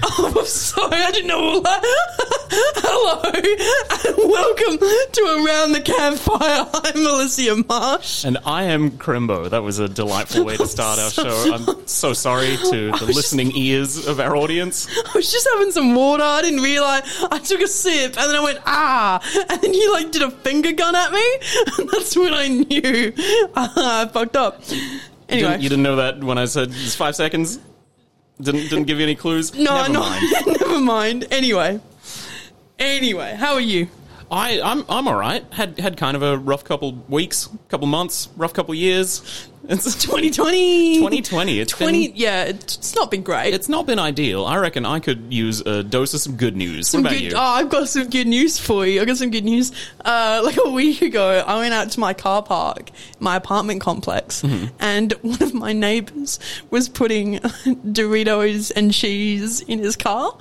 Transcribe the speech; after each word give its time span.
Oh, 0.00 0.32
I'm 0.38 0.46
sorry, 0.46 0.94
I 0.94 1.10
didn't 1.10 1.26
know 1.26 1.40
all 1.40 1.60
that. 1.60 1.80
Hello, 2.76 3.20
and 4.06 4.30
welcome 4.30 4.78
to 4.78 5.44
Around 5.44 5.72
the 5.72 5.80
Campfire. 5.80 6.38
I'm 6.74 7.04
Alissia 7.04 7.66
Marsh. 7.66 8.24
And 8.24 8.38
I 8.46 8.64
am 8.64 8.92
Chrimbo. 8.92 9.50
That 9.50 9.64
was 9.64 9.80
a 9.80 9.88
delightful 9.88 10.44
way 10.44 10.56
to 10.56 10.66
start 10.68 11.00
our 11.00 11.10
show. 11.10 11.52
I'm 11.52 11.86
so 11.88 12.12
sorry 12.12 12.56
to 12.56 12.92
the 12.92 13.06
listening 13.12 13.50
ears 13.56 14.06
of 14.06 14.20
our 14.20 14.36
audience. 14.36 14.86
I 14.88 15.10
was 15.16 15.32
just 15.32 15.48
having 15.54 15.72
some 15.72 15.96
water. 15.96 16.22
I 16.22 16.42
didn't 16.42 16.60
realize. 16.62 17.02
I 17.32 17.38
took 17.40 17.60
a 17.60 17.68
sip, 17.68 18.16
and 18.16 18.30
then 18.30 18.36
I 18.36 18.44
went 18.44 18.60
ah, 18.64 19.46
and 19.50 19.60
then 19.60 19.74
you 19.74 19.92
like 19.92 20.12
did 20.12 20.22
a 20.22 20.30
finger 20.30 20.70
gun 20.70 20.94
at 20.94 21.10
me, 21.10 21.26
and 21.78 21.90
that's 21.90 22.16
when 22.16 22.32
I 22.32 22.46
knew 22.46 23.12
ah, 23.56 24.02
I 24.02 24.06
fucked 24.06 24.36
up. 24.36 24.62
Anyway, 25.28 25.50
Didn't, 25.50 25.62
you 25.62 25.68
didn't 25.68 25.82
know 25.82 25.96
that 25.96 26.22
when 26.24 26.38
I 26.38 26.46
said 26.46 26.68
it's 26.70 26.94
five 26.94 27.14
seconds? 27.14 27.58
Didn't 28.40 28.68
didn't 28.70 28.84
give 28.84 28.98
you 28.98 29.04
any 29.04 29.14
clues? 29.16 29.52
no, 29.54 29.74
Never 29.74 29.92
no, 29.92 30.00
mind. 30.00 30.32
never 30.46 30.80
mind. 30.80 31.26
Anyway, 31.30 31.80
anyway, 32.78 33.34
how 33.34 33.54
are 33.54 33.60
you? 33.60 33.88
I, 34.30 34.60
I'm 34.60 34.84
I'm 34.88 35.08
all 35.08 35.14
right. 35.16 35.42
Had 35.52 35.78
had 35.80 35.96
kind 35.96 36.16
of 36.16 36.22
a 36.22 36.36
rough 36.36 36.62
couple 36.64 36.92
weeks, 37.08 37.48
couple 37.68 37.86
months, 37.86 38.28
rough 38.36 38.52
couple 38.52 38.74
years. 38.74 39.48
It's 39.70 39.84
2020. 40.02 40.94
2020. 40.96 41.60
It's 41.60 41.72
20 41.72 42.08
been, 42.08 42.16
yeah, 42.16 42.44
it's 42.44 42.94
not 42.94 43.10
been 43.10 43.22
great. 43.22 43.52
it's 43.52 43.68
not 43.68 43.86
been 43.86 43.98
ideal. 43.98 44.46
I 44.46 44.56
reckon 44.56 44.86
I 44.86 44.98
could 44.98 45.30
use 45.32 45.60
a 45.60 45.82
dose 45.82 46.14
of 46.14 46.20
some 46.20 46.36
good 46.36 46.56
news. 46.56 46.88
some 46.88 47.02
what 47.02 47.12
about 47.12 47.20
good, 47.20 47.32
you? 47.32 47.36
Oh, 47.36 47.40
I've 47.40 47.68
got 47.68 47.86
some 47.88 48.08
good 48.08 48.26
news 48.26 48.58
for 48.58 48.86
you. 48.86 49.00
I've 49.02 49.06
got 49.06 49.18
some 49.18 49.30
good 49.30 49.44
news. 49.44 49.72
Uh, 50.02 50.40
like 50.44 50.56
a 50.64 50.70
week 50.70 51.02
ago, 51.02 51.44
I 51.46 51.58
went 51.58 51.74
out 51.74 51.90
to 51.90 52.00
my 52.00 52.14
car 52.14 52.42
park, 52.42 52.90
my 53.20 53.36
apartment 53.36 53.82
complex, 53.82 54.40
Mm-hmm. 54.42 54.66
and 54.80 55.12
one 55.22 55.42
of 55.42 55.52
my 55.52 55.74
neighbors 55.74 56.38
was 56.70 56.88
putting 56.88 57.34
Doritos 57.38 58.72
and 58.74 58.90
cheese 58.92 59.60
in 59.60 59.80
his 59.80 59.96
car 59.96 60.36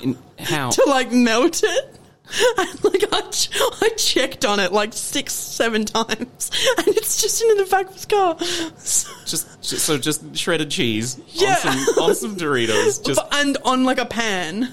In- 0.00 0.16
how? 0.38 0.70
to 0.70 0.84
like 0.86 1.12
melt 1.12 1.62
it. 1.62 1.89
And 2.58 2.84
like 2.84 3.04
I, 3.12 3.20
ch- 3.30 3.50
I 3.82 3.88
checked 3.96 4.44
on 4.44 4.60
it 4.60 4.72
like 4.72 4.92
six, 4.92 5.32
seven 5.32 5.84
times, 5.84 6.50
and 6.78 6.88
it's 6.88 7.20
just 7.20 7.42
in 7.42 7.56
the 7.56 7.64
back 7.64 7.88
of 7.88 7.94
his 7.94 8.06
car. 8.06 8.36
So- 8.78 9.10
Just, 9.26 9.62
just 9.62 9.84
so 9.84 9.98
just 9.98 10.36
shredded 10.36 10.70
cheese 10.70 11.20
Yeah. 11.28 11.50
on 11.50 11.56
some 11.56 12.04
on 12.04 12.14
some 12.14 12.36
Doritos. 12.36 13.04
Just 13.04 13.20
and 13.32 13.56
on 13.64 13.84
like 13.84 13.98
a 13.98 14.06
pan, 14.06 14.72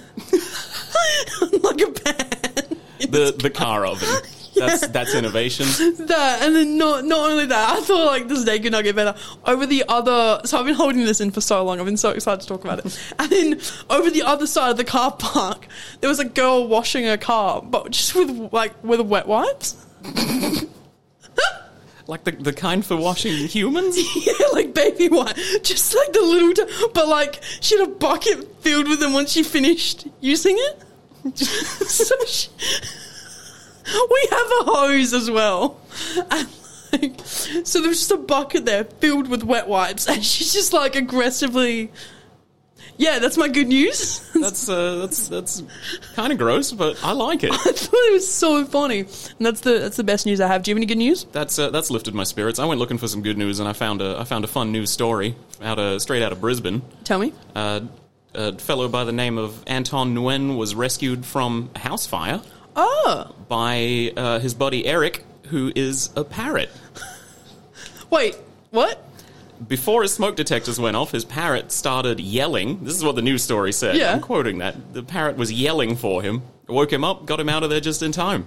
like 1.63 1.81
a 1.81 1.91
pan. 1.91 2.77
the 3.09 3.35
the 3.37 3.49
car 3.53 3.85
oven. 3.85 4.07
That's 4.59 4.87
that's 4.87 5.15
innovation. 5.15 5.65
that 6.07 6.39
and 6.41 6.55
then 6.55 6.77
not 6.77 7.05
not 7.05 7.31
only 7.31 7.45
that, 7.45 7.77
I 7.77 7.81
thought 7.81 8.05
like 8.05 8.27
this 8.27 8.43
day 8.43 8.59
could 8.59 8.71
not 8.71 8.83
get 8.83 8.95
better. 8.95 9.17
Over 9.45 9.65
the 9.65 9.83
other, 9.87 10.41
so 10.45 10.59
I've 10.59 10.65
been 10.65 10.75
holding 10.75 11.05
this 11.05 11.21
in 11.21 11.31
for 11.31 11.41
so 11.41 11.63
long. 11.63 11.79
I've 11.79 11.85
been 11.85 11.97
so 11.97 12.11
excited 12.11 12.41
to 12.41 12.47
talk 12.47 12.63
about 12.63 12.85
it. 12.85 12.99
And 13.19 13.31
then 13.31 13.59
over 13.89 14.09
the 14.09 14.23
other 14.23 14.47
side 14.47 14.71
of 14.71 14.77
the 14.77 14.83
car 14.83 15.11
park, 15.11 15.67
there 16.01 16.09
was 16.09 16.19
a 16.19 16.25
girl 16.25 16.67
washing 16.67 17.05
her 17.05 17.17
car, 17.17 17.61
but 17.61 17.91
just 17.91 18.15
with 18.15 18.51
like 18.51 18.73
with 18.83 19.01
wet 19.01 19.27
wipes. 19.27 19.85
Like 22.07 22.23
the, 22.23 22.31
the 22.31 22.53
kind 22.53 22.85
for 22.85 22.95
washing 22.95 23.33
humans? 23.47 23.97
yeah, 24.25 24.47
like 24.53 24.73
baby 24.73 25.09
wipe, 25.09 25.35
just 25.61 25.93
like 25.93 26.13
the 26.13 26.21
little, 26.21 26.53
t- 26.53 26.87
but 26.93 27.07
like 27.09 27.41
she 27.59 27.77
had 27.77 27.89
a 27.89 27.91
bucket 27.91 28.61
filled 28.61 28.87
with 28.87 29.01
them 29.01 29.11
once 29.11 29.33
she 29.33 29.43
finished 29.43 30.07
using 30.21 30.55
it. 30.57 30.83
so 31.35 32.15
she, 32.25 32.47
we 34.11 34.27
have 34.31 34.47
a 34.47 34.63
hose 34.65 35.13
as 35.13 35.31
well. 35.31 35.79
And 36.29 36.47
like, 36.91 37.19
so 37.23 37.81
there's 37.81 37.99
just 37.99 38.11
a 38.11 38.17
bucket 38.17 38.65
there 38.65 38.83
filled 38.83 39.27
with 39.27 39.43
wet 39.43 39.67
wipes, 39.67 40.07
and 40.07 40.23
she's 40.23 40.53
just 40.53 40.73
like 40.73 40.95
aggressively. 40.95 41.91
Yeah, 42.97 43.19
that's 43.19 43.37
my 43.37 43.47
good 43.47 43.67
news. 43.67 44.27
That's 44.33 44.69
uh, 44.69 44.95
that's 44.97 45.27
that's 45.27 45.63
kind 46.15 46.31
of 46.31 46.39
gross, 46.39 46.71
but 46.71 46.97
I 47.03 47.11
like 47.11 47.43
it. 47.43 47.51
I 47.53 47.55
thought 47.55 47.73
it 47.93 48.13
was 48.13 48.31
so 48.31 48.65
funny, 48.65 48.99
and 48.99 49.45
that's 49.45 49.61
the 49.61 49.79
that's 49.79 49.97
the 49.97 50.03
best 50.03 50.25
news 50.25 50.41
I 50.41 50.47
have. 50.47 50.63
Do 50.63 50.71
you 50.71 50.75
have 50.75 50.79
any 50.79 50.85
good 50.85 50.97
news? 50.97 51.25
That's 51.31 51.57
uh, 51.59 51.69
that's 51.69 51.91
lifted 51.91 52.13
my 52.15 52.23
spirits. 52.23 52.59
I 52.59 52.65
went 52.65 52.79
looking 52.79 52.97
for 52.97 53.07
some 53.07 53.21
good 53.21 53.37
news, 53.37 53.59
and 53.59 53.67
I 53.69 53.73
found 53.73 54.01
a 54.01 54.17
I 54.19 54.23
found 54.23 54.45
a 54.45 54.47
fun 54.47 54.71
news 54.71 54.91
story 54.91 55.35
out 55.61 55.79
of 55.79 56.01
straight 56.01 56.21
out 56.23 56.31
of 56.31 56.41
Brisbane. 56.41 56.81
Tell 57.03 57.19
me. 57.19 57.33
Uh, 57.55 57.81
a 58.33 58.57
fellow 58.57 58.87
by 58.87 59.03
the 59.03 59.11
name 59.11 59.37
of 59.37 59.63
Anton 59.67 60.13
Nguyen 60.15 60.57
was 60.57 60.75
rescued 60.75 61.25
from 61.25 61.69
a 61.75 61.79
house 61.79 62.05
fire 62.05 62.41
Oh, 62.79 63.33
by 63.47 64.13
uh, 64.15 64.39
his 64.39 64.53
buddy 64.53 64.85
Eric, 64.85 65.25
who 65.47 65.71
is 65.75 66.11
a 66.15 66.23
parrot. 66.23 66.69
wait, 68.11 68.35
what? 68.69 69.03
Before 69.67 70.03
his 70.03 70.13
smoke 70.13 70.35
detectors 70.35 70.79
went 70.79 70.95
off, 70.95 71.11
his 71.11 71.25
parrot 71.25 71.71
started 71.71 72.19
yelling. 72.19 72.83
This 72.83 72.95
is 72.95 73.03
what 73.03 73.15
the 73.15 73.23
news 73.23 73.43
story 73.43 73.73
said. 73.73 73.95
Yeah. 73.97 74.13
I'm 74.13 74.21
quoting 74.21 74.59
that. 74.59 74.93
The 74.93 75.01
parrot 75.01 75.37
was 75.37 75.51
yelling 75.51 75.95
for 75.95 76.21
him, 76.21 76.43
woke 76.67 76.93
him 76.93 77.03
up, 77.03 77.25
got 77.25 77.39
him 77.39 77.49
out 77.49 77.63
of 77.63 77.71
there 77.71 77.79
just 77.79 78.03
in 78.03 78.11
time. 78.11 78.45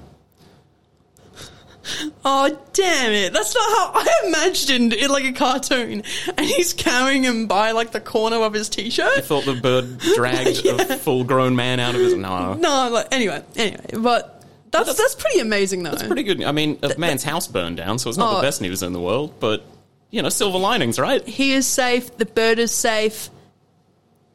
Oh 2.24 2.58
damn 2.72 3.12
it! 3.12 3.32
That's 3.32 3.54
not 3.54 3.64
how 3.70 3.92
I 3.94 4.22
imagined 4.26 4.92
it, 4.92 5.10
like 5.10 5.24
a 5.24 5.32
cartoon. 5.32 6.02
And 6.36 6.40
he's 6.46 6.72
carrying 6.72 7.22
him 7.22 7.46
by 7.46 7.72
like 7.72 7.92
the 7.92 8.00
corner 8.00 8.36
of 8.36 8.52
his 8.52 8.68
t-shirt. 8.68 9.18
I 9.18 9.20
thought 9.20 9.44
the 9.44 9.54
bird 9.54 9.98
dragged 10.16 10.60
Yeah. 10.64 10.72
a 10.80 10.96
full 10.96 11.24
grown 11.24 11.56
man 11.56 11.80
out 11.80 11.94
of 11.94 12.00
his. 12.00 12.14
No. 12.14 12.54
No, 12.54 12.88
like 12.90 13.08
anyway, 13.12 13.42
anyway, 13.56 13.84
but 13.98 14.44
that's 14.70 14.94
that's, 14.96 15.14
pretty 15.14 15.40
amazing 15.40 15.82
though. 15.82 15.90
That's 15.90 16.04
Pretty 16.04 16.22
good. 16.22 16.42
I 16.44 16.52
mean, 16.52 16.78
a 16.82 16.96
man's 16.98 17.24
house 17.24 17.46
burned 17.48 17.76
down, 17.76 17.98
so 17.98 18.08
it's 18.08 18.18
not 18.18 18.32
Oh. 18.32 18.36
the 18.36 18.42
best 18.42 18.60
news 18.62 18.82
in 18.82 18.92
the 18.92 19.00
world, 19.00 19.34
but, 19.40 19.64
you 20.10 20.22
know, 20.22 20.28
silver 20.28 20.58
linings, 20.58 20.98
right? 20.98 21.26
He 21.26 21.52
is 21.52 21.66
safe. 21.66 22.16
The 22.16 22.26
bird 22.26 22.58
is 22.60 22.70
safe. 22.72 23.30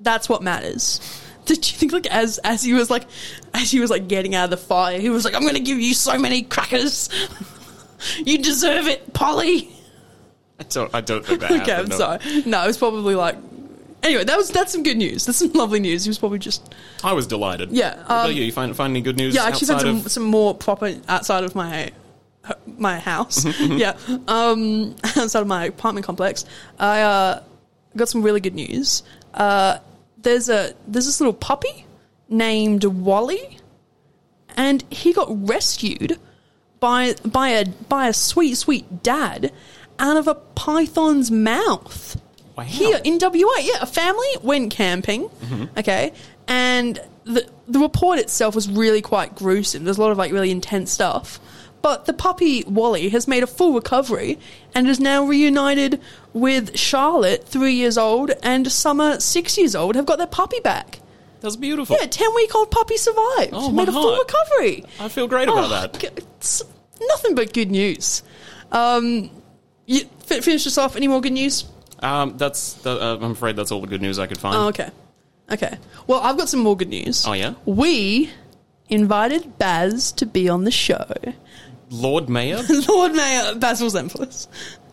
That's 0.02 0.28
what 0.28 0.42
matters. 0.44 1.00
Did 1.46 1.70
you 1.70 1.78
think 1.78 1.92
like 1.92 2.08
as 2.08 2.40
as 2.40 2.64
he 2.64 2.74
was 2.74 2.90
like 2.90 3.04
as 3.54 3.72
he 3.72 3.80
was 3.80 3.90
like 3.90 4.08
getting 4.08 4.36
out 4.36 4.46
of 4.46 4.50
the 4.50 4.58
fire, 4.58 5.00
he 5.00 5.10
was 5.10 5.26
like, 5.26 5.36
"I'm 5.36 5.42
going 5.42 5.56
to 5.56 5.60
give 5.60 5.80
you 5.80 5.94
so 5.94 6.18
many 6.18 6.42
crackers. 6.42 7.10
you 8.18 8.40
deserve 8.40 8.88
it, 8.88 9.14
Polly." 9.14 9.72
I 10.60 10.64
don't, 10.64 10.96
I 10.96 11.02
don't 11.02 11.26
think 11.26 11.42
that 11.42 11.52
Okay, 11.52 11.72
happened. 11.72 11.80
I'm 11.80 11.90
no. 11.90 11.98
sorry. 11.98 12.44
No, 12.46 12.64
it 12.64 12.68
was 12.68 12.78
probably 12.78 13.16
like. 13.16 13.36
Anyway, 14.04 14.24
that 14.24 14.38
was 14.38 14.50
that's 14.50 14.72
some 14.72 14.84
good 14.84 14.98
news. 14.98 15.26
That's 15.26 15.40
some 15.40 15.52
lovely 15.54 15.80
news. 15.80 16.04
He 16.04 16.10
was 16.10 16.20
probably 16.20 16.40
just 16.40 16.74
I 17.04 17.14
was 17.14 17.28
delighted. 17.28 17.72
Yeah, 17.72 17.96
What 17.96 18.06
about 18.06 18.26
um, 18.30 18.32
you? 18.32 18.44
You 18.44 18.52
find, 18.52 18.76
find 18.76 18.92
any 18.92 19.02
good 19.02 19.18
news 19.18 19.34
Yeah, 19.34 19.44
I 19.44 19.48
actually 19.48 19.68
found 19.68 19.82
some, 19.82 19.98
of... 19.98 20.12
some 20.12 20.24
more 20.24 20.54
proper 20.54 20.96
outside 21.08 21.44
of 21.44 21.56
my 21.56 21.92
my 22.78 23.00
house. 23.00 23.44
Mm-hmm, 23.44 23.78
yeah, 23.78 23.98
um, 24.28 24.96
outside 25.04 25.42
of 25.42 25.48
my 25.48 25.66
apartment 25.66 26.06
complex. 26.06 26.46
I 26.80 27.02
uh, 27.02 27.44
got 27.96 28.10
some 28.10 28.22
really 28.22 28.40
good 28.40 28.56
news. 28.56 29.04
Uh, 29.34 29.80
there's 30.26 30.50
a 30.50 30.74
there's 30.88 31.06
this 31.06 31.22
little 31.22 31.34
puppy 31.34 31.86
named 32.28 32.84
Wally, 32.84 33.60
and 34.58 34.84
he 34.90 35.14
got 35.14 35.28
rescued 35.48 36.20
by 36.82 37.16
by 37.24 37.50
a 37.50 37.66
by 37.66 38.10
a 38.10 38.14
sweet 38.14 38.56
sweet 38.56 39.02
dad 39.02 39.54
out 39.98 40.18
of 40.18 40.28
a 40.28 40.36
python's 40.36 41.32
mouth. 41.32 42.22
Wow. 42.58 42.64
Here 42.64 43.00
in 43.04 43.20
WA, 43.22 43.60
yeah, 43.60 43.78
a 43.82 43.86
family 43.86 44.28
went 44.42 44.72
camping, 44.72 45.28
mm-hmm. 45.28 45.66
okay, 45.78 46.12
and 46.48 47.00
the 47.24 47.48
the 47.68 47.80
report 47.80 48.20
itself 48.20 48.56
was 48.56 48.70
really 48.70 49.02
quite 49.02 49.36
gruesome. 49.36 49.84
There's 49.84 49.98
a 49.98 50.02
lot 50.02 50.12
of 50.12 50.18
like 50.18 50.32
really 50.32 50.52
intense 50.52 50.92
stuff. 50.92 51.40
But 51.86 52.06
the 52.06 52.14
puppy 52.14 52.64
Wally 52.64 53.10
has 53.10 53.28
made 53.28 53.44
a 53.44 53.48
full 53.48 53.74
recovery 53.74 54.40
and 54.74 54.88
is 54.88 55.00
now 55.00 55.24
reunited 55.24 56.02
with 56.34 56.76
Charlotte, 56.76 57.48
three 57.48 57.74
years 57.76 57.96
old, 57.96 58.32
and 58.42 58.72
Summer, 58.72 59.20
six 59.20 59.56
years 59.56 59.76
old, 59.76 59.94
have 59.96 60.08
got 60.08 60.18
their 60.18 60.26
puppy 60.26 60.60
back. 60.62 60.98
That's 61.42 61.56
beautiful. 61.56 61.96
Yeah, 62.00 62.08
ten 62.08 62.34
week 62.34 62.56
old 62.56 62.72
puppy 62.72 62.98
survived. 62.98 63.52
Oh, 63.54 63.70
made 63.70 63.88
a 63.88 63.92
full 63.92 64.16
heart. 64.16 64.28
recovery. 64.28 64.84
I 65.00 65.10
feel 65.10 65.28
great 65.28 65.48
about 65.48 65.66
Oh, 65.66 65.68
that. 65.68 66.04
It's 66.18 66.64
nothing 67.00 67.36
but 67.36 67.54
good 67.54 67.70
news. 67.70 68.24
Um, 68.72 69.30
you 69.86 70.06
fi- 70.26 70.42
finish 70.42 70.66
us 70.66 70.80
off. 70.80 70.96
Any 70.96 71.08
more 71.08 71.22
good 71.22 71.34
news? 71.34 71.66
Um, 72.00 72.36
that's, 72.36 72.74
that, 72.82 73.00
uh, 73.00 73.18
I'm 73.22 73.34
afraid 73.34 73.56
that's 73.58 73.72
all 73.72 73.82
the 73.82 73.86
good 73.86 74.02
news 74.02 74.18
I 74.18 74.26
could 74.26 74.40
find. 74.40 74.56
Oh, 74.56 74.68
okay. 74.70 74.90
Okay. 75.52 75.78
Well, 76.08 76.20
I've 76.22 76.36
got 76.36 76.50
some 76.50 76.62
more 76.62 76.76
good 76.76 76.90
news. 76.90 77.28
Oh, 77.28 77.34
yeah? 77.34 77.54
We 77.68 78.32
invited 78.90 79.60
Baz 79.60 80.12
to 80.14 80.26
be 80.26 80.50
on 80.50 80.64
the 80.64 80.72
show. 80.72 81.06
Lord 81.96 82.30
Mayor? 82.30 82.62
Lord 82.90 83.14
Mayor 83.14 83.56
Basil 83.56 83.90
Zempilas. 83.90 84.48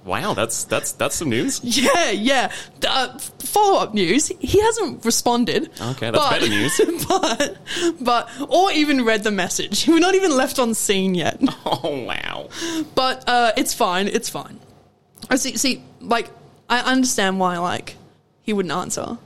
wow, 0.05 0.35
that's, 0.35 0.65
that's, 0.65 0.93
that's 0.93 1.17
some 1.17 1.29
news. 1.31 1.61
Yeah, 1.63 2.11
yeah. 2.11 2.53
Uh, 2.87 3.19
Follow 3.19 3.81
up 3.81 3.93
news. 3.93 4.29
He 4.41 4.61
hasn't 4.61 5.05
responded. 5.05 5.71
Okay, 5.81 6.11
that's 6.11 6.31
better 6.31 6.49
news. 6.49 6.81
But, 7.09 7.59
but, 8.01 8.31
or 8.49 8.73
even 8.73 9.05
read 9.05 9.25
the 9.25 9.31
message. 9.31 9.87
We're 9.89 9.99
not 9.99 10.15
even 10.15 10.35
left 10.35 10.59
on 10.59 10.73
seen 10.75 11.15
yet. 11.15 11.39
Oh, 11.67 12.05
wow. 12.07 12.49
But 12.95 13.29
uh, 13.29 13.53
it's 13.57 13.75
fine. 13.75 14.09
It's 14.09 14.31
fine. 14.31 14.59
I 15.29 15.37
see. 15.37 15.57
See, 15.59 15.83
like, 16.01 16.31
I 16.69 16.81
understand 16.81 17.39
why, 17.39 17.59
like, 17.59 17.97
he 18.43 18.53
wouldn't 18.55 18.73
answer 18.73 19.19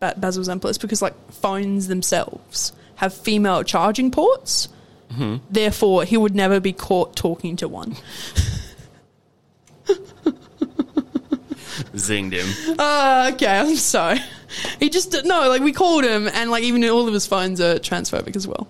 ba- 0.00 0.14
Basil 0.16 0.42
Zempilas 0.42 0.80
because, 0.80 1.00
like, 1.00 1.14
phones 1.32 1.86
themselves 1.86 2.72
have 2.96 3.14
female 3.14 3.62
charging 3.62 4.10
ports. 4.10 4.68
Therefore, 5.50 6.04
he 6.04 6.16
would 6.16 6.34
never 6.34 6.60
be 6.60 6.72
caught 6.72 7.16
talking 7.16 7.56
to 7.56 7.68
one. 7.68 7.96
Zinged 11.94 12.32
him. 12.32 12.76
Uh, 12.78 13.30
okay, 13.34 13.58
I'm 13.58 13.76
sorry. 13.76 14.18
He 14.78 14.90
just 14.90 15.12
no, 15.24 15.48
like 15.48 15.62
we 15.62 15.72
called 15.72 16.04
him, 16.04 16.28
and 16.28 16.50
like 16.50 16.62
even 16.64 16.84
all 16.84 17.08
of 17.08 17.14
his 17.14 17.26
phones 17.26 17.60
are 17.60 17.76
transphobic 17.76 18.36
as 18.36 18.46
well. 18.46 18.68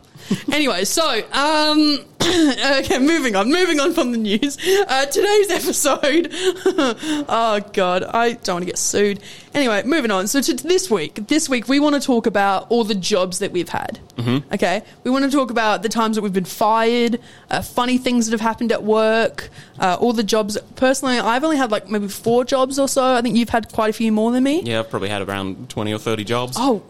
Anyway, 0.52 0.84
so 0.84 1.22
um, 1.32 1.98
okay, 2.22 2.98
moving 2.98 3.36
on, 3.36 3.50
moving 3.50 3.78
on 3.78 3.92
from 3.92 4.10
the 4.12 4.18
news. 4.18 4.58
Uh, 4.88 5.06
today's 5.06 5.50
episode. 5.50 6.28
oh 7.28 7.60
God, 7.72 8.04
I 8.04 8.32
don't 8.32 8.56
want 8.56 8.62
to 8.62 8.66
get 8.66 8.78
sued. 8.78 9.22
Anyway, 9.54 9.82
moving 9.84 10.10
on. 10.10 10.26
So 10.26 10.40
to 10.40 10.54
this 10.54 10.90
week, 10.90 11.28
this 11.28 11.48
week 11.48 11.68
we 11.68 11.78
want 11.78 11.94
to 11.94 12.00
talk 12.00 12.26
about 12.26 12.66
all 12.70 12.84
the 12.84 12.94
jobs 12.94 13.38
that 13.38 13.52
we've 13.52 13.68
had. 13.68 14.00
Mm-hmm. 14.16 14.54
Okay, 14.54 14.82
we 15.04 15.10
want 15.10 15.24
to 15.24 15.30
talk 15.30 15.50
about 15.50 15.82
the 15.82 15.88
times 15.88 16.16
that 16.16 16.22
we've 16.22 16.32
been 16.32 16.44
fired, 16.44 17.20
uh, 17.50 17.62
funny 17.62 17.98
things 17.98 18.26
that 18.26 18.32
have 18.32 18.40
happened 18.40 18.72
at 18.72 18.82
work, 18.82 19.50
uh, 19.78 19.96
all 20.00 20.12
the 20.12 20.24
jobs. 20.24 20.58
Personally, 20.74 21.18
I've 21.18 21.44
only 21.44 21.56
had 21.58 21.70
like 21.70 21.88
maybe 21.88 22.08
four 22.08 22.44
jobs 22.44 22.78
or 22.78 22.88
so. 22.88 23.04
I 23.14 23.22
think 23.22 23.36
you've 23.36 23.50
had 23.50 23.72
quite 23.72 23.90
a 23.90 23.92
few 23.92 24.10
more 24.10 24.32
than 24.32 24.42
me. 24.42 24.62
Yeah, 24.62 24.80
I've 24.80 24.90
probably 24.90 25.10
had 25.10 25.22
around 25.22 25.70
20 25.70 25.92
or 25.92 25.98
30 25.98 26.24
jobs. 26.24 26.56
Oh, 26.58 26.82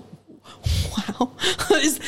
wow. 1.21 1.33
Is- 1.73 2.01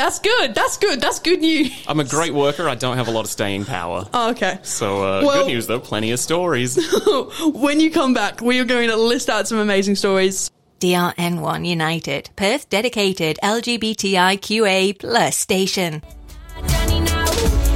That's 0.00 0.18
good. 0.18 0.54
That's 0.54 0.78
good. 0.78 0.98
That's 0.98 1.18
good 1.18 1.40
news. 1.40 1.70
I'm 1.86 2.00
a 2.00 2.04
great 2.04 2.32
worker. 2.32 2.66
I 2.66 2.74
don't 2.74 2.96
have 2.96 3.06
a 3.08 3.10
lot 3.10 3.26
of 3.26 3.30
staying 3.30 3.66
power. 3.66 4.08
Oh, 4.14 4.30
okay. 4.30 4.58
So, 4.62 5.04
uh, 5.04 5.22
Well- 5.22 5.42
good 5.44 5.48
news 5.48 5.66
though, 5.66 5.78
plenty 5.78 6.10
of 6.10 6.18
stories. 6.18 6.78
when 7.44 7.80
you 7.80 7.90
come 7.90 8.14
back, 8.14 8.40
we 8.40 8.60
are 8.60 8.64
going 8.64 8.88
to 8.88 8.96
list 8.96 9.28
out 9.28 9.46
some 9.46 9.58
amazing 9.58 9.96
stories. 9.96 10.50
DRN1 10.80 11.68
United, 11.68 12.30
Perth 12.34 12.70
dedicated 12.70 13.38
LGBTIQA 13.42 14.98
plus 14.98 15.36
station. 15.36 16.02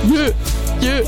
Yeah, 0.07 0.31
yeah. 0.81 1.03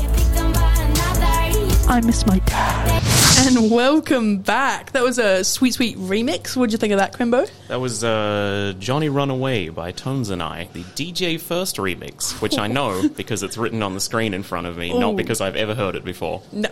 I 1.89 1.99
miss 2.05 2.27
my 2.27 2.37
dad. 2.45 3.26
And 3.47 3.71
welcome 3.71 4.39
back. 4.39 4.91
That 4.91 5.03
was 5.03 5.19
a 5.19 5.43
sweet, 5.43 5.75
sweet 5.75 5.95
remix. 5.97 6.57
What'd 6.57 6.71
you 6.73 6.77
think 6.77 6.91
of 6.91 6.99
that, 6.99 7.13
Chrimbo? 7.13 7.49
That 7.69 7.79
was 7.79 8.03
uh, 8.03 8.73
Johnny 8.79 9.09
Run 9.09 9.29
Away 9.29 9.69
by 9.69 9.91
Tones 9.91 10.31
and 10.31 10.41
I, 10.43 10.67
the 10.73 10.83
DJ 10.83 11.39
First 11.39 11.77
remix, 11.77 12.41
which 12.41 12.57
I 12.57 12.67
know 12.67 13.07
because 13.15 13.43
it's 13.43 13.55
written 13.57 13.83
on 13.83 13.93
the 13.93 14.01
screen 14.01 14.33
in 14.33 14.43
front 14.43 14.67
of 14.67 14.75
me, 14.75 14.91
Ooh. 14.91 14.99
not 14.99 15.15
because 15.15 15.39
I've 15.39 15.55
ever 15.55 15.75
heard 15.75 15.95
it 15.95 16.03
before. 16.03 16.41
No, 16.51 16.69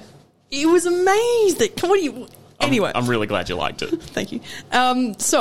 it 0.51 0.65
was 0.65 0.85
amazing. 0.85 1.69
Come 1.77 1.91
on, 1.91 2.03
you. 2.03 2.13
I'm- 2.13 2.29
Anyway, 2.61 2.91
I'm, 2.95 3.05
really 3.05 3.27
glad 3.27 3.47
you 3.49 3.55
liked 3.55 3.81
it. 3.81 3.89
thank 4.01 4.31
you. 4.31 4.39
Um, 4.71 5.17
so 5.19 5.39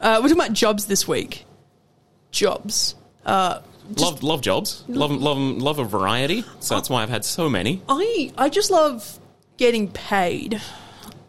uh, 0.00 0.20
we're 0.22 0.28
talking 0.28 0.32
about 0.32 0.52
jobs 0.52 0.86
this 0.86 1.06
week. 1.08 1.44
Jobs. 2.30 2.94
Uh, 3.26 3.60
love 3.96 4.22
love 4.22 4.40
jobs, 4.40 4.84
love 4.88 5.10
love 5.10 5.36
love 5.38 5.78
a 5.78 5.84
variety. 5.84 6.44
So 6.60 6.74
that's 6.76 6.88
why 6.88 7.02
I've 7.02 7.08
had 7.08 7.24
so 7.24 7.48
many. 7.50 7.82
I 7.88 8.32
I 8.38 8.48
just 8.48 8.70
love 8.70 9.18
getting 9.60 9.88
paid. 9.88 10.60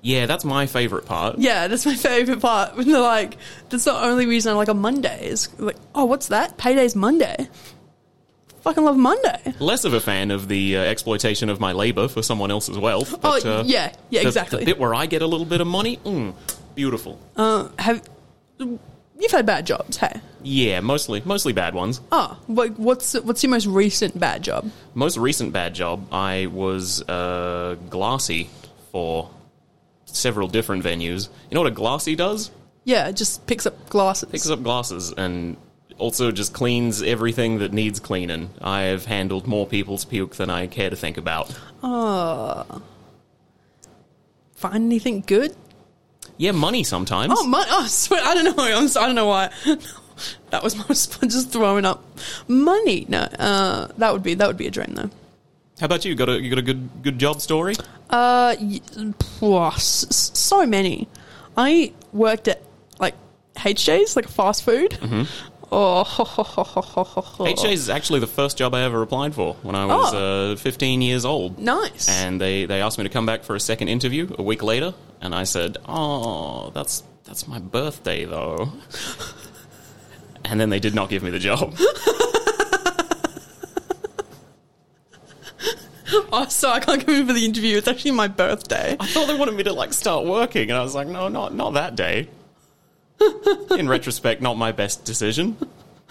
Yeah, 0.02 0.26
that's 0.26 0.46
my 0.46 0.66
favorite 0.66 1.06
part. 1.06 1.38
Yeah, 1.38 1.68
that's 1.68 1.86
my 1.86 1.96
favorite 1.96 2.40
part. 2.40 2.76
When 2.78 2.88
they're 2.92 3.00
like, 3.00 3.38
that's 3.70 3.84
the 3.84 3.94
only 3.94 4.26
reason 4.26 4.54
I 4.54 4.56
like 4.56 4.70
a 4.70 4.74
Monday 4.74 5.28
is 5.28 5.50
like, 5.60 5.76
oh, 5.94 6.06
what's 6.06 6.30
that? 6.30 6.58
Payday's 6.58 6.96
Monday. 6.96 7.50
Fucking 8.62 8.84
love 8.84 8.96
Monday. 8.98 9.54
Less 9.60 9.84
of 9.86 9.94
a 9.94 10.00
fan 10.00 10.32
of 10.32 10.48
the 10.48 10.78
uh, 10.78 10.82
exploitation 10.82 11.50
of 11.50 11.60
my 11.60 11.74
labor 11.74 12.08
for 12.08 12.24
someone 12.24 12.52
else's 12.52 12.78
wealth. 12.78 13.14
Oh, 13.24 13.38
uh, 13.38 13.64
yeah, 13.66 13.94
yeah, 14.10 14.22
the- 14.22 14.28
exactly. 14.28 14.60
The 14.60 14.66
bit 14.66 14.80
where 14.80 14.96
I 14.96 15.08
get 15.08 15.22
a 15.22 15.28
little 15.28 15.46
bit 15.46 15.60
of 15.62 15.68
money, 15.68 15.98
mm, 15.98 16.34
beautiful. 16.74 17.20
Uh, 17.36 17.68
have 17.78 18.02
you've 19.22 19.32
had 19.32 19.46
bad 19.46 19.66
jobs? 19.66 19.98
Hey. 19.98 20.20
yeah, 20.44 20.80
mostly 20.80 21.22
mostly 21.26 21.54
bad 21.54 21.74
ones. 21.74 22.02
Oh, 22.12 22.38
what, 22.48 22.78
what's 22.80 23.14
what's 23.14 23.44
your 23.44 23.52
most 23.52 23.68
recent 23.68 24.20
bad 24.20 24.44
job? 24.44 24.70
Most 24.94 25.18
recent 25.18 25.54
bad 25.54 25.74
job, 25.76 26.08
I 26.12 26.48
was 26.48 27.02
uh, 27.08 27.76
glassy 27.90 28.50
for 28.92 29.30
several 30.06 30.48
different 30.48 30.84
venues. 30.84 31.30
You 31.50 31.56
know 31.56 31.62
what 31.62 31.72
a 31.72 31.76
glassy 31.76 32.16
does? 32.16 32.52
Yeah, 32.84 33.08
it 33.10 33.16
just 33.16 33.46
picks 33.48 33.66
up 33.66 33.90
glasses. 33.90 34.30
Picks 34.32 34.50
up 34.50 34.64
glasses 34.64 35.14
and 35.16 35.56
also 36.00 36.32
just 36.32 36.52
cleans 36.54 37.04
everything 37.04 37.60
that 37.60 37.72
needs 37.72 38.00
cleaning. 38.00 38.50
I 38.60 38.82
have 38.84 39.06
handled 39.06 39.46
more 39.48 39.68
people's 39.68 40.04
puke 40.04 40.36
than 40.36 40.50
I 40.50 40.66
care 40.66 40.90
to 40.90 40.96
think 40.96 41.18
about. 41.18 41.58
Oh. 41.84 42.82
Find 44.56 44.76
anything 44.78 45.22
good? 45.26 45.56
Yeah, 46.38 46.52
money 46.52 46.84
sometimes. 46.84 47.34
Oh, 47.36 47.46
my, 47.48 47.64
oh, 47.70 47.86
swear, 47.88 48.22
I 48.24 48.34
don't 48.34 48.56
know. 48.58 48.64
I'm, 48.64 48.88
so- 48.88 49.02
I 49.02 49.06
don't 49.06 49.16
know 49.16 49.28
why. 49.28 49.50
that 50.50 50.64
was 50.64 50.76
my 50.76 50.86
response, 50.90 51.34
just 51.34 51.52
throwing 51.52 51.86
up 51.86 52.04
money. 52.48 53.06
No, 53.10 53.20
uh, 53.20 53.88
that 53.98 54.14
would 54.14 54.24
be 54.24 54.34
that 54.36 54.48
would 54.48 54.58
be 54.58 54.68
a 54.68 54.72
dream 54.72 54.94
though. 54.94 55.10
How 55.80 55.86
about 55.86 56.06
you? 56.06 56.14
Got 56.16 56.30
a 56.30 56.40
you 56.42 56.50
got 56.50 56.60
a 56.60 56.64
good 56.64 56.90
good 57.04 57.18
job 57.20 57.42
story? 57.42 57.76
Uh, 58.10 58.56
y- 58.60 58.82
phew, 59.40 59.58
s- 59.66 60.06
s- 60.10 60.32
so 60.38 60.66
many. 60.66 61.08
I 61.58 61.94
worked 62.14 62.48
at 62.48 62.62
like 63.00 63.16
HJ's, 63.56 64.16
like 64.16 64.28
fast 64.28 64.64
food. 64.64 64.98
Oh, 65.74 66.04
ho, 66.04 66.26
ho, 66.26 66.44
ho, 66.44 66.64
ho, 66.64 66.82
ho, 66.82 67.04
ho, 67.06 67.22
ho. 67.22 67.46
HJ's 67.46 67.84
is 67.84 67.90
actually 67.90 68.20
the 68.20 68.28
first 68.28 68.58
job 68.58 68.76
I 68.76 68.82
ever 68.82 69.02
applied 69.02 69.34
for 69.34 69.54
when 69.64 69.74
I 69.74 69.86
was 69.86 70.14
Oh. 70.14 70.52
uh, 70.52 70.56
15 70.58 71.02
years 71.02 71.24
old. 71.24 71.58
Nice. 71.60 72.10
And 72.10 72.42
they, 72.42 72.66
they 72.66 72.82
asked 72.82 72.98
me 72.98 73.06
to 73.06 73.10
come 73.10 73.26
back 73.26 73.44
for 73.46 73.56
a 73.56 73.60
second 73.62 73.88
interview 73.88 74.36
a 74.38 74.44
week 74.44 74.64
later, 74.64 74.94
and 75.22 75.36
I 75.36 75.44
said, 75.44 75.78
"Oh, 75.88 76.72
that's 76.74 77.04
that's 77.24 77.48
my 77.48 77.60
birthday 77.60 78.26
though." 78.26 78.74
and 80.46 80.60
then 80.60 80.70
they 80.70 80.80
did 80.80 80.96
not 80.96 81.10
give 81.10 81.24
me 81.24 81.30
the 81.30 81.40
job. 81.40 81.76
oh, 86.34 86.48
so 86.50 86.70
I 86.70 86.80
can't 86.80 87.06
come 87.06 87.16
in 87.16 87.28
for 87.28 87.34
the 87.34 87.46
interview. 87.46 87.78
It's 87.78 87.88
actually 87.88 88.12
my 88.12 88.28
birthday. 88.28 88.98
I 89.00 89.06
thought 89.06 89.28
they 89.28 89.38
wanted 89.38 89.56
me 89.56 89.64
to 89.64 89.74
like 89.74 89.94
start 89.94 90.26
working, 90.26 90.70
and 90.70 90.78
I 90.78 90.84
was 90.84 90.96
like, 90.96 91.08
"No, 91.08 91.28
not 91.28 91.54
not 91.54 91.76
that 91.76 91.96
day." 91.96 92.28
In 93.78 93.88
retrospect, 93.88 94.42
not 94.42 94.58
my 94.58 94.72
best 94.72 95.06
decision. 95.06 95.56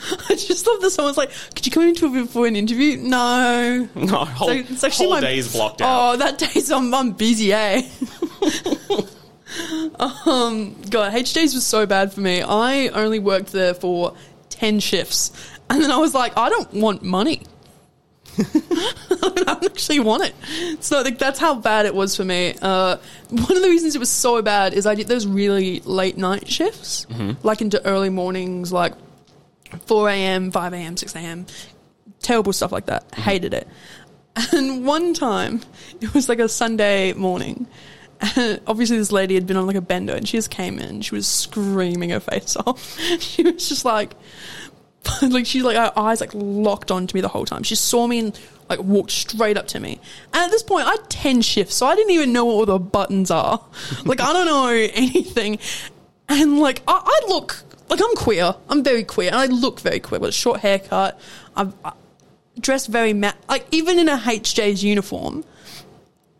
I 0.29 0.35
just 0.35 0.67
love 0.67 0.81
that 0.81 0.91
someone's 0.91 1.17
like, 1.17 1.31
"Could 1.55 1.67
you 1.67 1.73
come 1.73 1.83
into 1.85 2.27
for 2.27 2.47
an 2.47 2.57
interview?" 2.57 2.97
No. 2.97 3.89
No, 3.95 4.25
whole, 4.25 4.49
So 4.49 4.55
it's 4.55 4.85
actually 4.85 5.07
whole 5.07 5.15
my 5.17 5.21
day's 5.21 5.53
blocked 5.53 5.83
out. 5.83 6.15
Oh, 6.15 6.17
that 6.17 6.39
day's 6.39 6.71
I'm, 6.71 6.93
I'm 6.95 7.13
busy, 7.13 7.53
eh? 7.53 7.83
um, 10.27 10.75
God, 10.89 11.13
HJ's 11.13 11.55
was 11.55 11.67
so 11.67 11.87
bad 11.87 12.13
for 12.13 12.21
me. 12.21 12.43
I 12.43 12.89
only 12.89 13.19
worked 13.19 13.53
there 13.53 13.75
for 13.75 14.15
ten 14.49 14.81
shifts, 14.81 15.33
and 15.69 15.83
then 15.83 15.91
I 15.91 15.99
was 15.99 16.15
like, 16.15 16.37
I 16.37 16.49
don't 16.49 16.73
want 16.73 17.03
money. 17.03 17.43
I 18.39 19.33
don't 19.37 19.65
actually 19.65 20.01
want 20.01 20.25
it. 20.25 20.35
So 20.83 21.03
like, 21.03 21.19
that's 21.19 21.39
how 21.39 21.57
bad 21.57 21.85
it 21.87 21.95
was 21.95 22.17
for 22.17 22.25
me. 22.25 22.55
Uh, 22.63 22.97
one 23.29 23.57
of 23.57 23.63
the 23.63 23.69
reasons 23.69 23.95
it 23.95 23.99
was 23.99 24.09
so 24.09 24.41
bad 24.41 24.73
is 24.73 24.87
I 24.87 24.95
did 24.95 25.09
those 25.09 25.27
really 25.27 25.81
late 25.81 26.17
night 26.17 26.49
shifts, 26.49 27.07
like 27.43 27.61
into 27.61 27.85
early 27.85 28.09
mornings, 28.09 28.73
like 28.73 28.95
4 29.87 30.09
a.m., 30.11 30.51
5 30.51 30.73
a.m., 30.73 30.97
6 30.97 31.17
a.m. 31.17 31.47
Terrible 32.21 32.53
stuff 32.53 32.73
like 32.73 32.87
that. 32.87 33.09
Mm-hmm. 33.11 33.23
Hated 33.23 33.55
it. 33.55 33.69
And 34.53 34.85
one 34.85 35.15
time, 35.15 35.61
it 36.01 36.15
was 36.15 36.29
like 36.29 36.39
a 36.39 36.49
Sunday 36.49 37.13
morning. 37.13 37.67
And 38.21 38.61
obviously, 38.67 38.99
this 38.99 39.13
lady 39.13 39.35
had 39.35 39.47
been 39.47 39.57
on 39.57 39.67
like 39.67 39.77
a 39.77 39.81
bender 39.81 40.15
and 40.15 40.29
she 40.29 40.37
just 40.37 40.51
came 40.51 40.79
in. 40.79 41.01
She 41.01 41.15
was 41.15 41.27
screaming 41.27 42.11
her 42.11 42.21
face 42.21 42.57
off. 42.67 42.99
She 43.21 43.43
was 43.43 43.69
just 43.69 43.85
like, 43.85 44.15
like 45.23 45.47
she's 45.47 45.63
like 45.63 45.77
her 45.77 45.93
eyes 45.97 46.21
like 46.21 46.33
locked 46.35 46.91
onto 46.91 47.17
me 47.17 47.21
the 47.21 47.29
whole 47.29 47.47
time. 47.47 47.63
She 47.63 47.75
saw 47.75 48.07
me 48.07 48.19
and 48.19 48.41
like 48.69 48.81
walked 48.81 49.11
straight 49.11 49.57
up 49.57 49.67
to 49.69 49.81
me. 49.81 50.01
And 50.33 50.43
at 50.45 50.51
this 50.51 50.63
point, 50.63 50.87
I 50.87 50.93
had 50.93 51.09
ten 51.09 51.41
shifts, 51.41 51.75
so 51.75 51.87
I 51.87 51.97
didn't 51.97 52.13
even 52.13 52.33
know 52.33 52.45
what 52.45 52.55
all 52.55 52.67
the 52.67 52.79
buttons 52.79 53.31
are. 53.31 53.65
like 54.05 54.21
I 54.21 54.33
don't 54.33 54.47
know 54.47 54.69
anything. 54.69 55.59
And 56.29 56.59
like 56.59 56.83
I, 56.87 57.01
I 57.03 57.29
look 57.29 57.65
like 57.91 58.01
I'm 58.03 58.15
queer. 58.15 58.55
I'm 58.69 58.83
very 58.83 59.05
queer, 59.05 59.29
and 59.29 59.37
I 59.37 59.47
look 59.47 59.81
very 59.81 60.01
queer 60.01 60.21
with 60.21 60.31
a 60.31 60.33
short 60.33 60.61
haircut. 60.61 61.21
I'm 61.57 61.75
I, 61.85 61.93
dressed 62.59 62.89
very 62.89 63.13
ma- 63.13 63.33
like 63.49 63.67
even 63.71 63.99
in 63.99 64.09
a 64.09 64.17
HJ's 64.17 64.83
uniform. 64.83 65.45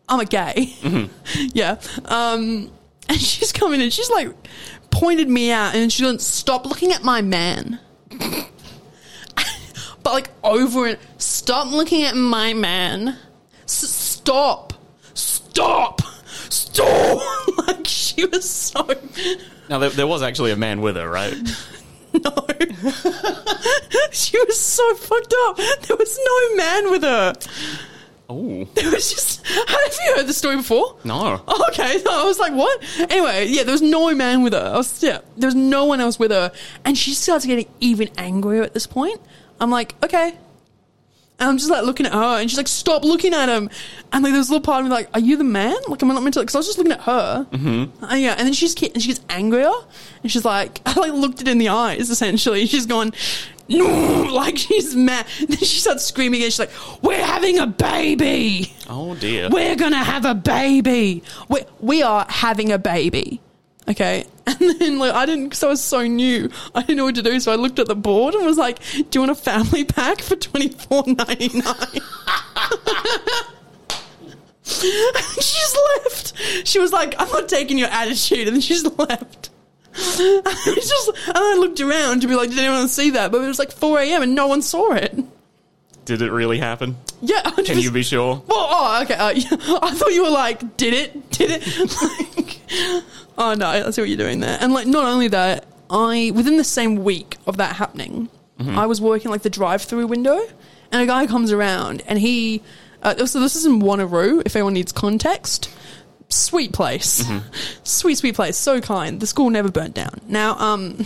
I'm 0.07 0.19
a 0.19 0.25
gay. 0.25 0.73
yeah. 1.53 1.79
Um, 2.05 2.71
and 3.07 3.19
she's 3.19 3.51
coming 3.51 3.81
and 3.81 3.91
She's 3.93 4.09
like 4.09 4.29
pointed 4.91 5.29
me 5.29 5.51
out, 5.51 5.75
and 5.75 5.91
she 5.91 6.03
went, 6.03 6.21
"Stop 6.21 6.65
looking 6.65 6.91
at 6.91 7.03
my 7.03 7.21
man." 7.21 7.79
but 10.03 10.13
like 10.13 10.29
over 10.43 10.87
and 10.87 10.97
stop 11.17 11.71
looking 11.71 12.03
at 12.03 12.15
my 12.15 12.53
man. 12.53 13.17
S- 13.63 13.89
stop. 13.89 14.73
Stop. 15.13 16.01
Stop. 16.49 17.57
like 17.67 17.85
she 17.85 18.25
was 18.25 18.49
so 18.49 18.85
Now 19.71 19.79
there, 19.79 19.89
there 19.89 20.05
was 20.05 20.21
actually 20.21 20.51
a 20.51 20.57
man 20.57 20.81
with 20.81 20.97
her, 20.97 21.09
right? 21.09 21.33
no. 22.13 22.19
she 24.11 24.37
was 24.45 24.59
so 24.59 24.95
fucked 24.95 25.33
up. 25.45 25.55
There 25.55 25.95
was 25.95 26.19
no 26.25 26.55
man 26.57 26.91
with 26.91 27.03
her. 27.03 27.33
Oh 28.29 28.65
There 28.75 28.91
was 28.91 29.09
just. 29.09 29.47
Have 29.47 29.97
you 30.05 30.15
heard 30.17 30.27
the 30.27 30.33
story 30.33 30.57
before? 30.57 30.97
no! 31.05 31.41
Oh, 31.47 31.65
okay, 31.69 31.99
so 31.99 32.11
I 32.11 32.25
was 32.25 32.37
like, 32.37 32.51
what? 32.51 32.83
Anyway, 33.09 33.47
yeah, 33.47 33.63
there 33.63 33.71
was 33.71 33.81
no 33.81 34.13
man 34.13 34.43
with 34.43 34.51
her. 34.51 34.59
I 34.73 34.75
was, 34.75 35.01
yeah, 35.01 35.19
there 35.37 35.47
was 35.47 35.55
no 35.55 35.85
one 35.85 36.01
else 36.01 36.19
with 36.19 36.31
her. 36.31 36.51
And 36.83 36.97
she 36.97 37.13
starts 37.13 37.45
getting 37.45 37.71
even 37.79 38.09
angrier 38.17 38.63
at 38.63 38.73
this 38.73 38.87
point. 38.87 39.21
I'm 39.61 39.71
like, 39.71 39.95
okay. 40.03 40.37
And 41.41 41.49
I'm 41.49 41.57
just 41.57 41.71
like 41.71 41.83
looking 41.83 42.05
at 42.05 42.13
her, 42.13 42.39
and 42.39 42.47
she's 42.47 42.57
like, 42.57 42.67
"Stop 42.67 43.03
looking 43.03 43.33
at 43.33 43.49
him." 43.49 43.67
And 44.13 44.23
like, 44.23 44.31
there's 44.31 44.49
a 44.49 44.51
little 44.51 44.63
part 44.63 44.81
of 44.81 44.85
me 44.85 44.91
like, 44.91 45.09
"Are 45.15 45.19
you 45.19 45.37
the 45.37 45.43
man? 45.43 45.75
Like, 45.87 46.03
am 46.03 46.11
I 46.11 46.13
not 46.13 46.21
meant 46.21 46.35
to?" 46.35 46.41
Because 46.41 46.53
I 46.53 46.59
was 46.59 46.67
just 46.67 46.77
looking 46.77 46.91
at 46.91 47.01
her. 47.01 47.47
Mm-hmm. 47.51 48.03
Uh, 48.05 48.13
yeah, 48.13 48.35
and 48.37 48.45
then 48.45 48.53
she's 48.53 48.75
and 48.79 49.01
she 49.01 49.07
gets 49.07 49.21
angrier, 49.27 49.71
and 50.21 50.31
she's 50.31 50.45
like, 50.45 50.81
I 50.85 50.93
like 50.99 51.13
looked 51.13 51.41
it 51.41 51.47
in 51.47 51.57
the 51.57 51.69
eyes. 51.69 52.11
Essentially, 52.11 52.67
she's 52.67 52.85
gone, 52.85 53.11
"No!" 53.67 54.27
Like 54.31 54.59
she's 54.59 54.95
mad. 54.95 55.25
then 55.39 55.57
she 55.57 55.79
starts 55.79 56.05
screaming, 56.05 56.43
and 56.43 56.53
she's 56.53 56.59
like, 56.59 56.71
"We're 57.01 57.25
having 57.25 57.57
a 57.57 57.65
baby. 57.65 58.71
Oh 58.87 59.15
dear. 59.15 59.49
We're 59.49 59.75
gonna 59.75 60.03
have 60.03 60.25
a 60.25 60.35
baby. 60.35 61.23
We 61.49 61.61
we 61.79 62.03
are 62.03 62.27
having 62.29 62.71
a 62.71 62.77
baby." 62.77 63.41
Okay, 63.91 64.25
and 64.47 64.79
then 64.79 64.99
like 64.99 65.13
I 65.13 65.25
didn't, 65.25 65.45
because 65.45 65.63
I 65.63 65.67
was 65.67 65.83
so 65.83 66.07
new, 66.07 66.49
I 66.73 66.81
didn't 66.81 66.95
know 66.97 67.05
what 67.05 67.15
to 67.15 67.21
do. 67.21 67.39
So 67.41 67.51
I 67.51 67.55
looked 67.55 67.77
at 67.77 67.87
the 67.87 67.95
board 67.95 68.33
and 68.33 68.45
was 68.45 68.57
like, 68.57 68.79
"Do 68.93 69.05
you 69.11 69.19
want 69.21 69.31
a 69.31 69.35
family 69.35 69.83
pack 69.83 70.21
for 70.21 70.37
twenty 70.37 70.69
four 70.69 71.03
ninety 71.05 71.49
nine? 71.59 72.01
she 74.63 74.91
just 75.41 75.77
left. 75.97 76.33
She 76.65 76.79
was 76.79 76.93
like, 76.93 77.15
"I'm 77.19 77.29
not 77.29 77.49
taking 77.49 77.77
your 77.77 77.89
attitude," 77.89 78.47
and 78.47 78.55
then 78.55 78.61
she 78.61 78.75
just 78.75 78.97
left. 78.97 79.49
It's 79.93 80.89
just, 80.89 81.09
and 81.27 81.37
I 81.37 81.57
looked 81.59 81.81
around 81.81 82.21
to 82.21 82.27
be 82.27 82.35
like, 82.35 82.49
"Did 82.49 82.59
anyone 82.59 82.87
see 82.87 83.09
that?" 83.11 83.29
But 83.31 83.41
it 83.41 83.47
was 83.47 83.59
like 83.59 83.71
four 83.73 83.99
a.m. 83.99 84.21
and 84.21 84.33
no 84.35 84.47
one 84.47 84.61
saw 84.61 84.93
it. 84.93 85.13
Did 86.05 86.21
it 86.21 86.31
really 86.31 86.57
happen? 86.57 86.97
Yeah, 87.21 87.41
100%. 87.43 87.65
Can 87.65 87.79
you 87.79 87.91
be 87.91 88.03
sure? 88.03 88.41
Well, 88.47 88.67
oh, 88.71 89.01
okay. 89.03 89.13
Uh. 89.13 89.29
I 89.81 89.93
thought 89.93 90.11
you 90.13 90.23
were 90.23 90.29
like, 90.31 90.77
did 90.77 90.93
it? 90.93 91.29
Did 91.31 91.51
it? 91.51 91.67
like, 92.01 92.59
oh 93.37 93.53
no, 93.53 93.67
I 93.67 93.89
see 93.91 94.01
what 94.01 94.09
you're 94.09 94.17
doing 94.17 94.39
there. 94.39 94.57
And 94.59 94.73
like, 94.73 94.87
not 94.87 95.05
only 95.05 95.27
that, 95.29 95.65
I 95.89 96.31
within 96.33 96.57
the 96.57 96.63
same 96.63 97.03
week 97.03 97.37
of 97.45 97.57
that 97.57 97.75
happening, 97.75 98.29
I 98.69 98.85
was 98.85 99.01
working 99.01 99.31
like 99.31 99.41
the 99.41 99.49
drive-through 99.49 100.07
window, 100.07 100.39
and 100.91 101.01
a 101.01 101.05
guy 101.05 101.27
comes 101.27 101.51
around, 101.51 102.03
and 102.07 102.19
he. 102.19 102.61
Uh, 103.01 103.25
so 103.25 103.39
this 103.39 103.55
is 103.55 103.65
in 103.65 103.81
Wanneroo. 103.81 104.43
If 104.45 104.55
anyone 104.55 104.73
needs 104.73 104.91
context, 104.91 105.73
sweet 106.29 106.71
place, 106.71 107.25
sweet 107.83 108.15
sweet 108.15 108.35
place, 108.35 108.57
so 108.57 108.79
kind. 108.79 109.19
The 109.19 109.27
school 109.27 109.49
never 109.49 109.71
burnt 109.71 109.95
down. 109.95 110.21
Now, 110.27 110.55
um. 110.59 111.05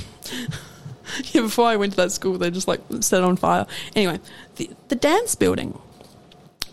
Yeah, 1.31 1.41
before 1.41 1.65
I 1.67 1.75
went 1.75 1.93
to 1.93 1.97
that 1.97 2.11
school, 2.11 2.37
they 2.37 2.49
just 2.51 2.67
like 2.67 2.81
set 3.01 3.19
it 3.19 3.23
on 3.23 3.35
fire. 3.37 3.65
Anyway, 3.95 4.19
the, 4.55 4.69
the 4.87 4.95
dance 4.95 5.35
building. 5.35 5.77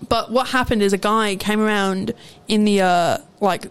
But 0.09 0.31
what 0.33 0.49
happened 0.49 0.83
is 0.83 0.93
a 0.93 0.99
guy 0.99 1.37
came 1.37 1.61
around 1.61 2.13
in 2.49 2.65
the 2.65 2.81
uh, 2.81 3.19
like, 3.41 3.67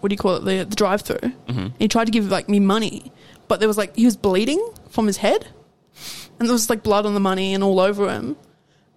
what 0.00 0.08
do 0.08 0.14
you 0.14 0.18
call 0.18 0.36
it? 0.36 0.44
The, 0.44 0.64
the 0.64 0.76
drive-through. 0.76 1.32
He 1.78 1.88
tried 1.88 2.06
to 2.06 2.10
give 2.12 2.28
like 2.30 2.48
me 2.48 2.58
money, 2.60 3.12
but 3.48 3.58
there 3.60 3.68
was 3.68 3.76
like 3.76 3.94
he 3.96 4.04
was 4.04 4.16
bleeding 4.16 4.64
from 4.88 5.06
his 5.06 5.18
head, 5.18 5.46
and 6.38 6.48
there 6.48 6.52
was 6.52 6.70
like 6.70 6.82
blood 6.82 7.04
on 7.06 7.14
the 7.14 7.20
money 7.20 7.54
and 7.54 7.62
all 7.62 7.80
over 7.80 8.08
him. 8.10 8.36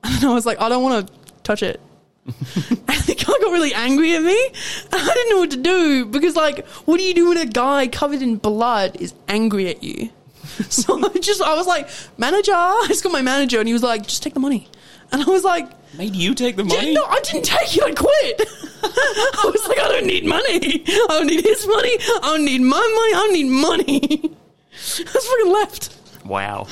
And 0.03 0.23
I 0.23 0.33
was 0.33 0.45
like, 0.45 0.61
I 0.61 0.69
don't 0.69 0.83
want 0.83 1.07
to 1.07 1.13
touch 1.43 1.63
it. 1.63 1.81
and 2.25 2.35
the 2.35 3.15
guy 3.15 3.33
got 3.43 3.51
really 3.51 3.73
angry 3.73 4.15
at 4.15 4.21
me. 4.23 4.49
I 4.91 5.11
didn't 5.13 5.29
know 5.31 5.39
what 5.39 5.51
to 5.51 5.57
do 5.57 6.05
because, 6.05 6.35
like, 6.35 6.65
what 6.85 6.97
do 6.97 7.03
you 7.03 7.13
do 7.13 7.29
when 7.29 7.37
a 7.37 7.45
guy 7.45 7.87
covered 7.87 8.21
in 8.21 8.37
blood 8.37 8.95
is 8.99 9.13
angry 9.27 9.67
at 9.67 9.83
you? 9.83 10.09
So 10.69 10.97
I 11.03 11.17
just, 11.19 11.41
I 11.41 11.53
was 11.55 11.67
like, 11.67 11.89
manager. 12.17 12.53
I 12.53 12.85
just 12.87 13.03
got 13.03 13.11
my 13.11 13.21
manager, 13.21 13.59
and 13.59 13.67
he 13.67 13.73
was 13.73 13.83
like, 13.83 14.03
just 14.07 14.23
take 14.23 14.33
the 14.33 14.39
money. 14.39 14.67
And 15.11 15.21
I 15.21 15.25
was 15.29 15.43
like, 15.43 15.69
Made 15.97 16.15
you 16.15 16.33
take 16.33 16.55
the 16.55 16.63
yeah, 16.65 16.75
money? 16.75 16.93
no, 16.93 17.03
I 17.05 17.19
didn't 17.21 17.45
take 17.45 17.77
it. 17.77 17.83
I 17.83 17.93
quit. 17.93 18.41
I 18.83 19.51
was 19.51 19.67
like, 19.67 19.79
I 19.79 19.87
don't 19.87 20.05
need 20.05 20.25
money. 20.25 20.83
I 20.87 21.05
don't 21.09 21.27
need 21.27 21.43
his 21.43 21.65
money. 21.67 21.97
I 21.99 22.19
don't 22.23 22.45
need 22.45 22.61
my 22.61 22.75
money. 22.75 23.13
I 23.13 23.17
don't 23.17 23.33
need 23.33 23.49
money. 23.49 24.35
I 24.73 25.03
just 25.03 25.27
fucking 25.27 25.53
left. 25.53 25.97
Wow. 26.25 26.67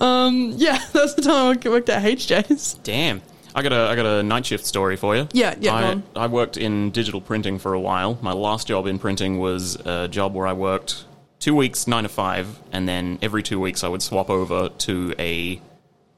Um, 0.00 0.52
yeah, 0.56 0.78
that's 0.92 1.14
the 1.14 1.22
time 1.22 1.58
I 1.64 1.68
worked 1.68 1.88
at 1.88 2.02
HJ's. 2.02 2.74
Damn. 2.84 3.22
I 3.54 3.62
got 3.62 3.72
a 3.72 3.88
I 3.88 3.96
got 3.96 4.06
a 4.06 4.22
night 4.22 4.46
shift 4.46 4.64
story 4.66 4.96
for 4.96 5.16
you. 5.16 5.26
Yeah, 5.32 5.54
yeah, 5.58 5.74
I. 5.74 6.24
I 6.24 6.26
worked 6.28 6.56
in 6.56 6.90
digital 6.90 7.20
printing 7.20 7.58
for 7.58 7.72
a 7.72 7.80
while. 7.80 8.18
My 8.22 8.32
last 8.32 8.68
job 8.68 8.86
in 8.86 8.98
printing 8.98 9.38
was 9.38 9.74
a 9.84 10.06
job 10.06 10.34
where 10.34 10.46
I 10.46 10.52
worked 10.52 11.06
two 11.40 11.54
weeks 11.54 11.86
nine 11.86 12.02
to 12.04 12.08
five, 12.08 12.60
and 12.72 12.88
then 12.88 13.18
every 13.22 13.42
two 13.42 13.60
weeks 13.60 13.84
I 13.84 13.88
would 13.88 14.02
swap 14.02 14.30
over 14.30 14.68
to 14.68 15.14
a 15.18 15.60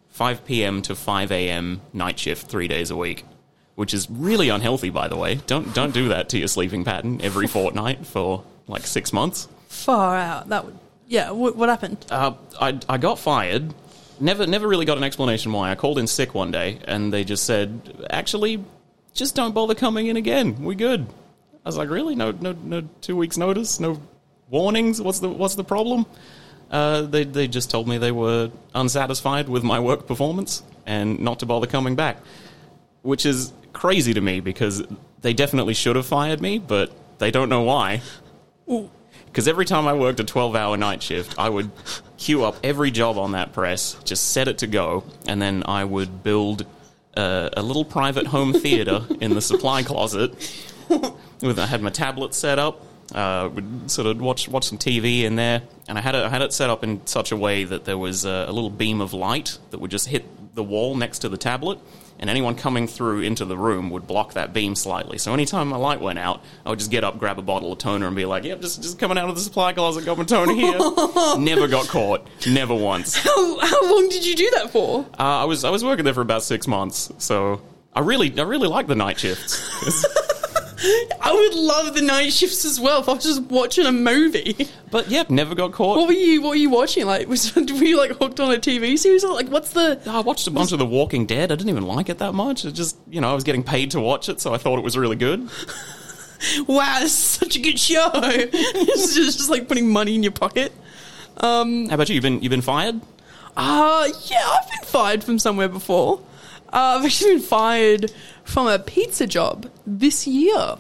five 0.08 0.44
p.m. 0.44 0.82
to 0.82 0.94
five 0.94 1.32
a.m. 1.32 1.80
night 1.92 2.18
shift 2.18 2.46
three 2.46 2.68
days 2.68 2.90
a 2.90 2.96
week, 2.96 3.24
which 3.74 3.94
is 3.94 4.10
really 4.10 4.48
unhealthy, 4.48 4.90
by 4.90 5.08
the 5.08 5.16
way. 5.16 5.36
Don't 5.46 5.72
don't 5.74 5.92
do 5.94 6.08
that 6.08 6.28
to 6.30 6.38
your 6.38 6.48
sleeping 6.48 6.84
pattern 6.84 7.20
every 7.22 7.46
fortnight 7.58 8.06
for 8.06 8.44
like 8.66 8.86
six 8.86 9.12
months. 9.12 9.48
Far 9.68 10.16
out. 10.16 10.48
That 10.48 10.64
would. 10.64 10.78
Yeah. 11.06 11.30
What, 11.32 11.56
what 11.56 11.68
happened? 11.68 12.04
Uh, 12.10 12.34
I 12.60 12.78
I 12.88 12.98
got 12.98 13.18
fired. 13.18 13.74
Never 14.20 14.46
never 14.46 14.68
really 14.68 14.84
got 14.84 14.98
an 14.98 15.04
explanation 15.04 15.52
why. 15.52 15.70
I 15.70 15.74
called 15.74 15.98
in 15.98 16.06
sick 16.06 16.34
one 16.34 16.50
day, 16.50 16.78
and 16.84 17.12
they 17.12 17.24
just 17.24 17.44
said, 17.44 18.06
"Actually, 18.10 18.62
just 19.14 19.34
don't 19.34 19.54
bother 19.54 19.74
coming 19.74 20.08
in 20.08 20.16
again. 20.16 20.62
We're 20.62 20.74
good." 20.74 21.06
I 21.64 21.68
was 21.68 21.76
like, 21.76 21.90
"Really? 21.90 22.14
No 22.14 22.32
no 22.32 22.52
no 22.52 22.82
two 23.00 23.16
weeks 23.16 23.38
notice? 23.38 23.80
No 23.80 24.00
warnings? 24.50 25.00
What's 25.00 25.21
the 25.21 25.28
what's 25.28 25.54
the 25.54 25.64
problem?" 25.64 26.07
Uh, 26.71 27.02
they 27.02 27.25
they 27.25 27.49
just 27.49 27.71
told 27.71 27.88
me 27.88 27.99
they 27.99 28.12
were 28.12 28.50
unsatisfied 28.75 29.49
with 29.49 29.64
my 29.64 29.80
work 29.80 30.07
performance 30.07 30.62
and 30.87 31.19
not 31.21 31.40
to 31.40 31.47
bother 31.47 31.66
coming 31.66 31.97
back, 31.97 32.19
which 33.02 33.26
is 33.26 33.52
crazy 33.73 34.14
to 34.14 34.21
me 34.21 34.40
because 34.40 34.83
they 35.21 35.33
definitely 35.33 35.75
should 35.75 35.97
have 35.97 36.07
fired 36.07 36.40
me, 36.40 36.59
but 36.59 36.92
they 37.19 37.30
don't 37.30 37.49
know 37.49 37.62
why. 37.62 38.02
Because 39.26 39.47
every 39.47 39.64
time 39.64 39.87
I 39.87 39.92
worked 39.92 40.21
a 40.21 40.25
12 40.25 40.57
hour 40.57 40.76
night 40.76 41.02
shift, 41.02 41.38
I 41.38 41.49
would 41.49 41.71
queue 42.16 42.45
up 42.45 42.57
every 42.64 42.90
job 42.90 43.19
on 43.19 43.33
that 43.33 43.52
press, 43.52 43.97
just 44.04 44.33
set 44.33 44.49
it 44.49 44.59
to 44.59 44.66
go, 44.66 45.04
and 45.26 45.40
then 45.40 45.62
I 45.66 45.85
would 45.85 46.23
build 46.23 46.66
uh, 47.16 47.50
a 47.57 47.62
little 47.62 47.85
private 47.85 48.26
home 48.26 48.52
theater 48.52 49.02
in 49.21 49.35
the 49.35 49.40
supply 49.40 49.83
closet. 49.83 50.33
With 51.42 51.59
I 51.59 51.66
had 51.66 51.83
my 51.83 51.90
tablet 51.90 52.35
set 52.35 52.59
up, 52.59 52.85
uh, 53.12 53.48
would 53.52 53.90
sort 53.90 54.06
of 54.06 54.20
watch 54.20 54.48
watch 54.48 54.64
some 54.64 54.78
TV 54.78 55.22
in 55.22 55.36
there, 55.36 55.62
and 55.88 55.98
I 55.98 56.00
had 56.00 56.14
it 56.14 56.24
I 56.24 56.28
had 56.28 56.42
it 56.42 56.52
set 56.52 56.70
up 56.70 56.84
in 56.84 57.06
such 57.06 57.32
a 57.32 57.36
way 57.36 57.64
that 57.64 57.84
there 57.84 57.98
was 57.98 58.24
a, 58.24 58.46
a 58.48 58.52
little 58.52 58.70
beam 58.70 59.00
of 59.00 59.12
light 59.12 59.58
that 59.70 59.78
would 59.78 59.90
just 59.90 60.08
hit 60.08 60.24
the 60.54 60.64
wall 60.64 60.94
next 60.94 61.20
to 61.20 61.28
the 61.28 61.36
tablet, 61.36 61.78
and 62.18 62.28
anyone 62.28 62.54
coming 62.54 62.86
through 62.86 63.20
into 63.20 63.44
the 63.44 63.56
room 63.56 63.90
would 63.90 64.06
block 64.06 64.34
that 64.34 64.52
beam 64.52 64.74
slightly. 64.74 65.16
So 65.18 65.32
anytime 65.32 65.68
my 65.68 65.76
light 65.76 66.00
went 66.00 66.18
out, 66.18 66.42
I 66.66 66.70
would 66.70 66.78
just 66.78 66.90
get 66.90 67.04
up, 67.04 67.18
grab 67.18 67.38
a 67.38 67.42
bottle 67.42 67.72
of 67.72 67.78
toner, 67.78 68.06
and 68.06 68.16
be 68.16 68.26
like, 68.26 68.44
"Yep, 68.44 68.60
just 68.60 68.82
just 68.82 68.98
coming 68.98 69.18
out 69.18 69.28
of 69.28 69.34
the 69.34 69.40
supply 69.40 69.72
closet, 69.72 70.04
got 70.04 70.18
my 70.18 70.24
toner 70.24 70.54
here." 70.54 70.78
Never 71.38 71.68
got 71.68 71.88
caught, 71.88 72.28
never 72.46 72.74
once. 72.74 73.14
How, 73.30 73.58
how 73.60 73.94
long 73.94 74.08
did 74.08 74.26
you 74.26 74.34
do 74.34 74.50
that 74.56 74.70
for? 74.70 75.06
Uh, 75.18 75.22
I 75.22 75.44
was 75.44 75.64
I 75.64 75.70
was 75.70 75.84
working 75.84 76.04
there 76.04 76.14
for 76.14 76.20
about 76.20 76.42
six 76.42 76.66
months, 76.66 77.12
so 77.18 77.60
I 77.94 78.00
really 78.00 78.38
I 78.38 78.42
really 78.42 78.68
like 78.68 78.86
the 78.86 78.94
night 78.96 79.18
shifts. 79.18 80.06
I 81.20 81.32
would 81.32 81.54
love 81.54 81.94
the 81.94 82.02
night 82.02 82.32
shifts 82.32 82.64
as 82.64 82.80
well 82.80 83.00
if 83.00 83.08
I 83.08 83.12
was 83.12 83.25
just 83.25 83.42
watching 83.42 83.87
a 83.87 83.92
movie. 83.92 84.68
but 84.90 85.10
yep, 85.10 85.28
never 85.28 85.54
got 85.54 85.72
caught. 85.72 85.99
What 85.99 86.06
were 86.08 86.14
you? 86.14 86.40
What 86.40 86.50
were 86.50 86.54
you 86.56 86.70
watching? 86.70 87.06
Like, 87.06 87.28
was 87.28 87.54
were 87.56 87.62
you 87.62 87.99
like 87.99 88.12
hooked 88.12 88.40
on 88.40 88.52
a 88.52 88.58
TV 88.58 88.99
series? 88.99 89.25
Or 89.25 89.34
like, 89.34 89.49
what's 89.49 89.72
the? 89.72 90.00
I 90.06 90.20
watched 90.20 90.46
a 90.46 90.50
bunch 90.50 90.72
of 90.72 90.78
The 90.78 90.87
Walking 90.87 91.26
Dead. 91.26 91.52
I 91.52 91.54
didn't 91.54 91.70
even 91.70 91.87
like 91.87 92.08
it 92.08 92.18
that 92.18 92.32
much. 92.32 92.64
It 92.64 92.72
just, 92.72 92.96
you 93.10 93.20
know, 93.20 93.30
I 93.30 93.34
was 93.34 93.44
getting 93.44 93.62
paid 93.62 93.90
to 93.92 94.00
watch 94.00 94.28
it, 94.28 94.40
so 94.40 94.54
I 94.54 94.58
thought 94.58 94.78
it 94.78 94.84
was 94.84 94.96
really 94.96 95.16
good. 95.16 95.49
Wow, 96.66 97.00
this 97.00 97.12
is 97.12 97.18
such 97.18 97.56
a 97.56 97.60
good 97.60 97.78
show. 97.78 98.10
it's 98.14 99.14
just, 99.14 99.37
just 99.37 99.50
like 99.50 99.68
putting 99.68 99.90
money 99.90 100.14
in 100.14 100.22
your 100.22 100.32
pocket. 100.32 100.72
Um, 101.37 101.87
How 101.90 101.96
about 101.96 102.08
you? 102.08 102.14
You've 102.14 102.22
been 102.22 102.40
you've 102.40 102.49
been 102.50 102.62
fired? 102.62 102.99
Uh, 103.54 104.08
yeah, 104.25 104.38
I've 104.58 104.70
been 104.70 104.88
fired 104.88 105.22
from 105.22 105.38
somewhere 105.38 105.68
before. 105.68 106.20
Uh, 106.72 106.96
I've 106.99 107.04
actually 107.04 107.34
been 107.34 107.42
fired 107.42 108.12
from 108.50 108.66
a 108.66 108.78
pizza 108.78 109.26
job 109.26 109.71
this 109.87 110.26
year, 110.26 110.76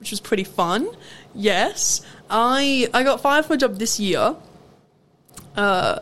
which 0.00 0.10
was 0.10 0.20
pretty 0.20 0.44
fun. 0.44 0.88
Yes, 1.34 2.02
I 2.28 2.88
I 2.92 3.04
got 3.04 3.20
fired 3.20 3.44
from 3.46 3.54
a 3.54 3.58
job 3.58 3.78
this 3.78 4.00
year, 4.00 4.34
uh, 5.56 6.00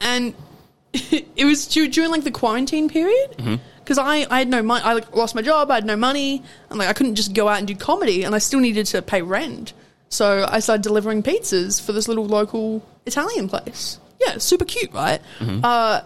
and 0.00 0.34
it 0.92 1.44
was 1.44 1.66
dur- 1.68 1.88
during 1.88 2.10
like 2.10 2.24
the 2.24 2.30
quarantine 2.32 2.88
period 2.88 3.60
because 3.78 3.98
I, 3.98 4.26
I 4.30 4.38
had 4.40 4.48
no 4.48 4.62
money. 4.62 4.82
I 4.84 4.94
like 4.94 5.14
lost 5.14 5.34
my 5.34 5.42
job. 5.42 5.70
I 5.70 5.76
had 5.76 5.86
no 5.86 5.96
money, 5.96 6.42
and 6.68 6.78
like 6.78 6.88
I 6.88 6.92
couldn't 6.92 7.14
just 7.14 7.32
go 7.32 7.48
out 7.48 7.58
and 7.58 7.68
do 7.68 7.76
comedy, 7.76 8.24
and 8.24 8.34
I 8.34 8.38
still 8.38 8.60
needed 8.60 8.86
to 8.86 9.02
pay 9.02 9.22
rent. 9.22 9.72
So 10.08 10.46
I 10.48 10.60
started 10.60 10.82
delivering 10.82 11.22
pizzas 11.22 11.80
for 11.84 11.92
this 11.92 12.08
little 12.08 12.26
local 12.26 12.86
Italian 13.06 13.48
place. 13.48 13.98
Yeah, 14.20 14.38
super 14.38 14.64
cute, 14.64 14.92
right? 14.92 15.20
Uh, 15.64 16.02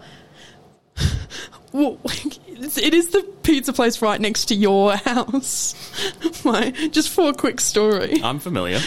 well, 1.71 1.97
it 2.59 2.93
is 2.93 3.09
the 3.09 3.23
pizza 3.43 3.73
place 3.73 4.01
right 4.01 4.19
next 4.19 4.45
to 4.45 4.55
your 4.55 4.95
house. 4.95 5.75
My, 6.43 6.71
just 6.91 7.09
for 7.09 7.29
a 7.29 7.33
quick 7.33 7.59
story, 7.59 8.21
I'm 8.23 8.39
familiar. 8.39 8.79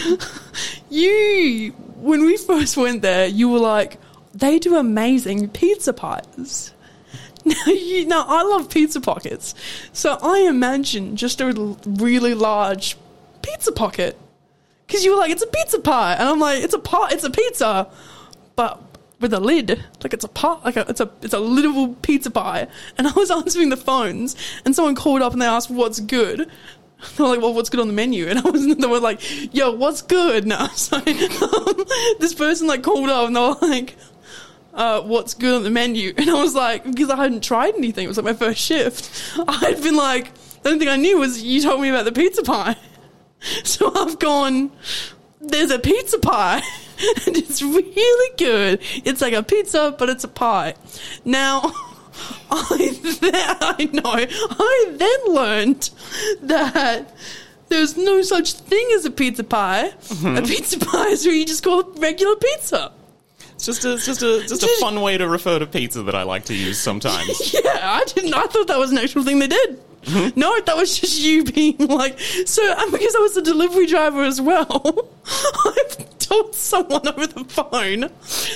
you 0.89 1.73
when 1.97 2.25
we 2.25 2.37
first 2.37 2.75
went 2.75 3.01
there, 3.01 3.27
you 3.27 3.49
were 3.49 3.59
like, 3.59 3.97
they 4.33 4.59
do 4.59 4.75
amazing 4.75 5.49
pizza 5.49 5.93
pies. 5.93 6.71
Now, 7.45 7.65
you, 7.65 8.05
now 8.05 8.23
I 8.25 8.43
love 8.43 8.69
pizza 8.69 9.01
pockets, 9.01 9.53
so 9.91 10.17
I 10.21 10.47
imagine 10.47 11.17
just 11.17 11.41
a 11.41 11.51
really 11.85 12.35
large 12.35 12.95
pizza 13.41 13.73
pocket 13.73 14.17
because 14.87 15.03
you 15.03 15.11
were 15.11 15.17
like, 15.17 15.31
it's 15.31 15.43
a 15.43 15.47
pizza 15.47 15.79
pie, 15.79 16.13
and 16.13 16.23
I'm 16.23 16.39
like, 16.39 16.63
it's 16.63 16.73
a 16.73 16.79
pie, 16.79 17.09
it's 17.11 17.25
a 17.25 17.29
pizza, 17.29 17.89
but 18.55 18.81
with 19.23 19.33
a 19.33 19.39
lid, 19.39 19.83
like 20.03 20.13
it's 20.13 20.25
a 20.25 20.27
pie, 20.27 20.59
like 20.63 20.75
a, 20.75 20.85
it's 20.87 20.99
a 20.99 21.09
it's 21.23 21.33
a 21.33 21.39
little 21.39 21.95
pizza 21.95 22.29
pie. 22.29 22.67
And 22.97 23.07
I 23.11 23.11
was 23.13 23.31
answering 23.31 23.69
the 23.69 23.77
phones, 23.77 24.35
and 24.63 24.75
someone 24.75 24.93
called 24.93 25.23
up 25.23 25.33
and 25.33 25.41
they 25.41 25.47
asked 25.47 25.71
what's 25.71 25.99
good. 25.99 26.51
They 27.17 27.23
were 27.23 27.29
like, 27.31 27.41
"Well, 27.41 27.53
what's 27.53 27.69
good 27.69 27.81
on 27.81 27.87
the 27.87 27.93
menu?" 27.93 28.27
And 28.29 28.39
I 28.39 28.49
was, 28.49 28.65
they 28.65 28.87
were 28.87 28.99
like, 28.99 29.19
"Yo, 29.53 29.71
what's 29.71 30.01
good?" 30.01 30.47
No, 30.47 30.67
so 30.67 30.97
um, 30.97 31.03
this 32.19 32.33
person 32.33 32.65
like 32.65 32.81
called 32.81 33.09
up 33.09 33.27
and 33.27 33.35
they 33.35 33.41
were 33.41 33.57
like, 33.61 33.97
uh, 34.73 35.01
"What's 35.01 35.33
good 35.33 35.53
on 35.53 35.63
the 35.63 35.69
menu?" 35.69 36.13
And 36.17 36.29
I 36.29 36.41
was 36.41 36.55
like, 36.55 36.85
because 36.85 37.09
I 37.09 37.17
hadn't 37.17 37.43
tried 37.43 37.75
anything. 37.75 38.05
It 38.05 38.07
was 38.07 38.15
like 38.15 38.25
my 38.25 38.33
first 38.33 38.61
shift. 38.61 39.11
I 39.49 39.57
had 39.71 39.83
been 39.83 39.97
like, 39.97 40.33
the 40.61 40.69
only 40.69 40.79
thing 40.79 40.87
I 40.87 40.95
knew 40.95 41.17
was 41.17 41.43
you 41.43 41.61
told 41.61 41.81
me 41.81 41.89
about 41.89 42.05
the 42.05 42.13
pizza 42.13 42.43
pie. 42.43 42.77
So 43.65 43.91
I've 43.93 44.17
gone, 44.19 44.71
there's 45.43 45.71
a 45.71 45.79
pizza 45.79 46.19
pie 46.19 46.61
and 47.25 47.37
it's 47.37 47.61
really 47.61 48.35
good. 48.37 48.79
It's 49.05 49.21
like 49.21 49.33
a 49.33 49.43
pizza, 49.43 49.95
but 49.97 50.09
it's 50.09 50.23
a 50.23 50.27
pie. 50.27 50.75
Now, 51.25 51.61
I, 52.51 52.99
then, 53.21 53.31
I 53.33 53.89
know, 53.91 54.01
I 54.05 54.95
then 54.97 55.33
learned 55.33 55.89
that 56.43 57.13
there's 57.69 57.97
no 57.97 58.21
such 58.21 58.53
thing 58.53 58.87
as 58.95 59.05
a 59.05 59.11
pizza 59.11 59.43
pie. 59.43 59.89
Mm-hmm. 59.89 60.37
A 60.37 60.41
pizza 60.43 60.79
pie 60.79 61.07
is 61.07 61.25
where 61.25 61.35
you 61.35 61.45
just 61.45 61.63
call 61.63 61.79
it 61.81 61.87
regular 61.97 62.35
pizza. 62.35 62.91
It's 63.55 63.65
just 63.65 63.85
a, 63.85 63.93
it's 63.93 64.05
just 64.05 64.21
a, 64.21 64.45
just 64.47 64.63
a 64.63 64.77
fun 64.79 65.01
way 65.01 65.17
to 65.17 65.27
refer 65.27 65.59
to 65.59 65.65
pizza 65.65 66.03
that 66.03 66.15
I 66.15 66.23
like 66.23 66.45
to 66.45 66.53
use 66.53 66.77
sometimes. 66.77 67.53
Yeah, 67.53 67.79
I 67.81 68.03
didn't. 68.05 68.33
I 68.33 68.45
thought 68.47 68.67
that 68.67 68.77
was 68.77 68.91
an 68.91 68.97
actual 68.97 69.23
thing 69.23 69.39
they 69.39 69.47
did. 69.47 69.79
No, 70.35 70.59
that 70.61 70.75
was 70.75 70.99
just 70.99 71.21
you 71.21 71.43
being 71.43 71.77
like. 71.77 72.19
So, 72.19 72.61
and 72.63 72.91
because 72.91 73.15
I 73.15 73.19
was 73.19 73.37
a 73.37 73.41
delivery 73.41 73.85
driver 73.85 74.23
as 74.23 74.41
well, 74.41 75.09
I've 75.65 76.19
told 76.19 76.55
someone 76.55 77.07
over 77.07 77.27
the 77.27 77.45
phone 77.45 78.01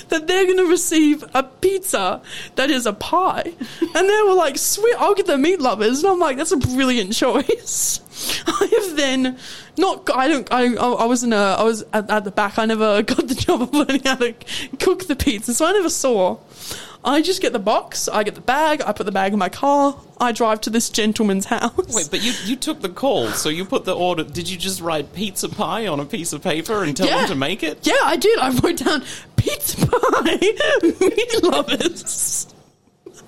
that 0.10 0.28
they're 0.28 0.46
going 0.46 0.58
to 0.58 0.68
receive 0.68 1.24
a 1.34 1.44
pizza 1.44 2.22
that 2.56 2.70
is 2.70 2.86
a 2.86 2.94
pie, 2.94 3.54
and 3.82 4.10
they 4.10 4.22
were 4.26 4.34
like, 4.34 4.58
"Sweet, 4.58 4.96
I'll 4.98 5.16
get 5.16 5.28
the 5.28 5.38
meat 5.38 5.62
lovers," 5.62 6.04
and 6.04 6.12
I'm 6.12 6.20
like, 6.20 6.38
"That's 6.38 6.52
a 6.52 6.58
brilliant 6.58 7.14
choice." 7.14 8.02
I 8.48 8.70
have 8.80 8.96
then 8.96 9.38
not. 9.78 10.10
I 10.14 10.28
don't. 10.28 10.48
I. 10.52 10.76
I 10.76 11.06
wasn't. 11.06 11.34
A, 11.34 11.56
I 11.60 11.64
was 11.64 11.84
at, 11.94 12.10
at 12.10 12.24
the 12.24 12.32
back. 12.32 12.58
I 12.58 12.66
never 12.66 13.02
got 13.04 13.28
the 13.28 13.36
job 13.36 13.62
of 13.62 13.74
learning 13.74 14.02
how 14.04 14.16
to 14.16 14.34
cook 14.80 15.06
the 15.08 15.16
pizza, 15.16 15.54
so 15.54 15.66
I 15.66 15.74
never 15.74 15.90
saw. 15.90 16.38
I 17.04 17.22
just 17.22 17.42
get 17.42 17.54
the 17.54 17.60
box, 17.60 18.08
I 18.10 18.24
get 18.24 18.36
the 18.36 18.42
bag, 18.42 18.82
I 18.86 18.92
put 18.92 19.06
the 19.06 19.12
bag 19.12 19.32
in 19.34 19.40
my 19.40 19.50
car, 19.50 19.96
I 20.20 20.32
drive 20.32 20.62
to 20.62 20.70
this 20.70 20.90
gentleman's 20.90 21.46
house. 21.46 21.94
Wait, 21.96 22.08
but 22.12 22.22
you, 22.24 22.34
you 22.46 22.56
took 22.56 22.82
the 22.82 22.90
call, 22.90 23.28
so 23.30 23.50
you 23.50 23.64
put 23.66 23.86
the 23.86 23.96
order. 23.96 24.24
Did 24.24 24.50
you 24.50 24.58
just 24.58 24.82
write 24.82 25.14
pizza 25.14 25.48
pie 25.48 25.88
on 25.88 26.00
a 26.00 26.06
piece 26.06 26.34
of 26.34 26.42
paper 26.44 26.84
and 26.84 26.98
tell 26.98 27.08
Yeah. 27.08 27.20
them 27.20 27.28
to 27.30 27.36
make 27.36 27.64
it? 27.64 27.86
Yeah, 27.88 27.94
I 28.04 28.18
did. 28.18 28.38
I 28.40 28.50
wrote 28.50 28.78
down 28.78 29.04
pizza 29.38 29.86
pie, 29.88 30.38
meat 31.00 31.44
lovers. 31.44 32.54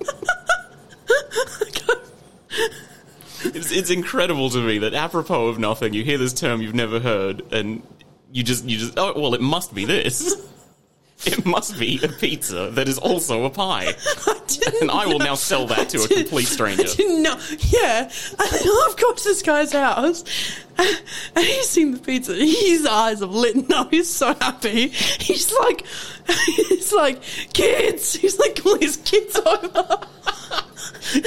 It's, 3.42 3.72
it's 3.72 3.88
incredible 3.90 4.50
to 4.50 4.58
me 4.58 4.78
that 4.80 4.92
apropos 4.92 5.48
of 5.48 5.58
nothing, 5.58 5.94
you 5.94 6.04
hear 6.04 6.18
this 6.18 6.34
term 6.34 6.60
you've 6.60 6.74
never 6.74 7.00
heard, 7.00 7.42
and 7.52 7.82
you 8.30 8.42
just 8.42 8.66
you 8.66 8.76
just 8.76 8.98
oh 8.98 9.18
well, 9.18 9.34
it 9.34 9.40
must 9.40 9.74
be 9.74 9.86
this. 9.86 10.46
It 11.26 11.44
must 11.44 11.78
be 11.78 12.00
a 12.02 12.08
pizza 12.08 12.70
that 12.72 12.88
is 12.88 12.98
also 12.98 13.44
a 13.44 13.50
pie, 13.50 13.94
I 14.26 14.40
and 14.80 14.90
I 14.90 15.06
will 15.06 15.18
know- 15.18 15.26
now 15.26 15.34
sell 15.34 15.66
that 15.66 15.90
to 15.90 16.02
a 16.02 16.08
complete 16.08 16.46
stranger. 16.46 16.82
I 16.82 16.94
didn't 16.94 17.22
know. 17.22 17.38
Yeah. 17.58 18.10
I've 18.38 18.96
got 18.96 19.16
to 19.18 19.24
this 19.24 19.42
guy's 19.42 19.72
house 19.72 20.24
and 20.78 21.44
he's 21.44 21.68
seen 21.68 21.92
the 21.92 21.98
pizza. 21.98 22.34
His 22.34 22.86
eyes 22.86 23.20
have 23.20 23.30
lit 23.34 23.70
up. 23.72 23.90
He's 23.90 24.08
so 24.08 24.34
happy. 24.34 24.88
He's 24.88 25.52
like, 25.60 25.84
he's 26.46 26.92
like, 26.92 27.22
kids. 27.52 28.14
He's 28.14 28.38
like, 28.38 28.62
calling 28.62 28.80
his 28.80 28.96
kids 28.98 29.36
over. 29.36 29.98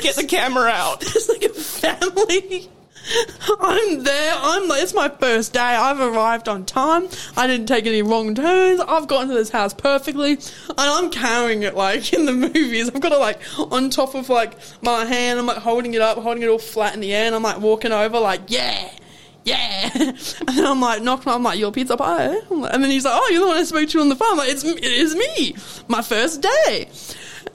Get 0.01 0.15
the 0.15 0.25
camera 0.27 0.69
out. 0.69 1.01
There's 1.01 1.29
like 1.29 1.43
a 1.43 1.49
family. 1.49 2.69
I'm 3.59 4.03
there. 4.03 4.33
I'm 4.37 4.67
like, 4.67 4.83
it's 4.83 4.93
my 4.93 5.09
first 5.09 5.53
day. 5.53 5.59
I've 5.59 5.99
arrived 5.99 6.47
on 6.47 6.65
time. 6.65 7.07
I 7.35 7.47
didn't 7.47 7.67
take 7.67 7.85
any 7.85 8.01
wrong 8.01 8.35
turns. 8.35 8.79
I've 8.79 9.07
gotten 9.07 9.29
to 9.29 9.33
this 9.33 9.49
house 9.49 9.73
perfectly. 9.73 10.33
And 10.33 10.77
I'm 10.77 11.09
carrying 11.09 11.63
it 11.63 11.75
like 11.75 12.13
in 12.13 12.25
the 12.25 12.33
movies. 12.53 12.89
I've 12.89 13.01
got 13.01 13.11
it 13.11 13.19
like 13.19 13.39
on 13.57 13.89
top 13.89 14.15
of 14.15 14.29
like 14.29 14.57
my 14.81 15.05
hand. 15.05 15.39
I'm 15.39 15.45
like 15.45 15.57
holding 15.57 15.93
it 15.93 16.01
up, 16.01 16.17
holding 16.17 16.43
it 16.43 16.47
all 16.47 16.59
flat 16.59 16.93
in 16.93 17.01
the 17.01 17.13
air. 17.13 17.25
And 17.25 17.35
I'm 17.35 17.43
like 17.43 17.59
walking 17.59 17.91
over 17.91 18.19
like, 18.19 18.41
yeah. 18.47 18.89
Yeah, 19.45 19.89
and 19.95 20.17
then 20.47 20.65
I'm 20.65 20.79
like 20.79 21.01
knocking. 21.01 21.33
I'm 21.33 21.43
like, 21.43 21.59
"Your 21.59 21.73
pizza 21.73 21.97
pie," 21.97 22.33
and 22.49 22.81
then 22.81 22.89
he's 22.89 23.03
like, 23.03 23.13
"Oh, 23.13 23.29
you're 23.29 23.41
the 23.41 23.47
one 23.47 23.57
I 23.57 23.63
spoke 23.65 23.89
to 23.89 23.99
on 23.99 24.07
the 24.07 24.15
phone." 24.15 24.31
I'm 24.31 24.37
like, 24.37 24.49
"It's 24.49 24.63
it 24.63 24.81
is 24.81 25.15
me, 25.15 25.57
my 25.89 26.01
first 26.01 26.41
day." 26.41 26.87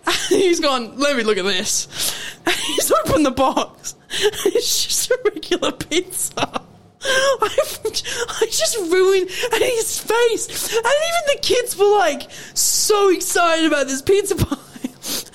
And 0.08 0.14
he's 0.28 0.60
gone, 0.60 0.98
let 0.98 1.16
me 1.16 1.22
look 1.22 1.38
at 1.38 1.44
this. 1.44 1.86
And 2.46 2.54
he's 2.54 2.90
opened 2.90 3.26
the 3.26 3.30
box. 3.30 3.94
It's 4.46 4.84
just 4.84 5.10
a 5.10 5.18
regular 5.24 5.72
pizza. 5.72 6.62
I've, 7.00 7.80
I 7.84 8.46
just 8.50 8.76
ruined 8.78 9.30
and 9.52 9.62
his 9.62 9.98
face. 10.00 10.76
And 10.76 10.84
even 10.84 11.36
the 11.36 11.38
kids 11.42 11.76
were 11.76 11.98
like 11.98 12.28
so 12.54 13.10
excited 13.10 13.66
about 13.66 13.86
this 13.86 14.02
pizza 14.02 14.36
pie. 14.36 14.56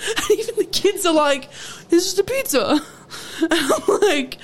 And 0.06 0.38
even 0.38 0.56
the 0.56 0.68
kids 0.70 1.06
are 1.06 1.14
like, 1.14 1.50
this 1.88 2.06
is 2.06 2.14
the 2.14 2.24
pizza. 2.24 2.80
And 3.40 3.52
I'm 3.52 4.00
like, 4.00 4.38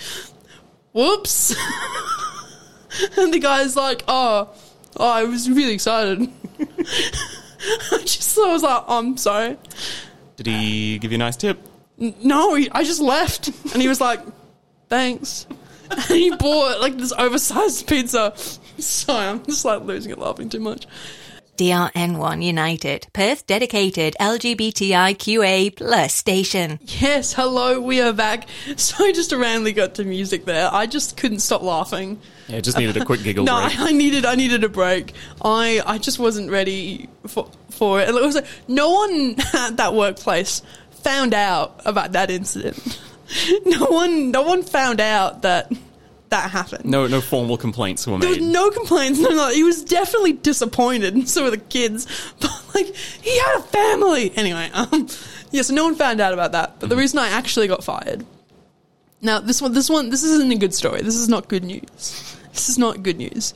whoops. 0.93 1.55
And 3.17 3.33
the 3.33 3.39
guy's 3.39 3.77
like, 3.77 4.03
oh, 4.09 4.49
oh 4.97 5.09
I 5.09 5.25
was 5.25 5.49
really 5.49 5.75
excited. 5.75 6.29
I 6.59 7.99
just 7.99 8.39
I 8.39 8.53
was 8.53 8.63
like, 8.63 8.85
I'm 8.89 9.17
sorry. 9.17 9.57
Did 10.37 10.47
he 10.47 10.99
give 10.99 11.13
you 11.13 11.17
a 11.17 11.19
nice 11.19 11.37
tip? 11.37 11.70
No, 12.01 12.57
I 12.73 12.83
just 12.83 13.01
left, 13.01 13.49
and 13.73 13.83
he 13.83 13.89
was 13.89 14.01
like, 14.01 14.21
"Thanks." 14.89 15.47
And 15.91 16.01
he 16.09 16.31
bought 16.31 16.81
like 16.81 16.97
this 16.97 17.13
oversized 17.13 17.87
pizza. 17.87 18.33
Sorry, 18.79 19.27
I'm 19.27 19.45
just 19.45 19.65
like 19.65 19.83
losing 19.83 20.13
it, 20.13 20.19
laughing 20.19 20.49
too 20.49 20.61
much. 20.61 20.87
DRN1 21.59 22.43
United, 22.43 23.07
Perth 23.13 23.47
dedicated 23.47 24.17
LGBTIQA 24.19 25.77
plus 25.77 26.15
station. 26.15 26.79
Yes, 27.01 27.35
hello, 27.35 27.79
we 27.83 28.01
are 28.01 28.15
back. 28.15 28.49
So 28.79 29.05
I 29.05 29.13
just 29.13 29.31
randomly 29.31 29.75
got 29.75 29.97
to 29.97 30.05
music 30.05 30.47
there. 30.47 30.71
I 30.73 30.87
just 30.87 31.19
couldn't 31.19 31.41
stop 31.41 31.61
laughing. 31.61 32.19
Yeah, 32.49 32.61
just 32.61 32.79
needed 32.79 32.97
a 32.97 33.05
quick 33.05 33.23
giggle 33.23 33.45
No, 33.47 33.61
break. 33.61 33.79
I, 33.79 33.89
I 33.91 33.93
needed 33.93 34.25
I 34.25 34.37
needed 34.37 34.65
a 34.65 34.71
break. 34.71 35.13
I 35.43 35.83
I 35.85 35.99
just 35.99 36.19
wasn't 36.19 36.51
ready 36.51 37.11
for 37.27 37.51
for 37.69 38.01
it. 38.01 38.09
It 38.09 38.15
was 38.15 38.37
like 38.37 38.47
no 38.67 38.91
one 38.91 39.37
at 39.53 39.77
that 39.77 39.93
workplace 39.93 40.63
found 41.03 41.35
out 41.35 41.81
about 41.85 42.13
that 42.13 42.31
incident. 42.31 43.01
No 43.65 43.85
one 43.87 44.33
no 44.33 44.43
one 44.43 44.65
found 44.65 45.01
out 45.01 45.43
that 45.43 45.71
that 46.31 46.51
happened. 46.51 46.85
No, 46.85 47.07
no 47.07 47.21
formal 47.21 47.57
complaints 47.57 48.07
were 48.07 48.19
made. 48.19 48.23
There 48.23 48.31
was 48.31 48.41
no 48.41 48.71
complaints. 48.71 49.21
No, 49.21 49.29
no. 49.29 49.51
He 49.51 49.63
was 49.63 49.85
definitely 49.85 50.33
disappointed, 50.33 51.15
and 51.15 51.29
so 51.29 51.45
were 51.45 51.51
the 51.51 51.59
kids. 51.59 52.07
But 52.41 52.51
like, 52.75 52.95
he 52.95 53.39
had 53.39 53.59
a 53.59 53.63
family 53.63 54.33
anyway. 54.37 54.71
Um, 54.73 55.09
yeah, 55.51 55.63
so 55.63 55.75
no 55.75 55.85
one 55.85 55.95
found 55.97 56.21
out 56.21 56.33
about 56.33 56.53
that. 56.53 56.81
But 56.81 56.89
the 56.89 56.97
reason 56.97 57.19
I 57.19 57.29
actually 57.29 57.69
got 57.69 57.85
fired. 57.85 58.25
Now, 59.21 59.41
this 59.41 59.61
one, 59.61 59.75
this 59.75 59.91
one, 59.91 60.11
this 60.11 60.23
isn't 60.23 60.51
a 60.51 60.57
good 60.57 60.73
story. 60.73 61.03
This 61.03 61.17
is 61.17 61.29
not 61.29 61.49
good 61.49 61.65
news. 61.65 62.37
This 62.53 62.69
is 62.69 62.79
not 62.79 63.03
good 63.03 63.19
news. 63.19 63.55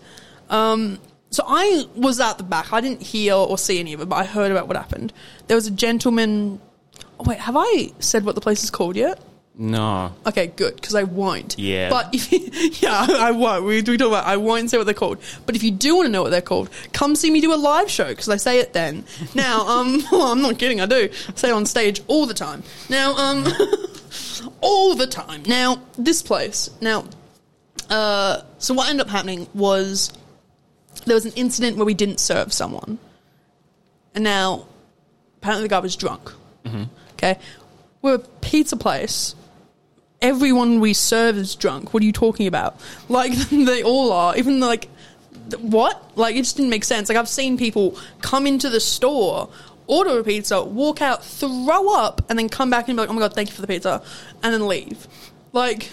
Um, 0.50 0.98
so 1.30 1.42
I 1.46 1.86
was 1.96 2.20
at 2.20 2.38
the 2.38 2.44
back. 2.44 2.72
I 2.72 2.80
didn't 2.80 3.02
hear 3.02 3.34
or 3.34 3.56
see 3.56 3.80
any 3.80 3.92
of 3.92 4.00
it, 4.00 4.08
but 4.08 4.16
I 4.16 4.24
heard 4.24 4.50
about 4.50 4.68
what 4.68 4.76
happened. 4.76 5.12
There 5.46 5.56
was 5.56 5.66
a 5.66 5.70
gentleman. 5.70 6.60
Oh, 7.20 7.24
wait, 7.24 7.38
have 7.38 7.56
I 7.56 7.92
said 8.00 8.24
what 8.24 8.34
the 8.34 8.40
place 8.40 8.64
is 8.64 8.70
called 8.70 8.96
yet? 8.96 9.20
No. 9.56 10.12
Okay, 10.26 10.48
good, 10.48 10.74
because 10.74 10.96
I 10.96 11.04
won't. 11.04 11.56
Yeah. 11.58 11.88
But 11.88 12.12
if 12.12 12.32
you, 12.32 12.50
yeah, 12.80 13.06
I 13.08 13.30
won't. 13.30 13.64
We, 13.64 13.82
we 13.82 13.96
talk 13.96 14.08
about. 14.08 14.26
I 14.26 14.36
won't 14.36 14.68
say 14.68 14.78
what 14.78 14.84
they're 14.84 14.94
called. 14.94 15.18
But 15.46 15.54
if 15.54 15.62
you 15.62 15.70
do 15.70 15.94
want 15.94 16.06
to 16.06 16.10
know 16.12 16.22
what 16.22 16.30
they're 16.30 16.40
called, 16.40 16.70
come 16.92 17.14
see 17.14 17.30
me 17.30 17.40
do 17.40 17.54
a 17.54 17.56
live 17.56 17.88
show 17.88 18.08
because 18.08 18.28
I 18.28 18.36
say 18.36 18.58
it 18.58 18.72
then. 18.72 19.04
Now, 19.34 19.60
um, 19.68 20.02
well, 20.12 20.32
I'm 20.32 20.42
not 20.42 20.58
kidding. 20.58 20.80
I 20.80 20.86
do 20.86 21.08
I 21.28 21.32
say 21.34 21.50
it 21.50 21.52
on 21.52 21.66
stage 21.66 22.02
all 22.08 22.26
the 22.26 22.34
time. 22.34 22.64
Now, 22.88 23.14
um, 23.14 23.46
all 24.60 24.96
the 24.96 25.06
time. 25.06 25.44
Now, 25.46 25.80
this 25.96 26.20
place. 26.20 26.68
Now, 26.80 27.04
uh, 27.90 28.42
so 28.58 28.74
what 28.74 28.88
ended 28.90 29.06
up 29.06 29.10
happening 29.10 29.46
was 29.54 30.12
there 31.06 31.14
was 31.14 31.26
an 31.26 31.32
incident 31.36 31.76
where 31.76 31.86
we 31.86 31.94
didn't 31.94 32.18
serve 32.18 32.52
someone, 32.52 32.98
and 34.16 34.24
now 34.24 34.66
apparently 35.38 35.68
the 35.68 35.70
guy 35.70 35.78
was 35.78 35.94
drunk. 35.94 36.32
Okay, 37.24 37.40
we're 38.02 38.16
a 38.16 38.18
pizza 38.18 38.76
place 38.76 39.34
everyone 40.24 40.80
we 40.80 40.94
serve 40.94 41.36
is 41.36 41.54
drunk. 41.54 41.92
What 41.92 42.02
are 42.02 42.06
you 42.06 42.12
talking 42.12 42.46
about? 42.46 42.80
Like 43.08 43.32
they 43.50 43.82
all 43.82 44.10
are. 44.10 44.36
Even 44.36 44.58
like 44.58 44.88
what? 45.58 46.12
Like 46.16 46.34
it 46.34 46.40
just 46.40 46.56
didn't 46.56 46.70
make 46.70 46.84
sense. 46.84 47.08
Like 47.08 47.18
I've 47.18 47.28
seen 47.28 47.56
people 47.56 47.96
come 48.22 48.46
into 48.46 48.70
the 48.70 48.80
store, 48.80 49.48
order 49.86 50.18
a 50.18 50.24
pizza, 50.24 50.64
walk 50.64 51.02
out, 51.02 51.22
throw 51.22 51.94
up, 51.94 52.22
and 52.28 52.38
then 52.38 52.48
come 52.48 52.70
back 52.70 52.88
and 52.88 52.96
be 52.96 53.02
like, 53.02 53.10
"Oh 53.10 53.12
my 53.12 53.20
god, 53.20 53.34
thank 53.34 53.50
you 53.50 53.54
for 53.54 53.60
the 53.60 53.68
pizza," 53.68 54.02
and 54.42 54.52
then 54.52 54.66
leave. 54.66 55.06
Like, 55.52 55.90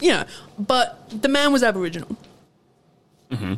you 0.00 0.10
know. 0.10 0.24
But 0.58 1.22
the 1.22 1.28
man 1.28 1.52
was 1.52 1.62
Aboriginal, 1.62 2.16
mm-hmm. 3.30 3.54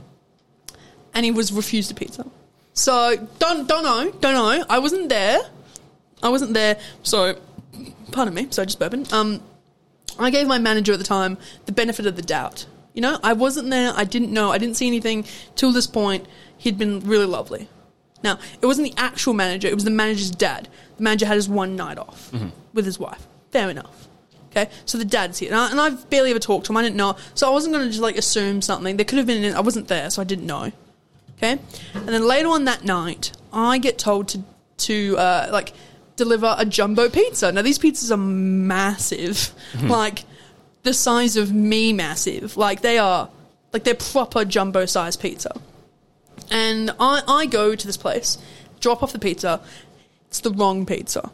and 1.14 1.24
he 1.24 1.30
was 1.30 1.52
refused 1.52 1.90
a 1.90 1.94
pizza. 1.94 2.26
So 2.74 3.16
don't 3.38 3.66
don't 3.66 3.82
know, 3.82 4.10
don't 4.20 4.34
know. 4.34 4.64
I 4.68 4.78
wasn't 4.78 5.08
there. 5.08 5.40
I 6.22 6.28
wasn't 6.28 6.54
there. 6.54 6.78
So, 7.02 7.38
pardon 8.12 8.34
me. 8.34 8.48
So 8.50 8.62
I 8.62 8.64
just 8.64 8.80
burping. 8.80 9.12
Um, 9.12 9.42
I 10.18 10.30
gave 10.30 10.46
my 10.46 10.58
manager 10.58 10.92
at 10.92 10.98
the 10.98 11.04
time 11.04 11.38
the 11.66 11.72
benefit 11.72 12.06
of 12.06 12.16
the 12.16 12.22
doubt. 12.22 12.66
You 12.92 13.02
know, 13.02 13.18
I 13.22 13.32
wasn't 13.32 13.70
there. 13.70 13.92
I 13.94 14.04
didn't 14.04 14.32
know. 14.32 14.52
I 14.52 14.58
didn't 14.58 14.76
see 14.76 14.86
anything 14.86 15.24
till 15.56 15.72
this 15.72 15.86
point. 15.86 16.26
He'd 16.56 16.78
been 16.78 17.00
really 17.00 17.26
lovely. 17.26 17.68
Now, 18.22 18.38
it 18.62 18.66
wasn't 18.66 18.94
the 18.94 19.00
actual 19.00 19.34
manager. 19.34 19.68
It 19.68 19.74
was 19.74 19.84
the 19.84 19.90
manager's 19.90 20.30
dad. 20.30 20.68
The 20.96 21.02
manager 21.02 21.26
had 21.26 21.34
his 21.34 21.48
one 21.48 21.76
night 21.76 21.98
off 21.98 22.32
with 22.72 22.86
his 22.86 22.98
wife. 22.98 23.26
Fair 23.50 23.68
enough. 23.68 24.08
Okay, 24.50 24.70
so 24.84 24.98
the 24.98 25.04
dad's 25.04 25.40
here, 25.40 25.50
and, 25.50 25.58
I, 25.58 25.70
and 25.72 25.80
I've 25.80 26.08
barely 26.10 26.30
ever 26.30 26.38
talked 26.38 26.66
to 26.66 26.72
him. 26.72 26.76
I 26.76 26.82
didn't 26.82 26.94
know, 26.94 27.16
so 27.34 27.48
I 27.48 27.50
wasn't 27.50 27.74
going 27.74 27.86
to 27.86 27.90
just 27.90 28.00
like 28.00 28.16
assume 28.16 28.62
something. 28.62 28.96
There 28.96 29.04
could 29.04 29.18
have 29.18 29.26
been. 29.26 29.52
I 29.52 29.60
wasn't 29.60 29.88
there, 29.88 30.08
so 30.10 30.22
I 30.22 30.24
didn't 30.24 30.46
know. 30.46 30.70
Okay, 31.36 31.58
and 31.94 32.08
then 32.08 32.24
later 32.24 32.50
on 32.50 32.64
that 32.66 32.84
night, 32.84 33.32
I 33.52 33.78
get 33.78 33.98
told 33.98 34.28
to 34.28 34.44
to 34.76 35.18
uh, 35.18 35.48
like 35.50 35.72
deliver 36.16 36.54
a 36.58 36.64
jumbo 36.64 37.08
pizza. 37.08 37.52
Now 37.52 37.62
these 37.62 37.78
pizzas 37.78 38.10
are 38.10 38.16
massive, 38.16 39.52
like 39.82 40.24
the 40.82 40.94
size 40.94 41.36
of 41.36 41.52
me, 41.52 41.92
massive. 41.92 42.56
Like 42.56 42.80
they 42.80 42.98
are, 42.98 43.28
like 43.72 43.84
they're 43.84 43.94
proper 43.94 44.44
jumbo 44.44 44.86
size 44.86 45.16
pizza. 45.16 45.58
And 46.50 46.90
I 47.00 47.22
I 47.26 47.46
go 47.46 47.74
to 47.74 47.86
this 47.86 47.96
place, 47.96 48.38
drop 48.80 49.02
off 49.02 49.12
the 49.12 49.18
pizza. 49.18 49.60
It's 50.28 50.40
the 50.40 50.50
wrong 50.50 50.86
pizza. 50.86 51.30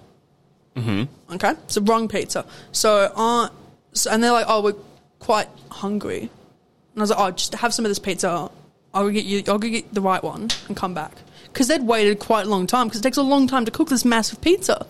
Mm-hmm. 0.77 1.35
Okay, 1.35 1.51
it's 1.51 1.75
the 1.75 1.81
wrong 1.83 2.09
pizza. 2.09 2.45
So 2.73 3.13
I, 3.17 3.51
so, 3.93 4.11
and 4.11 4.23
they're 4.23 4.33
like, 4.33 4.47
oh, 4.49 4.63
we're 4.63 4.75
quite 5.19 5.49
hungry. 5.71 6.21
And 6.21 6.99
I 6.99 7.01
was 7.01 7.11
like, 7.11 7.19
oh, 7.19 7.31
just 7.31 7.55
have 7.55 7.75
some 7.75 7.85
of 7.85 7.91
this 7.91 7.99
pizza. 7.99 8.51
I'll 8.93 9.05
go 9.05 9.11
get 9.11 9.25
you. 9.25 9.43
I'll 9.49 9.59
go 9.59 9.69
get 9.69 9.93
the 9.93 10.01
right 10.01 10.23
one 10.23 10.49
and 10.69 10.77
come 10.77 10.95
back 10.95 11.13
because 11.53 11.69
they'd 11.69 11.83
waited 11.83 12.19
quite 12.19 12.47
a 12.47 12.49
long 12.49 12.67
time 12.67 12.87
because 12.89 13.01
it 13.01 13.03
takes 13.03 13.17
a 13.17 13.23
long 13.23 13.47
time 13.47 13.65
to 13.65 13.71
cook 13.71 13.89
this 13.89 14.05
massive 14.05 14.41
pizza, 14.41 14.87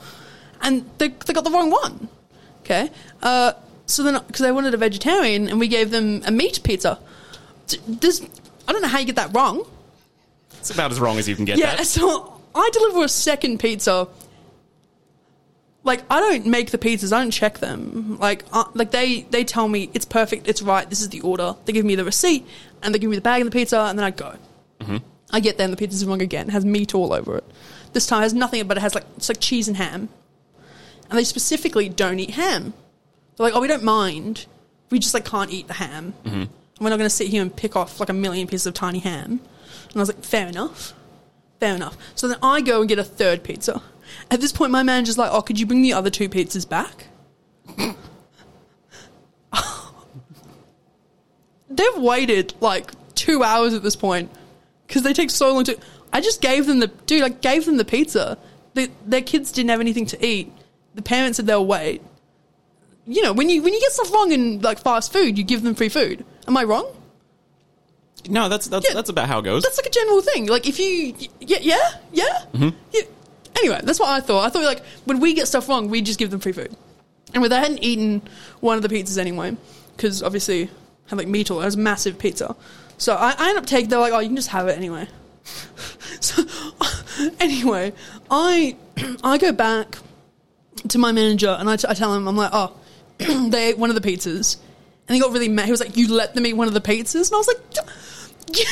and 0.60 0.84
they 0.98 1.08
they 1.08 1.32
got 1.32 1.44
the 1.44 1.50
wrong 1.50 1.70
one. 1.70 2.08
Okay, 2.62 2.90
uh, 3.22 3.52
so 3.86 4.02
then 4.02 4.20
because 4.26 4.40
they 4.42 4.52
wanted 4.52 4.74
a 4.74 4.76
vegetarian 4.76 5.48
and 5.48 5.58
we 5.58 5.68
gave 5.68 5.90
them 5.90 6.22
a 6.26 6.30
meat 6.30 6.60
pizza. 6.62 6.98
This 7.86 8.20
I 8.68 8.72
don't 8.72 8.82
know 8.82 8.88
how 8.88 8.98
you 8.98 9.06
get 9.06 9.16
that 9.16 9.34
wrong. 9.34 9.64
It's 10.58 10.70
about 10.70 10.90
as 10.92 11.00
wrong 11.00 11.18
as 11.18 11.28
you 11.28 11.34
can 11.36 11.44
get 11.46 11.56
Yeah, 11.58 11.76
that. 11.76 11.86
so 11.86 12.40
I 12.54 12.68
deliver 12.72 13.04
a 13.04 13.08
second 13.08 13.58
pizza. 13.58 14.08
Like 15.82 16.02
I 16.10 16.20
don't 16.20 16.44
make 16.46 16.70
the 16.72 16.76
pizzas, 16.78 17.10
I 17.12 17.22
don't 17.22 17.30
check 17.30 17.58
them. 17.58 18.18
Like 18.18 18.44
uh, 18.52 18.64
like 18.74 18.90
they 18.90 19.22
they 19.30 19.44
tell 19.44 19.66
me 19.66 19.88
it's 19.94 20.04
perfect, 20.04 20.46
it's 20.46 20.60
right, 20.60 20.88
this 20.88 21.00
is 21.00 21.08
the 21.08 21.22
order. 21.22 21.56
They 21.64 21.72
give 21.72 21.86
me 21.86 21.94
the 21.94 22.04
receipt 22.04 22.46
and 22.82 22.94
they 22.94 22.98
give 22.98 23.08
me 23.08 23.16
the 23.16 23.22
bag 23.22 23.40
and 23.40 23.50
the 23.50 23.54
pizza, 23.54 23.80
and 23.80 23.98
then 23.98 24.04
I 24.04 24.10
go. 24.10 24.34
I 25.32 25.40
get 25.40 25.56
there 25.58 25.64
and 25.64 25.72
the 25.72 25.76
pizza's 25.76 26.04
wrong 26.04 26.22
again. 26.22 26.48
It 26.48 26.52
has 26.52 26.64
meat 26.64 26.94
all 26.94 27.12
over 27.12 27.36
it. 27.36 27.44
This 27.92 28.06
time 28.06 28.20
it 28.20 28.24
has 28.24 28.34
nothing, 28.34 28.66
but 28.66 28.76
it 28.76 28.80
has 28.80 28.94
like 28.94 29.04
it's 29.16 29.28
like 29.28 29.40
cheese 29.40 29.68
and 29.68 29.76
ham. 29.76 30.08
And 31.08 31.18
they 31.18 31.24
specifically 31.24 31.88
don't 31.88 32.18
eat 32.18 32.30
ham. 32.30 32.72
They're 33.36 33.44
like, 33.44 33.54
oh, 33.54 33.60
we 33.60 33.68
don't 33.68 33.82
mind. 33.82 34.46
We 34.90 34.98
just 34.98 35.14
like 35.14 35.24
can't 35.24 35.50
eat 35.50 35.66
the 35.66 35.74
ham. 35.74 36.14
Mm-hmm. 36.24 36.44
We're 36.80 36.90
not 36.90 36.98
going 36.98 37.08
to 37.08 37.14
sit 37.14 37.28
here 37.28 37.42
and 37.42 37.54
pick 37.54 37.76
off 37.76 38.00
like 38.00 38.08
a 38.08 38.14
million 38.14 38.46
pieces 38.46 38.66
of 38.66 38.74
tiny 38.74 39.00
ham. 39.00 39.40
And 39.88 39.96
I 39.96 39.98
was 39.98 40.08
like, 40.08 40.22
fair 40.24 40.46
enough. 40.46 40.94
Fair 41.58 41.74
enough. 41.74 41.96
So 42.14 42.28
then 42.28 42.38
I 42.42 42.60
go 42.60 42.80
and 42.80 42.88
get 42.88 42.98
a 42.98 43.04
third 43.04 43.42
pizza. 43.42 43.82
At 44.30 44.40
this 44.40 44.52
point, 44.52 44.72
my 44.72 44.82
manager's 44.82 45.18
like, 45.18 45.30
oh, 45.32 45.42
could 45.42 45.60
you 45.60 45.66
bring 45.66 45.82
the 45.82 45.92
other 45.92 46.10
two 46.10 46.28
pizzas 46.28 46.68
back? 46.68 47.08
They've 51.70 51.96
waited 51.96 52.54
like 52.60 52.92
two 53.14 53.42
hours 53.42 53.74
at 53.74 53.82
this 53.82 53.96
point 53.96 54.30
because 54.90 55.02
they 55.02 55.12
take 55.12 55.30
so 55.30 55.54
long 55.54 55.62
to. 55.64 55.78
I 56.12 56.20
just 56.20 56.40
gave 56.40 56.66
them 56.66 56.80
the 56.80 56.88
dude. 56.88 57.22
I 57.22 57.28
gave 57.28 57.64
them 57.64 57.76
the 57.76 57.84
pizza. 57.84 58.36
The, 58.74 58.90
their 59.06 59.22
kids 59.22 59.52
didn't 59.52 59.70
have 59.70 59.80
anything 59.80 60.04
to 60.06 60.26
eat. 60.26 60.52
The 60.96 61.02
parents 61.02 61.36
said 61.36 61.46
they'll 61.46 61.64
wait. 61.64 62.02
You 63.06 63.22
know, 63.22 63.32
when 63.32 63.48
you 63.48 63.62
when 63.62 63.72
you 63.72 63.80
get 63.80 63.92
stuff 63.92 64.12
wrong 64.12 64.32
in 64.32 64.60
like 64.60 64.80
fast 64.80 65.12
food, 65.12 65.38
you 65.38 65.44
give 65.44 65.62
them 65.62 65.76
free 65.76 65.88
food. 65.88 66.24
Am 66.48 66.56
I 66.56 66.64
wrong? 66.64 66.92
No, 68.28 68.48
that's 68.48 68.66
that's 68.66 68.88
Yeah. 68.88 68.94
that's 68.94 69.08
about 69.10 69.28
how 69.28 69.38
it 69.38 69.42
goes. 69.44 69.62
That's 69.62 69.78
like 69.78 69.86
a 69.86 69.90
general 69.90 70.20
thing. 70.22 70.46
Like 70.46 70.66
if 70.66 70.80
you, 70.80 71.14
yeah, 71.40 71.58
yeah, 71.60 71.90
yeah. 72.12 72.38
Mm-hmm. 72.52 72.76
yeah. 72.92 73.02
Anyway, 73.58 73.80
that's 73.84 74.00
what 74.00 74.08
I 74.08 74.20
thought. 74.20 74.44
I 74.44 74.50
thought 74.50 74.64
like 74.64 74.84
when 75.04 75.20
we 75.20 75.34
get 75.34 75.46
stuff 75.46 75.68
wrong, 75.68 75.88
we 75.88 76.02
just 76.02 76.18
give 76.18 76.30
them 76.30 76.40
free 76.40 76.52
food. 76.52 76.76
And 77.32 77.44
they 77.44 77.56
hadn't 77.56 77.84
eaten 77.84 78.22
one 78.58 78.76
of 78.76 78.82
the 78.82 78.88
pizzas 78.88 79.16
anyway, 79.18 79.56
because 79.96 80.22
obviously 80.22 80.68
had 81.06 81.18
like 81.18 81.28
meat 81.28 81.50
all, 81.50 81.60
it 81.60 81.64
was 81.64 81.76
massive 81.76 82.18
pizza. 82.18 82.56
So 83.00 83.14
I, 83.14 83.34
I 83.38 83.48
end 83.48 83.58
up 83.58 83.64
taking. 83.64 83.88
They're 83.88 83.98
like, 83.98 84.12
oh, 84.12 84.18
you 84.18 84.28
can 84.28 84.36
just 84.36 84.50
have 84.50 84.68
it 84.68 84.76
anyway. 84.76 85.08
so 86.20 86.44
anyway, 87.40 87.94
I 88.30 88.76
I 89.24 89.38
go 89.38 89.52
back 89.52 89.96
to 90.86 90.98
my 90.98 91.10
manager 91.10 91.48
and 91.48 91.68
I, 91.68 91.76
t- 91.76 91.86
I 91.88 91.94
tell 91.94 92.14
him 92.14 92.28
I'm 92.28 92.36
like, 92.36 92.50
oh, 92.52 92.76
they 93.48 93.70
ate 93.70 93.78
one 93.78 93.88
of 93.88 94.00
the 94.00 94.06
pizzas, 94.06 94.58
and 95.08 95.14
he 95.14 95.20
got 95.20 95.32
really 95.32 95.48
mad. 95.48 95.64
He 95.64 95.70
was 95.70 95.80
like, 95.80 95.96
you 95.96 96.12
let 96.12 96.34
them 96.34 96.44
eat 96.44 96.52
one 96.52 96.68
of 96.68 96.74
the 96.74 96.80
pizzas, 96.82 97.28
and 97.28 97.34
I 97.34 97.38
was 97.38 97.48
like, 97.48 97.58
yeah. 98.52 98.64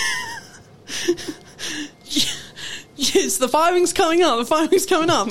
yes, 2.96 3.38
the 3.38 3.48
firing's 3.48 3.94
coming 3.94 4.22
up. 4.22 4.40
The 4.40 4.44
firing's 4.44 4.84
coming 4.84 5.08
up. 5.08 5.28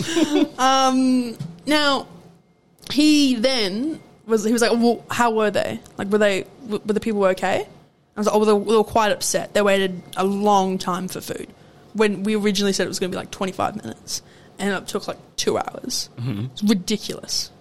um, 0.59 1.37
now, 1.67 2.07
he 2.89 3.35
then 3.35 4.01
was 4.25 4.43
he 4.43 4.53
was 4.53 4.63
like, 4.63 4.71
well, 4.71 5.05
how 5.11 5.29
were 5.29 5.51
they? 5.51 5.79
Like, 5.97 6.07
were 6.07 6.17
they 6.17 6.45
were 6.67 6.79
the 6.79 6.99
people 6.99 7.23
okay? 7.25 7.67
I 8.17 8.21
was 8.21 8.27
like, 8.27 8.35
oh, 8.35 8.39
well, 8.39 8.45
they, 8.47 8.53
were, 8.53 8.71
they 8.71 8.77
were 8.77 8.83
quite 8.83 9.11
upset. 9.11 9.53
They 9.53 9.61
waited 9.61 10.01
a 10.17 10.25
long 10.25 10.77
time 10.79 11.07
for 11.07 11.21
food. 11.21 11.47
When 11.93 12.23
we 12.23 12.35
originally 12.35 12.73
said 12.73 12.85
it 12.85 12.89
was 12.89 12.99
going 12.99 13.11
to 13.11 13.15
be 13.15 13.19
like 13.19 13.31
25 13.31 13.75
minutes, 13.75 14.23
and 14.59 14.73
it 14.73 14.87
took 14.87 15.07
like 15.07 15.17
two 15.35 15.57
hours. 15.57 16.09
Mm-hmm. 16.17 16.45
It's 16.51 16.63
ridiculous. 16.63 17.51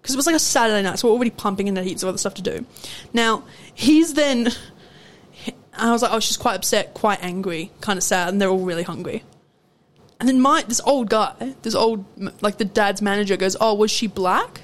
Because 0.00 0.14
it 0.14 0.16
was 0.16 0.26
like 0.26 0.36
a 0.36 0.40
Saturday 0.40 0.82
night, 0.82 0.98
so 0.98 1.08
we're 1.08 1.14
already 1.14 1.30
pumping 1.30 1.66
in 1.66 1.74
the 1.74 1.82
heaps 1.82 2.02
of 2.02 2.08
other 2.08 2.18
stuff 2.18 2.34
to 2.34 2.42
do. 2.42 2.64
Now, 3.12 3.44
he's 3.74 4.14
then. 4.14 4.48
I 5.76 5.90
was 5.90 6.02
like, 6.02 6.12
oh, 6.12 6.20
she's 6.20 6.36
quite 6.36 6.54
upset, 6.54 6.94
quite 6.94 7.22
angry, 7.22 7.72
kind 7.80 7.96
of 7.96 8.02
sad, 8.04 8.28
and 8.28 8.40
they're 8.40 8.48
all 8.48 8.60
really 8.64 8.84
hungry. 8.84 9.24
And 10.20 10.28
then 10.28 10.40
my 10.40 10.62
this 10.62 10.80
old 10.84 11.10
guy, 11.10 11.54
this 11.62 11.74
old 11.74 12.04
like 12.40 12.58
the 12.58 12.64
dad's 12.64 13.02
manager 13.02 13.36
goes, 13.36 13.56
"Oh, 13.60 13.74
was 13.74 13.90
she 13.90 14.06
black?" 14.06 14.60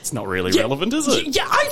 It's 0.00 0.12
not 0.12 0.28
really 0.28 0.52
Yeah, 0.52 0.62
relevant, 0.62 0.92
is 0.92 1.08
it? 1.08 1.34
Yeah, 1.34 1.46
I, 1.48 1.70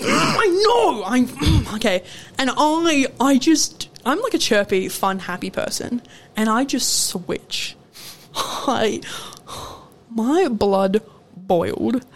I 0.04 0.46
know. 0.64 1.02
I 1.04 1.72
okay, 1.76 2.02
and 2.38 2.50
I, 2.56 3.06
I 3.20 3.38
just, 3.38 3.88
I'm 4.04 4.20
like 4.20 4.34
a 4.34 4.38
chirpy, 4.38 4.88
fun, 4.88 5.20
happy 5.20 5.50
person, 5.50 6.02
and 6.36 6.48
I 6.48 6.64
just 6.64 7.06
switch. 7.08 7.76
I, 8.34 9.00
my 10.10 10.48
blood 10.48 11.02
boiled. 11.36 12.04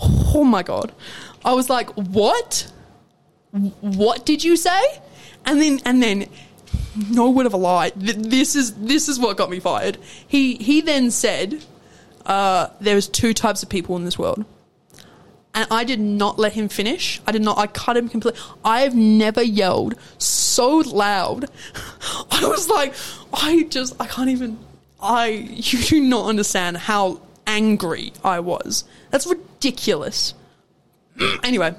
Oh 0.00 0.44
my 0.44 0.62
god, 0.62 0.92
I 1.44 1.54
was 1.54 1.68
like, 1.68 1.90
what? 1.94 2.70
What 3.80 4.24
did 4.24 4.44
you 4.44 4.56
say? 4.56 4.80
And 5.44 5.60
then, 5.60 5.80
and 5.84 6.00
then, 6.00 6.28
no 7.10 7.30
word 7.30 7.46
of 7.46 7.52
a 7.54 7.56
lie. 7.56 7.90
th- 7.90 8.14
This 8.16 8.54
is 8.54 8.74
this 8.74 9.08
is 9.08 9.18
what 9.18 9.36
got 9.36 9.50
me 9.50 9.58
fired. 9.58 9.98
He 10.28 10.54
he 10.56 10.80
then 10.82 11.10
said, 11.10 11.64
uh, 12.26 12.68
"There's 12.80 13.08
two 13.08 13.34
types 13.34 13.62
of 13.64 13.68
people 13.68 13.96
in 13.96 14.04
this 14.04 14.16
world." 14.18 14.44
And 15.54 15.66
I 15.70 15.84
did 15.84 16.00
not 16.00 16.38
let 16.38 16.52
him 16.52 16.68
finish. 16.68 17.20
I 17.26 17.32
did 17.32 17.42
not. 17.42 17.58
I 17.58 17.66
cut 17.66 17.96
him 17.96 18.08
completely. 18.08 18.40
I 18.64 18.82
have 18.82 18.94
never 18.94 19.42
yelled 19.42 19.94
so 20.18 20.78
loud. 20.78 21.46
I 22.30 22.46
was 22.46 22.68
like, 22.68 22.94
I 23.32 23.64
just, 23.64 23.96
I 24.00 24.06
can't 24.06 24.30
even. 24.30 24.58
I, 25.00 25.26
you 25.50 25.78
do 25.82 26.00
not 26.00 26.26
understand 26.26 26.76
how 26.76 27.20
angry 27.46 28.12
I 28.22 28.40
was. 28.40 28.84
That's 29.10 29.26
ridiculous. 29.26 30.34
anyway, 31.42 31.74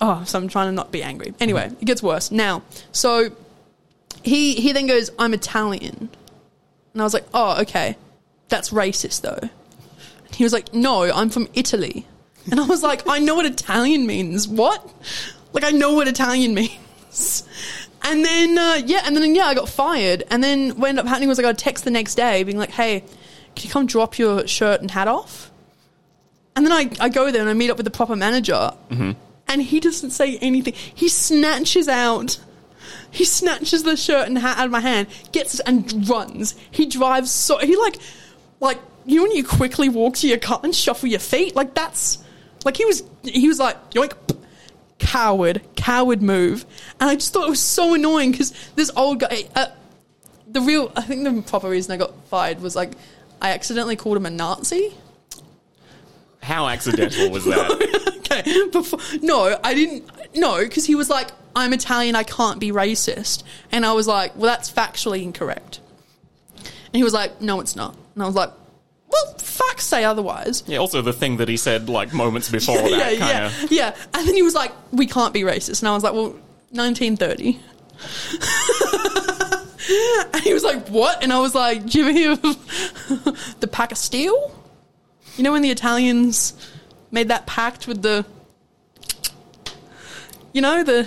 oh, 0.00 0.24
so 0.24 0.38
I'm 0.38 0.48
trying 0.48 0.68
to 0.68 0.72
not 0.72 0.90
be 0.90 1.02
angry. 1.02 1.34
Anyway, 1.38 1.70
it 1.80 1.84
gets 1.84 2.02
worse 2.02 2.30
now. 2.30 2.62
So 2.92 3.30
he 4.22 4.54
he 4.54 4.72
then 4.72 4.86
goes, 4.86 5.10
"I'm 5.18 5.34
Italian," 5.34 6.10
and 6.92 7.02
I 7.02 7.04
was 7.04 7.14
like, 7.14 7.26
"Oh, 7.32 7.60
okay, 7.62 7.96
that's 8.48 8.70
racist 8.70 9.20
though." 9.20 9.48
And 10.26 10.34
he 10.34 10.42
was 10.42 10.52
like, 10.52 10.74
"No, 10.74 11.02
I'm 11.04 11.30
from 11.30 11.48
Italy." 11.54 12.06
And 12.50 12.60
I 12.60 12.64
was 12.64 12.82
like, 12.82 13.02
I 13.08 13.18
know 13.18 13.34
what 13.34 13.46
Italian 13.46 14.06
means. 14.06 14.46
What? 14.46 14.88
Like, 15.52 15.64
I 15.64 15.70
know 15.72 15.94
what 15.94 16.06
Italian 16.08 16.54
means. 16.60 17.42
And 18.02 18.24
then, 18.24 18.56
uh, 18.56 18.80
yeah, 18.84 19.02
and 19.04 19.16
then, 19.16 19.34
yeah, 19.34 19.46
I 19.46 19.54
got 19.54 19.68
fired. 19.68 20.22
And 20.30 20.42
then 20.42 20.70
what 20.78 20.88
ended 20.88 21.04
up 21.04 21.08
happening 21.08 21.28
was 21.28 21.38
I 21.38 21.42
got 21.42 21.54
a 21.54 21.54
text 21.54 21.84
the 21.84 21.90
next 21.90 22.14
day 22.14 22.44
being 22.44 22.58
like, 22.58 22.70
hey, 22.70 23.00
can 23.56 23.66
you 23.66 23.70
come 23.70 23.86
drop 23.86 24.18
your 24.18 24.46
shirt 24.46 24.80
and 24.80 24.90
hat 24.90 25.08
off? 25.08 25.50
And 26.54 26.64
then 26.64 26.72
I, 26.72 26.90
I 27.00 27.08
go 27.08 27.30
there 27.30 27.40
and 27.40 27.50
I 27.50 27.54
meet 27.54 27.70
up 27.70 27.76
with 27.76 27.84
the 27.84 27.90
proper 27.90 28.14
manager. 28.16 28.70
And 29.48 29.62
he 29.62 29.80
doesn't 29.80 30.10
say 30.10 30.38
anything. 30.38 30.74
He 30.74 31.08
snatches 31.08 31.88
out. 31.88 32.38
He 33.10 33.24
snatches 33.24 33.82
the 33.82 33.96
shirt 33.96 34.26
and 34.28 34.38
hat 34.38 34.58
out 34.58 34.66
of 34.66 34.70
my 34.70 34.80
hand, 34.80 35.08
gets 35.32 35.54
it 35.54 35.60
and 35.66 36.08
runs. 36.08 36.54
He 36.70 36.86
drives 36.86 37.30
so 37.30 37.58
he 37.58 37.76
like 37.76 37.96
like 38.60 38.78
you 39.04 39.16
know 39.16 39.22
when 39.22 39.32
you 39.32 39.44
quickly 39.44 39.88
walk 39.88 40.16
to 40.16 40.28
your 40.28 40.38
car 40.38 40.60
and 40.62 40.74
shuffle 40.74 41.08
your 41.08 41.20
feet? 41.20 41.54
Like 41.54 41.74
that's 41.74 42.18
like 42.66 42.76
he 42.76 42.84
was 42.84 43.04
he 43.22 43.46
was 43.46 43.60
like 43.60 43.90
yoink 43.92 44.12
coward, 44.98 45.62
coward 45.76 46.20
move. 46.20 46.66
And 47.00 47.08
I 47.08 47.14
just 47.14 47.32
thought 47.32 47.46
it 47.46 47.50
was 47.50 47.60
so 47.60 47.94
annoying 47.94 48.32
because 48.32 48.52
this 48.74 48.90
old 48.96 49.20
guy 49.20 49.44
uh, 49.54 49.68
the 50.48 50.60
real, 50.60 50.90
I 50.96 51.02
think 51.02 51.22
the 51.22 51.42
proper 51.42 51.70
reason 51.70 51.92
I 51.92 51.96
got 51.96 52.12
fired 52.26 52.60
was 52.60 52.74
like 52.74 52.92
I 53.40 53.50
accidentally 53.50 53.94
called 53.94 54.16
him 54.16 54.26
a 54.26 54.30
Nazi. 54.30 54.94
How 56.42 56.66
accidental 56.66 57.30
was 57.30 57.44
that? 57.44 58.14
okay, 58.32 58.68
before 58.68 58.98
no, 59.22 59.58
I 59.62 59.72
didn't. 59.72 60.10
No, 60.34 60.58
because 60.58 60.86
he 60.86 60.96
was 60.96 61.08
like, 61.08 61.30
"I'm 61.54 61.72
Italian, 61.72 62.16
I 62.16 62.24
can't 62.24 62.58
be 62.58 62.72
racist," 62.72 63.44
and 63.70 63.86
I 63.86 63.92
was 63.92 64.06
like, 64.08 64.34
"Well, 64.36 64.46
that's 64.46 64.70
factually 64.70 65.22
incorrect." 65.22 65.80
And 66.56 66.94
he 66.94 67.04
was 67.04 67.14
like, 67.14 67.40
"No, 67.40 67.60
it's 67.60 67.76
not," 67.76 67.96
and 68.14 68.22
I 68.22 68.26
was 68.26 68.34
like, 68.34 68.50
"Well, 69.08 69.34
fuck, 69.38 69.80
say 69.80 70.04
otherwise." 70.04 70.62
yeah, 70.66 70.78
also 70.78 71.02
the 71.02 71.12
thing 71.12 71.36
that 71.38 71.48
he 71.48 71.56
said 71.56 71.88
like 71.88 72.12
moments 72.12 72.50
before 72.50 72.76
yeah, 72.88 72.98
that 72.98 73.18
yeah, 73.18 73.46
of. 73.46 73.72
yeah. 73.72 73.94
And 74.14 74.26
then 74.26 74.34
he 74.34 74.42
was 74.42 74.54
like, 74.54 74.72
"We 74.92 75.06
can't 75.06 75.32
be 75.34 75.42
racist," 75.42 75.80
and 75.80 75.88
I 75.88 75.94
was 75.94 76.02
like, 76.02 76.12
"Well, 76.12 76.34
1930." 76.70 77.60
and 80.34 80.42
he 80.42 80.52
was 80.52 80.64
like, 80.64 80.88
"What?" 80.88 81.22
And 81.22 81.32
I 81.32 81.38
was 81.40 81.54
like, 81.54 81.86
"Do 81.86 81.98
you 82.04 82.12
hear 82.12 82.32
of 82.32 82.40
the 83.60 83.68
Pact 83.68 83.92
of 83.92 83.98
Steel?" 83.98 84.52
You 85.36 85.44
know 85.44 85.52
when 85.52 85.62
the 85.62 85.70
Italians 85.70 86.54
made 87.10 87.28
that 87.28 87.46
pact 87.46 87.86
with 87.86 88.02
the, 88.02 88.24
you 90.52 90.60
know, 90.62 90.82
the 90.82 91.06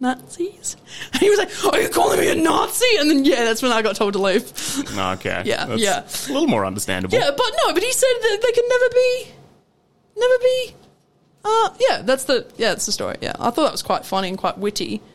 Nazis? 0.00 0.76
And 1.12 1.22
he 1.22 1.30
was 1.30 1.38
like, 1.38 1.50
"Are 1.72 1.80
you 1.80 1.88
calling 1.88 2.20
me 2.20 2.28
a 2.28 2.34
Nazi?" 2.34 2.84
And 2.98 3.10
then 3.10 3.24
yeah, 3.24 3.44
that's 3.44 3.62
when 3.62 3.72
I 3.72 3.82
got 3.82 3.96
told 3.96 4.12
to 4.12 4.18
leave. 4.20 4.44
Okay. 4.96 5.42
Yeah, 5.46 5.64
That's 5.66 5.82
yeah. 5.82 6.04
A 6.04 6.32
little 6.32 6.48
more 6.48 6.66
understandable. 6.66 7.16
Yeah, 7.18 7.30
but 7.30 7.50
no, 7.64 7.72
but 7.72 7.82
he 7.82 7.92
said 7.92 8.12
that 8.20 8.38
they 8.42 8.52
can 8.52 8.64
never 8.68 8.88
be, 8.90 9.26
never 10.16 10.38
be. 10.38 10.74
Uh, 11.44 11.68
yeah, 11.80 12.02
that's 12.02 12.24
the 12.24 12.46
yeah, 12.56 12.70
that's 12.70 12.86
the 12.86 12.92
story. 12.92 13.16
Yeah, 13.20 13.32
I 13.38 13.50
thought 13.50 13.64
that 13.64 13.72
was 13.72 13.82
quite 13.82 14.04
funny 14.04 14.28
and 14.28 14.38
quite 14.38 14.58
witty. 14.58 15.00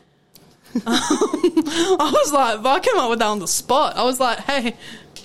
Um, 0.74 0.82
I 0.86 2.10
was 2.14 2.32
like, 2.32 2.64
I 2.64 2.80
came 2.80 2.96
up 2.98 3.10
with 3.10 3.18
that 3.18 3.26
on 3.26 3.40
the 3.40 3.46
spot. 3.46 3.94
I 3.94 4.04
was 4.04 4.18
like, 4.18 4.38
hey, 4.38 4.74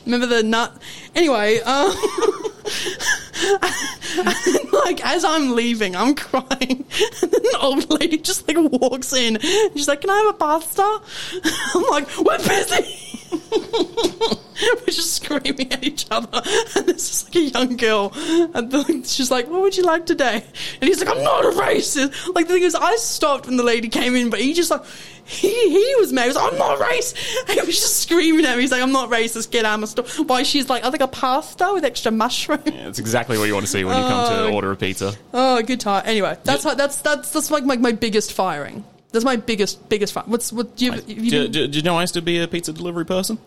remember 0.07 0.25
the 0.25 0.43
nut? 0.43 0.75
Anyway, 1.15 1.59
um, 1.59 1.89
like 4.85 5.05
as 5.05 5.23
I'm 5.23 5.55
leaving, 5.55 5.95
I'm 5.95 6.15
crying, 6.15 6.85
and 7.21 7.31
then 7.31 7.45
an 7.45 7.55
old 7.61 7.89
lady 7.89 8.17
just 8.17 8.47
like 8.47 8.57
walks 8.57 9.13
in. 9.13 9.39
She's 9.39 9.87
like, 9.87 10.01
"Can 10.01 10.09
I 10.09 10.17
have 10.17 10.35
a 10.35 10.37
pasta?" 10.37 11.01
I'm 11.75 11.83
like, 11.89 12.07
"We're 12.17 12.37
busy." 12.37 13.06
We're 13.51 14.85
just 14.87 15.13
screaming 15.15 15.71
at 15.71 15.83
each 15.83 16.07
other, 16.09 16.41
and 16.75 16.85
this 16.87 17.11
is 17.11 17.25
like 17.25 17.35
a 17.35 17.39
young 17.41 17.77
girl, 17.77 18.11
and 18.15 18.71
the, 18.71 19.03
she's 19.05 19.29
like, 19.29 19.47
"What 19.47 19.61
would 19.61 19.77
you 19.77 19.83
like 19.83 20.05
today?" 20.07 20.43
And 20.81 20.87
he's 20.87 20.99
like, 21.03 21.15
"I'm 21.15 21.23
not 21.23 21.45
a 21.45 21.49
racist." 21.49 22.33
Like 22.33 22.47
the 22.47 22.53
thing 22.55 22.63
is, 22.63 22.73
I 22.73 22.95
stopped 22.95 23.45
when 23.45 23.57
the 23.57 23.63
lady 23.63 23.87
came 23.89 24.15
in, 24.15 24.31
but 24.31 24.39
he 24.39 24.53
just 24.55 24.71
like 24.71 24.81
he 25.25 25.49
he 25.49 25.95
was 25.99 26.11
mad. 26.11 26.23
He 26.23 26.27
was 26.29 26.37
like, 26.37 26.53
"I'm 26.53 26.57
not 26.59 26.79
racist." 26.79 27.15
And 27.49 27.59
he 27.59 27.65
was 27.67 27.75
just 27.79 27.99
screaming 28.01 28.45
at 28.45 28.55
me. 28.55 28.61
He's 28.61 28.71
like, 28.71 28.81
"I'm 28.81 28.91
not 28.91 29.09
racist. 29.11 29.51
Get 29.51 29.63
out 29.63 29.75
of 29.75 29.79
my 29.81 29.85
store." 29.85 30.25
Why 30.25 30.41
she's 30.41 30.69
like, 30.69 30.83
"I 30.83 30.89
think 30.89 31.03
a 31.03 31.07
pasta 31.07 31.69
with 31.73 31.85
extra 31.85 32.11
mushroom." 32.11 32.59
Yeah, 32.65 32.87
it's 32.87 32.97
exactly 32.99 33.37
what 33.37 33.45
you 33.45 33.53
want 33.53 33.65
to 33.67 33.71
see 33.71 33.83
when 33.83 33.95
you 33.95 34.03
come 34.07 34.27
to 34.29 34.37
Oh. 34.47 34.53
order 34.53 34.71
a 34.71 34.75
pizza. 34.75 35.13
Oh, 35.33 35.61
good 35.61 35.79
time. 35.81 36.01
Anyway, 36.07 36.35
that's 36.43 36.63
how, 36.63 36.73
that's 36.73 36.97
that's 37.03 37.29
that's 37.31 37.51
like 37.51 37.63
my, 37.63 37.77
my 37.77 37.91
biggest 37.91 38.33
firing. 38.33 38.83
That's 39.11 39.25
my 39.25 39.35
biggest 39.37 39.87
biggest 39.89 40.13
fire. 40.13 40.23
What's 40.27 40.51
what? 40.51 40.75
Do 40.75 40.85
you, 40.85 40.91
have 40.91 41.09
you 41.09 41.29
Do, 41.31 41.43
been- 41.43 41.51
do, 41.51 41.67
do 41.67 41.77
you 41.77 41.83
know 41.83 41.97
I 41.97 42.01
used 42.01 42.13
to 42.15 42.21
be 42.21 42.39
a 42.41 42.47
pizza 42.47 42.73
delivery 42.73 43.05
person? 43.05 43.37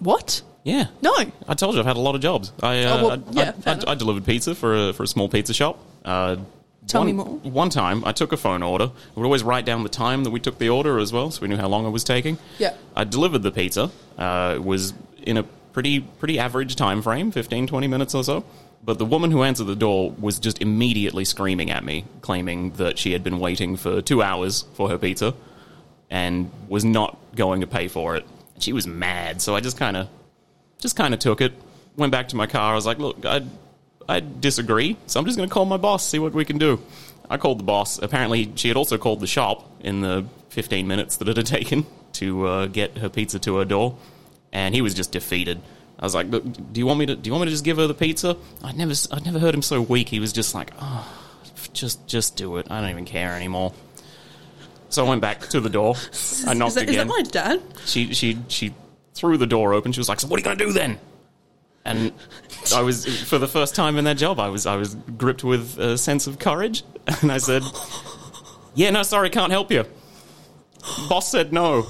what? 0.00 0.42
Yeah. 0.64 0.86
No. 1.02 1.14
I 1.48 1.54
told 1.54 1.74
you 1.74 1.80
I've 1.80 1.86
had 1.86 1.96
a 1.96 2.00
lot 2.00 2.14
of 2.14 2.20
jobs. 2.20 2.52
I 2.62 2.84
uh, 2.84 2.98
Oh, 3.00 3.08
well, 3.08 3.22
yeah, 3.32 3.52
I, 3.66 3.72
I. 3.72 3.92
I 3.92 3.94
delivered 3.94 4.24
pizza 4.26 4.54
for 4.54 4.88
a, 4.88 4.92
for 4.92 5.04
a 5.04 5.06
small 5.06 5.28
pizza 5.28 5.54
shop. 5.54 5.78
Uh, 6.04 6.36
Tell 6.86 7.00
one, 7.02 7.06
me 7.06 7.12
more. 7.12 7.26
One 7.26 7.70
time, 7.70 8.04
I 8.04 8.12
took 8.12 8.32
a 8.32 8.36
phone 8.36 8.62
order. 8.62 8.86
I 8.86 9.18
would 9.20 9.24
always 9.24 9.42
write 9.42 9.64
down 9.64 9.82
the 9.82 9.88
time 9.88 10.24
that 10.24 10.30
we 10.30 10.40
took 10.40 10.58
the 10.58 10.68
order 10.70 10.98
as 10.98 11.12
well, 11.12 11.30
so 11.30 11.40
we 11.42 11.48
knew 11.48 11.56
how 11.56 11.68
long 11.68 11.86
it 11.86 11.90
was 11.90 12.04
taking. 12.04 12.36
Yeah. 12.58 12.74
I 12.96 13.04
delivered 13.04 13.42
the 13.42 13.52
pizza. 13.52 13.90
Uh, 14.18 14.54
it 14.56 14.64
was 14.64 14.92
in 15.22 15.36
a 15.36 15.42
pretty 15.72 16.00
pretty 16.00 16.38
average 16.38 16.76
time 16.76 17.00
frame, 17.00 17.30
15, 17.30 17.66
20 17.66 17.86
minutes 17.86 18.14
or 18.14 18.24
so. 18.24 18.44
But 18.82 18.98
the 18.98 19.04
woman 19.04 19.30
who 19.30 19.42
answered 19.42 19.66
the 19.66 19.76
door 19.76 20.14
was 20.18 20.38
just 20.38 20.62
immediately 20.62 21.24
screaming 21.24 21.70
at 21.70 21.84
me, 21.84 22.04
claiming 22.22 22.70
that 22.72 22.98
she 22.98 23.12
had 23.12 23.22
been 23.22 23.38
waiting 23.38 23.76
for 23.76 24.00
two 24.00 24.22
hours 24.22 24.64
for 24.74 24.88
her 24.88 24.96
pizza 24.96 25.34
and 26.08 26.50
was 26.68 26.84
not 26.84 27.18
going 27.36 27.60
to 27.60 27.66
pay 27.66 27.88
for 27.88 28.16
it. 28.16 28.26
She 28.58 28.72
was 28.72 28.86
mad, 28.86 29.40
so 29.42 29.54
I 29.54 29.60
just 29.60 29.78
kind 29.78 29.96
of 29.96 30.08
just 30.78 30.96
kind 30.96 31.14
of 31.14 31.20
took 31.20 31.40
it. 31.40 31.52
Went 31.96 32.12
back 32.12 32.28
to 32.28 32.36
my 32.36 32.46
car. 32.46 32.72
I 32.72 32.74
was 32.74 32.86
like, 32.86 32.98
"Look, 32.98 33.24
I 33.24 33.42
I 34.08 34.20
disagree, 34.20 34.96
so 35.06 35.20
I'm 35.20 35.26
just 35.26 35.36
going 35.36 35.48
to 35.48 35.52
call 35.52 35.66
my 35.66 35.76
boss, 35.76 36.06
see 36.06 36.18
what 36.18 36.32
we 36.32 36.44
can 36.44 36.58
do." 36.58 36.80
I 37.28 37.36
called 37.36 37.60
the 37.60 37.64
boss. 37.64 37.98
Apparently, 37.98 38.52
she 38.56 38.68
had 38.68 38.76
also 38.76 38.98
called 38.98 39.20
the 39.20 39.26
shop 39.26 39.70
in 39.80 40.00
the 40.00 40.26
15 40.48 40.88
minutes 40.88 41.16
that 41.18 41.28
it 41.28 41.36
had 41.36 41.46
taken 41.58 41.86
to 42.14 42.46
uh, 42.46 42.66
get 42.66 42.98
her 42.98 43.08
pizza 43.08 43.38
to 43.40 43.58
her 43.58 43.64
door, 43.64 43.96
and 44.52 44.74
he 44.74 44.82
was 44.82 44.94
just 44.94 45.12
defeated. 45.12 45.60
I 46.00 46.04
was 46.04 46.14
like, 46.14 46.30
"Look, 46.30 46.44
"Do 46.72 46.80
you 46.80 46.86
want 46.86 46.98
me 46.98 47.06
to? 47.06 47.14
Do 47.14 47.28
you 47.28 47.32
want 47.32 47.42
me 47.42 47.46
to 47.46 47.52
just 47.52 47.64
give 47.64 47.76
her 47.76 47.86
the 47.86 47.94
pizza?" 47.94 48.36
I'd 48.64 48.76
never, 48.76 48.94
I'd 49.12 49.24
never 49.24 49.38
heard 49.38 49.54
him 49.54 49.62
so 49.62 49.82
weak. 49.82 50.08
He 50.08 50.18
was 50.18 50.32
just 50.32 50.54
like, 50.54 50.72
"Oh, 50.80 51.06
just, 51.74 52.06
just 52.06 52.36
do 52.36 52.56
it. 52.56 52.66
I 52.70 52.80
don't 52.80 52.90
even 52.90 53.04
care 53.04 53.32
anymore." 53.32 53.74
So 54.88 55.04
I 55.04 55.08
went 55.08 55.20
back 55.20 55.40
to 55.48 55.60
the 55.60 55.68
door. 55.68 55.94
I 56.46 56.54
knocked 56.54 56.70
is, 56.70 56.74
that, 56.74 56.84
is 56.84 56.90
again 56.90 57.06
that 57.06 57.06
my 57.06 57.22
dad? 57.22 57.62
she 57.84 58.14
she 58.14 58.38
she 58.48 58.74
threw 59.14 59.36
the 59.36 59.46
door 59.46 59.74
open. 59.74 59.92
She 59.92 60.00
was 60.00 60.08
like, 60.08 60.20
"So 60.20 60.28
what 60.28 60.38
are 60.38 60.40
you 60.40 60.44
going 60.44 60.58
to 60.58 60.64
do 60.64 60.72
then?" 60.72 60.98
And 61.84 62.12
I 62.74 62.80
was 62.80 63.06
for 63.24 63.38
the 63.38 63.48
first 63.48 63.74
time 63.74 63.98
in 63.98 64.04
that 64.04 64.16
job, 64.16 64.40
I 64.40 64.48
was 64.48 64.64
I 64.64 64.76
was 64.76 64.94
gripped 64.94 65.44
with 65.44 65.78
a 65.78 65.98
sense 65.98 66.26
of 66.26 66.38
courage, 66.38 66.82
and 67.20 67.30
I 67.30 67.38
said, 67.38 67.62
"Yeah, 68.74 68.88
no, 68.88 69.02
sorry, 69.02 69.28
can't 69.28 69.52
help 69.52 69.70
you." 69.70 69.84
Boss 71.10 71.30
said 71.30 71.52
no, 71.52 71.86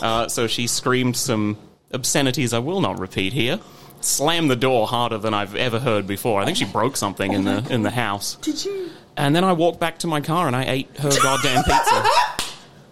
uh, 0.00 0.28
so 0.28 0.46
she 0.46 0.66
screamed 0.66 1.14
some 1.14 1.58
obscenities 1.94 2.52
I 2.52 2.58
will 2.58 2.80
not 2.80 2.98
repeat 2.98 3.32
here. 3.32 3.60
Slammed 4.00 4.50
the 4.50 4.56
door 4.56 4.86
harder 4.86 5.16
than 5.16 5.32
I've 5.32 5.54
ever 5.54 5.78
heard 5.78 6.06
before. 6.06 6.40
I 6.42 6.44
think 6.44 6.58
she 6.58 6.66
broke 6.66 6.96
something 6.96 7.32
in 7.32 7.44
the 7.44 7.66
in 7.70 7.82
the 7.82 7.90
house. 7.90 8.34
Did 8.36 8.62
you? 8.64 8.90
And 9.16 9.34
then 9.34 9.44
I 9.44 9.52
walked 9.52 9.80
back 9.80 9.98
to 10.00 10.06
my 10.06 10.20
car 10.20 10.46
and 10.46 10.54
I 10.54 10.64
ate 10.64 10.90
her 10.98 11.10
goddamn 11.22 11.64
pizza. 11.64 12.04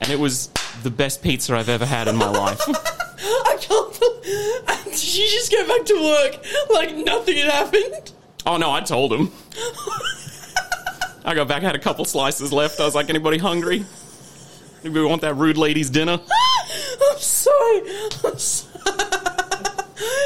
And 0.00 0.10
it 0.10 0.18
was 0.18 0.48
the 0.82 0.90
best 0.90 1.22
pizza 1.22 1.54
I've 1.54 1.68
ever 1.68 1.84
had 1.84 2.08
in 2.08 2.16
my 2.16 2.30
life. 2.30 2.60
I 2.68 3.56
can't. 3.60 4.00
bel- 4.00 4.84
Did 4.84 5.14
you 5.14 5.26
just 5.28 5.50
go 5.52 5.66
back 5.68 5.84
to 5.86 5.94
work 6.02 6.70
like 6.70 6.96
nothing 6.96 7.36
had 7.36 7.50
happened? 7.50 8.12
Oh 8.46 8.56
no, 8.56 8.70
I 8.70 8.80
told 8.80 9.12
him. 9.12 9.30
I 11.24 11.34
got 11.34 11.46
back, 11.46 11.62
had 11.62 11.74
a 11.76 11.78
couple 11.78 12.04
slices 12.04 12.52
left. 12.52 12.80
I 12.80 12.84
was 12.84 12.94
like, 12.94 13.08
anybody 13.10 13.38
hungry? 13.38 13.84
Anybody 14.82 15.04
want 15.04 15.22
that 15.22 15.34
rude 15.34 15.56
lady's 15.56 15.90
dinner? 15.90 16.18
I'm 17.10 17.18
sorry. 17.18 17.82
I'm 18.24 18.38
sorry. 18.38 18.71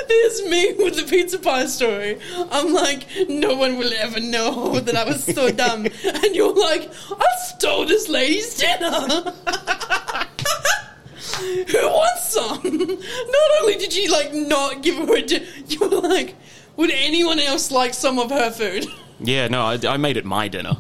There's 0.09 0.43
me 0.45 0.75
with 0.75 0.97
the 0.97 1.05
pizza 1.09 1.39
pie 1.39 1.67
story. 1.67 2.19
I'm 2.51 2.73
like, 2.73 3.07
no 3.29 3.55
one 3.55 3.77
will 3.79 3.93
ever 3.99 4.21
know 4.21 4.79
that 4.81 4.97
I 4.97 5.05
was 5.05 5.25
so 5.25 5.51
dumb. 5.51 5.87
And 6.05 6.35
you're 6.35 6.55
like, 6.55 6.91
I 7.11 7.27
stole 7.49 7.87
this 7.87 8.09
lady's 8.09 8.57
dinner. 8.57 8.91
Who 11.39 11.89
wants 11.89 12.33
some? 12.33 12.63
Not 12.63 13.51
only 13.61 13.77
did 13.77 13.95
you 13.95 14.11
like 14.11 14.33
not 14.33 14.83
give 14.83 14.97
her 14.97 15.17
a 15.17 15.23
dinner, 15.23 15.45
you 15.69 15.81
were 15.81 15.89
like, 16.01 16.35
would 16.77 16.91
anyone 16.91 17.39
else 17.39 17.71
like 17.71 17.95
some 17.95 18.19
of 18.19 18.31
her 18.31 18.51
food? 18.51 18.87
Yeah, 19.21 19.49
no, 19.49 19.63
I, 19.63 19.79
I 19.87 19.97
made 19.97 20.17
it 20.17 20.25
my 20.25 20.49
dinner. 20.49 20.77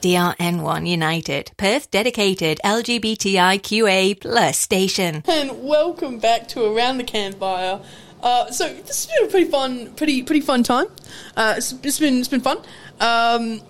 DRN1 0.00 0.88
United, 0.88 1.52
Perth 1.56 1.90
dedicated 1.92 2.58
LGBTIQA 2.64 4.20
plus 4.20 4.58
station. 4.58 5.22
and 5.28 5.62
welcome 5.62 6.18
back 6.18 6.48
to 6.48 6.64
Around 6.64 6.98
the 6.98 7.04
Campfire. 7.04 7.80
Uh, 8.22 8.50
so 8.50 8.68
this 8.72 9.04
has 9.04 9.06
been 9.18 9.28
a 9.28 9.30
pretty 9.30 9.50
fun, 9.50 9.92
pretty 9.94 10.22
pretty 10.22 10.40
fun 10.40 10.62
time. 10.62 10.86
Uh, 11.36 11.54
it's, 11.56 11.72
it's 11.82 11.98
been 11.98 12.18
it's 12.20 12.28
been 12.28 12.40
fun. 12.40 12.58
Um, 13.00 13.60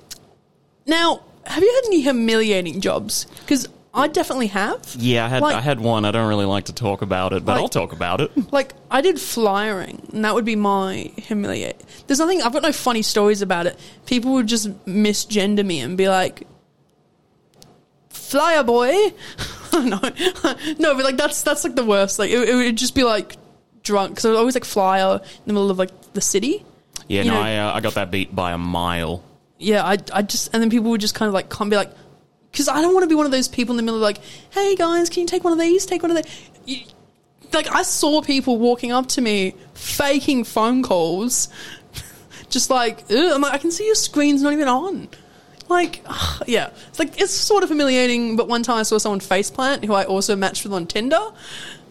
now, 0.86 1.22
have 1.46 1.62
you 1.62 1.72
had 1.74 1.86
any 1.86 2.02
humiliating 2.02 2.80
jobs? 2.80 3.26
Because 3.40 3.68
I 3.94 4.08
definitely 4.08 4.48
have. 4.48 4.94
Yeah, 4.98 5.24
I 5.24 5.28
had 5.28 5.42
Like- 5.42 5.54
I 5.54 5.60
had 5.60 5.80
one. 5.80 6.04
I 6.04 6.10
don't 6.10 6.28
really 6.28 6.44
like 6.46 6.64
to 6.64 6.72
talk 6.72 7.02
about 7.02 7.32
it, 7.32 7.44
but 7.44 7.52
Like- 7.52 7.62
I'll 7.62 7.68
talk 7.68 7.92
about 7.92 8.20
it. 8.20 8.30
Like 8.52 8.74
I 8.90 9.00
did 9.00 9.18
flyering, 9.20 10.06
and 10.12 10.24
that 10.24 10.34
would 10.34 10.44
be 10.44 10.56
my 10.56 11.10
humiliate. 11.16 11.80
There's 12.06 12.18
nothing. 12.18 12.42
I've 12.42 12.52
got 12.52 12.62
no 12.62 12.72
funny 12.72 13.02
stories 13.02 13.40
about 13.42 13.66
it. 13.66 13.78
People 14.06 14.32
would 14.34 14.46
just 14.48 14.68
misgender 14.86 15.64
me 15.64 15.80
and 15.80 15.96
be 15.96 16.08
like, 16.08 16.46
"Flyer 18.10 18.62
boy." 18.62 18.92
no, 19.72 19.80
no, 20.78 20.94
but 20.94 21.04
like 21.04 21.16
that's 21.16 21.42
that's 21.42 21.64
like 21.64 21.74
the 21.76 21.84
worst. 21.84 22.18
Like 22.18 22.30
it, 22.30 22.48
it 22.48 22.54
would 22.54 22.76
just 22.76 22.94
be 22.94 23.04
like 23.04 23.36
drunk 23.82 24.10
because 24.12 24.24
I 24.24 24.30
was 24.30 24.38
always 24.38 24.54
like 24.54 24.64
flyer 24.64 25.20
in 25.22 25.42
the 25.46 25.52
middle 25.52 25.70
of 25.70 25.78
like 25.78 26.12
the 26.12 26.20
city. 26.20 26.64
Yeah, 27.08 27.22
You 27.22 27.30
no, 27.30 27.36
know- 27.36 27.42
I 27.42 27.56
uh, 27.56 27.72
I 27.74 27.80
got 27.80 27.94
that 27.94 28.10
beat 28.10 28.34
by 28.34 28.52
a 28.52 28.58
mile. 28.58 29.22
Yeah, 29.58 29.84
I, 29.84 29.98
I 30.12 30.22
just 30.22 30.52
and 30.52 30.62
then 30.62 30.70
people 30.70 30.90
would 30.90 31.00
just 31.00 31.14
kind 31.14 31.28
of 31.28 31.34
like 31.34 31.48
come 31.48 31.70
be 31.70 31.76
like, 31.76 31.90
because 32.50 32.68
I 32.68 32.80
don't 32.80 32.94
want 32.94 33.04
to 33.04 33.08
be 33.08 33.14
one 33.14 33.26
of 33.26 33.32
those 33.32 33.48
people 33.48 33.72
in 33.72 33.76
the 33.76 33.82
middle 33.82 33.96
of 33.98 34.02
like, 34.02 34.18
hey 34.50 34.74
guys, 34.76 35.08
can 35.08 35.20
you 35.22 35.26
take 35.26 35.44
one 35.44 35.52
of 35.52 35.58
these? 35.58 35.86
Take 35.86 36.02
one 36.02 36.10
of 36.16 36.22
these. 36.66 36.92
Like 37.52 37.68
I 37.72 37.82
saw 37.82 38.22
people 38.22 38.58
walking 38.58 38.92
up 38.92 39.08
to 39.08 39.20
me 39.20 39.54
faking 39.74 40.44
phone 40.44 40.82
calls, 40.82 41.48
just 42.48 42.70
like. 42.70 43.04
I'm 43.10 43.40
like 43.42 43.52
I 43.52 43.58
can 43.58 43.70
see 43.70 43.86
your 43.86 43.94
screen's 43.94 44.42
not 44.42 44.52
even 44.52 44.68
on. 44.68 45.08
Like, 45.68 46.02
ugh, 46.06 46.42
yeah, 46.46 46.70
it's 46.88 46.98
like 46.98 47.20
it's 47.20 47.30
sort 47.32 47.62
of 47.62 47.68
humiliating. 47.70 48.36
But 48.36 48.48
one 48.48 48.62
time 48.62 48.78
I 48.78 48.82
saw 48.82 48.98
someone 48.98 49.20
faceplant 49.20 49.84
who 49.84 49.92
I 49.94 50.04
also 50.04 50.34
matched 50.34 50.64
with 50.64 50.72
on 50.72 50.86
Tinder. 50.86 51.20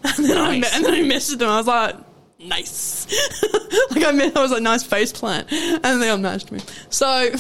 And 0.18 0.26
then, 0.26 0.38
I, 0.38 0.58
Nice. 0.60 0.76
and 0.76 0.86
then 0.86 0.94
I 0.94 1.00
messaged 1.02 1.40
them. 1.40 1.50
I 1.50 1.58
was 1.58 1.68
like, 1.68 1.96
nice. 2.40 3.08
like 3.92 4.04
I 4.06 4.12
meant, 4.12 4.36
I 4.36 4.42
was 4.42 4.52
like, 4.52 4.62
nice 4.64 4.84
face 4.84 5.12
plant. 5.14 5.48
And 5.52 6.02
they 6.02 6.10
unmatched 6.10 6.52
me. 6.52 6.60
So, 6.90 7.32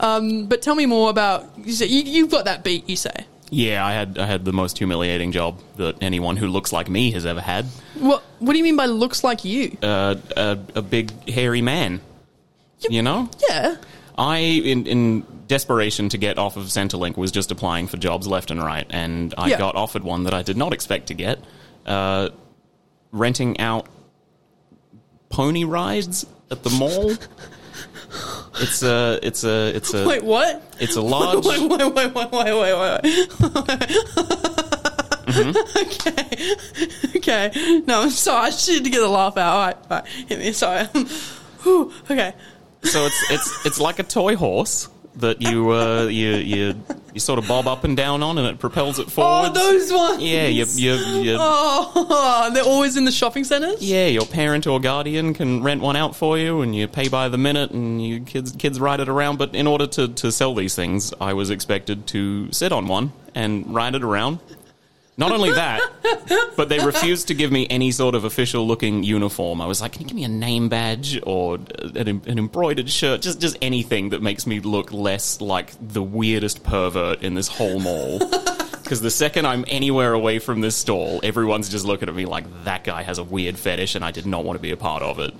um, 0.00 0.46
but 0.46 0.62
tell 0.62 0.74
me 0.74 0.86
more 0.86 1.10
about, 1.10 1.50
you 1.58 1.72
say, 1.72 1.86
you, 1.86 2.02
you've 2.02 2.30
got 2.30 2.44
that 2.46 2.64
beat, 2.64 2.88
you 2.88 2.96
say. 2.96 3.26
Yeah, 3.50 3.84
I 3.86 3.92
had 3.92 4.18
I 4.18 4.26
had 4.26 4.44
the 4.44 4.52
most 4.52 4.78
humiliating 4.78 5.30
job 5.30 5.60
that 5.76 6.02
anyone 6.02 6.36
who 6.36 6.48
looks 6.48 6.72
like 6.72 6.88
me 6.88 7.12
has 7.12 7.24
ever 7.24 7.40
had. 7.40 7.66
What, 7.94 8.22
what 8.40 8.52
do 8.52 8.58
you 8.58 8.64
mean 8.64 8.74
by 8.76 8.86
looks 8.86 9.22
like 9.22 9.44
you? 9.44 9.76
Uh, 9.80 10.16
a, 10.36 10.58
a 10.74 10.82
big 10.82 11.28
hairy 11.28 11.62
man. 11.62 12.00
You 12.90 13.02
know, 13.02 13.30
Yeah. 13.48 13.76
I 14.18 14.38
in 14.38 14.86
in 14.86 15.22
desperation 15.46 16.08
to 16.10 16.18
get 16.18 16.38
off 16.38 16.56
of 16.56 16.64
Centrelink 16.64 17.16
was 17.16 17.30
just 17.32 17.50
applying 17.50 17.86
for 17.86 17.96
jobs 17.96 18.26
left 18.26 18.50
and 18.50 18.62
right, 18.62 18.86
and 18.90 19.34
I 19.36 19.48
Yeah. 19.48 19.58
got 19.58 19.74
offered 19.76 20.02
one 20.04 20.24
that 20.24 20.34
I 20.34 20.42
did 20.42 20.56
not 20.56 20.72
expect 20.72 21.08
to 21.08 21.14
get. 21.14 21.38
Uh, 21.86 22.30
renting 23.12 23.60
out 23.60 23.86
pony 25.28 25.64
rides 25.64 26.26
at 26.50 26.62
the 26.62 26.70
mall. 26.70 27.12
It's 28.60 28.84
a 28.84 29.18
it's 29.20 29.42
a 29.42 29.74
it's 29.74 29.92
a 29.92 30.06
Wait, 30.06 30.22
what? 30.22 30.62
it's 30.78 30.94
a 30.94 31.02
large. 31.14 31.44
Wait, 31.44 31.60
wait, 31.68 31.92
wait, 31.92 32.14
wait, 32.14 32.30
wait, 32.32 32.54
wait, 32.54 33.02
wait. 33.02 33.28
Okay. 35.76 36.54
Okay. 37.16 37.82
No, 37.86 38.02
I'm 38.02 38.10
sorry. 38.10 38.46
I 38.46 38.50
just 38.50 38.68
need 38.68 38.84
to 38.84 38.90
get 38.90 39.02
a 39.02 39.08
laugh 39.08 39.36
out. 39.36 39.52
All 39.54 39.66
right. 39.66 39.76
All 39.90 39.98
right. 39.98 40.06
Hit 40.28 40.38
me. 40.38 40.52
Sorry. 40.52 40.84
Whew. 41.64 41.92
Okay. 42.08 42.34
So 42.84 43.06
it's 43.06 43.30
it's 43.30 43.66
it's 43.66 43.80
like 43.80 43.98
a 43.98 44.02
toy 44.04 44.36
horse 44.36 44.88
that 45.16 45.40
you 45.40 45.70
uh, 45.70 46.04
you 46.04 46.30
you 46.34 46.74
you 47.12 47.20
sort 47.20 47.38
of 47.38 47.46
bob 47.46 47.66
up 47.66 47.84
and 47.84 47.96
down 47.96 48.22
on, 48.22 48.38
and 48.38 48.46
it 48.46 48.58
propels 48.58 48.98
it 48.98 49.10
forward. 49.10 49.50
Oh, 49.50 49.52
those 49.52 49.92
ones. 49.92 50.22
yeah, 50.22 50.46
you 50.46 50.64
you, 50.74 50.94
you 51.22 51.36
Oh, 51.40 52.50
they're 52.52 52.64
always 52.64 52.96
in 52.96 53.04
the 53.04 53.12
shopping 53.12 53.44
centres? 53.44 53.80
yeah, 53.82 54.06
your 54.06 54.26
parent 54.26 54.66
or 54.66 54.80
guardian 54.80 55.32
can 55.34 55.62
rent 55.62 55.80
one 55.80 55.96
out 55.96 56.16
for 56.16 56.36
you, 56.38 56.62
and 56.62 56.74
you 56.74 56.88
pay 56.88 57.08
by 57.08 57.28
the 57.28 57.38
minute, 57.38 57.70
and 57.70 58.04
you 58.04 58.20
kids 58.20 58.52
kids 58.52 58.80
ride 58.80 59.00
it 59.00 59.08
around. 59.08 59.38
But 59.38 59.54
in 59.54 59.66
order 59.66 59.86
to 59.88 60.08
to 60.08 60.32
sell 60.32 60.54
these 60.54 60.74
things, 60.74 61.12
I 61.20 61.32
was 61.34 61.50
expected 61.50 62.06
to 62.08 62.50
sit 62.52 62.72
on 62.72 62.88
one 62.88 63.12
and 63.34 63.72
ride 63.74 63.94
it 63.94 64.02
around. 64.02 64.38
Not 65.16 65.30
only 65.30 65.52
that, 65.52 65.80
but 66.56 66.68
they 66.68 66.84
refused 66.84 67.28
to 67.28 67.34
give 67.34 67.52
me 67.52 67.68
any 67.70 67.92
sort 67.92 68.16
of 68.16 68.24
official 68.24 68.66
looking 68.66 69.04
uniform. 69.04 69.60
I 69.60 69.66
was 69.66 69.80
like, 69.80 69.92
"Can 69.92 70.02
you 70.02 70.08
give 70.08 70.16
me 70.16 70.24
a 70.24 70.28
name 70.28 70.68
badge 70.68 71.20
or 71.22 71.60
an, 71.94 72.22
an 72.26 72.38
embroidered 72.38 72.90
shirt? 72.90 73.22
Just 73.22 73.40
just 73.40 73.56
anything 73.62 74.08
that 74.10 74.22
makes 74.22 74.46
me 74.46 74.58
look 74.58 74.92
less 74.92 75.40
like 75.40 75.72
the 75.80 76.02
weirdest 76.02 76.64
pervert 76.64 77.22
in 77.22 77.34
this 77.34 77.48
whole 77.48 77.78
mall." 77.80 78.20
Because 78.84 79.00
the 79.00 79.10
second 79.10 79.46
I'm 79.46 79.64
anywhere 79.66 80.12
away 80.12 80.38
from 80.38 80.60
this 80.60 80.76
stall, 80.76 81.18
everyone's 81.22 81.70
just 81.70 81.86
looking 81.86 82.10
at 82.10 82.14
me 82.14 82.26
like 82.26 82.44
that 82.64 82.84
guy 82.84 83.02
has 83.02 83.16
a 83.16 83.24
weird 83.24 83.58
fetish, 83.58 83.94
and 83.94 84.04
I 84.04 84.10
did 84.10 84.26
not 84.26 84.44
want 84.44 84.58
to 84.58 84.62
be 84.62 84.72
a 84.72 84.76
part 84.76 85.02
of 85.02 85.18
it. 85.20 85.32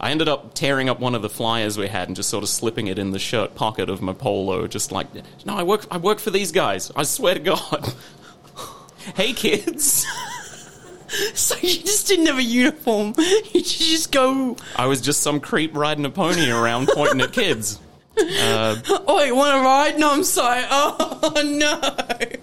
I 0.00 0.10
ended 0.10 0.28
up 0.28 0.54
tearing 0.54 0.88
up 0.88 0.98
one 0.98 1.14
of 1.14 1.22
the 1.22 1.28
flyers 1.28 1.78
we 1.78 1.86
had 1.86 2.08
and 2.08 2.16
just 2.16 2.30
sort 2.30 2.42
of 2.42 2.48
slipping 2.48 2.88
it 2.88 2.98
in 2.98 3.12
the 3.12 3.20
shirt 3.20 3.54
pocket 3.54 3.88
of 3.88 4.02
my 4.02 4.12
polo, 4.12 4.66
just 4.66 4.90
like, 4.90 5.06
no, 5.44 5.56
I 5.56 5.62
work, 5.62 5.86
I 5.88 5.98
work 5.98 6.18
for 6.18 6.30
these 6.30 6.50
guys. 6.50 6.90
I 6.96 7.04
swear 7.04 7.34
to 7.34 7.40
God. 7.40 7.94
Hey, 9.14 9.32
kids. 9.32 10.06
So 11.34 11.56
you 11.56 11.80
just 11.80 12.06
didn't 12.06 12.26
have 12.26 12.38
a 12.38 12.42
uniform. 12.42 13.14
You 13.18 13.62
just 13.62 14.12
go, 14.12 14.56
I 14.76 14.86
was 14.86 15.00
just 15.00 15.22
some 15.22 15.40
creep 15.40 15.76
riding 15.76 16.04
a 16.04 16.10
pony 16.10 16.48
around 16.50 16.88
pointing 16.88 17.20
at 17.20 17.32
kids. 17.32 17.80
oh, 18.18 19.24
you 19.26 19.34
want 19.34 19.56
to 19.56 19.60
ride? 19.60 19.98
No, 19.98 20.12
I'm 20.12 20.24
sorry. 20.24 20.62
Oh, 20.70 21.42
no. 21.44 21.80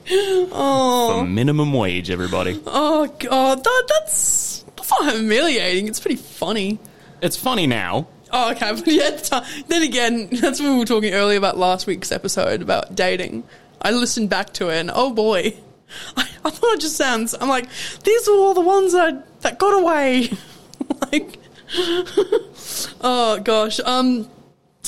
For 0.07 0.49
oh. 0.51 1.23
minimum 1.23 1.71
wage, 1.71 2.09
everybody. 2.09 2.61
Oh, 2.65 3.07
God. 3.19 3.63
That, 3.63 3.83
that's, 3.87 4.65
that's 4.75 4.91
not 4.91 5.13
humiliating. 5.13 5.87
It's 5.87 5.99
pretty 5.99 6.17
funny. 6.17 6.79
It's 7.21 7.37
funny 7.37 7.67
now. 7.67 8.07
Oh, 8.31 8.51
okay. 8.51 8.73
But 8.73 8.87
yeah, 8.87 9.03
at 9.03 9.19
the 9.19 9.25
time- 9.29 9.63
then 9.67 9.83
again, 9.83 10.27
that's 10.31 10.59
what 10.59 10.71
we 10.71 10.77
were 10.79 10.85
talking 10.85 11.13
earlier 11.13 11.37
about 11.37 11.57
last 11.57 11.87
week's 11.87 12.11
episode 12.11 12.61
about 12.61 12.95
dating. 12.95 13.43
I 13.81 13.91
listened 13.91 14.29
back 14.29 14.53
to 14.53 14.69
it 14.69 14.77
and 14.77 14.91
oh 14.93 15.13
boy, 15.13 15.55
I, 16.17 16.27
I 16.45 16.49
thought 16.49 16.73
it 16.73 16.81
just 16.81 16.95
sounds. 16.95 17.35
I'm 17.39 17.49
like, 17.49 17.67
these 18.03 18.27
are 18.27 18.35
all 18.35 18.53
the 18.53 18.61
ones 18.61 18.93
that 18.93 19.41
that 19.41 19.59
got 19.59 19.79
away. 19.79 20.29
like, 21.11 21.37
oh 23.01 23.39
gosh. 23.43 23.79
Um, 23.81 24.29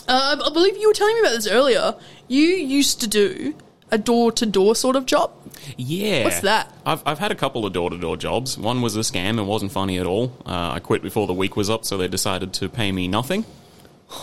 uh, 0.07 0.38
I 0.43 0.49
believe 0.51 0.77
you 0.77 0.88
were 0.88 0.93
telling 0.93 1.15
me 1.15 1.21
about 1.21 1.33
this 1.33 1.47
earlier. 1.47 1.95
You 2.27 2.43
used 2.43 3.01
to 3.01 3.07
do 3.07 3.55
a 3.91 3.97
door 3.97 4.31
to 4.33 4.45
door 4.45 4.75
sort 4.75 4.95
of 4.95 5.05
job. 5.05 5.31
Yeah. 5.77 6.23
What's 6.23 6.41
that? 6.41 6.71
I've, 6.85 7.03
I've 7.05 7.19
had 7.19 7.31
a 7.31 7.35
couple 7.35 7.65
of 7.65 7.73
door 7.73 7.89
to 7.89 7.97
door 7.97 8.17
jobs. 8.17 8.57
One 8.57 8.81
was 8.81 8.95
a 8.95 8.99
scam 8.99 9.39
and 9.39 9.47
wasn't 9.47 9.71
funny 9.71 9.97
at 9.99 10.05
all. 10.05 10.35
Uh, 10.45 10.71
I 10.73 10.79
quit 10.79 11.01
before 11.01 11.27
the 11.27 11.33
week 11.33 11.55
was 11.55 11.69
up, 11.69 11.85
so 11.85 11.97
they 11.97 12.07
decided 12.07 12.53
to 12.53 12.69
pay 12.69 12.91
me 12.91 13.07
nothing. 13.07 13.45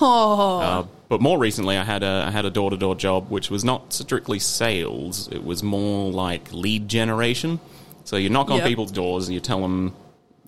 Oh, 0.01 0.61
Uh, 0.61 0.85
but 1.09 1.20
more 1.20 1.38
recently, 1.38 1.77
I 1.77 1.85
had 1.85 2.03
a 2.03 2.25
I 2.27 2.31
had 2.31 2.44
a 2.44 2.51
door 2.51 2.70
to 2.70 2.77
door 2.77 2.94
job, 2.94 3.31
which 3.31 3.51
was 3.51 3.64
not 3.64 3.92
strictly 3.92 4.38
sales. 4.38 5.29
It 5.31 5.44
was 5.44 5.62
more 5.62 6.11
like 6.11 6.53
lead 6.53 6.88
generation. 6.88 7.61
So 8.05 8.16
you 8.16 8.29
knock 8.29 8.51
on 8.51 8.59
Yeah. 8.59 8.66
people's 8.66 8.92
doors 8.92 9.27
and 9.27 9.35
you 9.35 9.40
tell 9.40 9.61
them, 9.61 9.92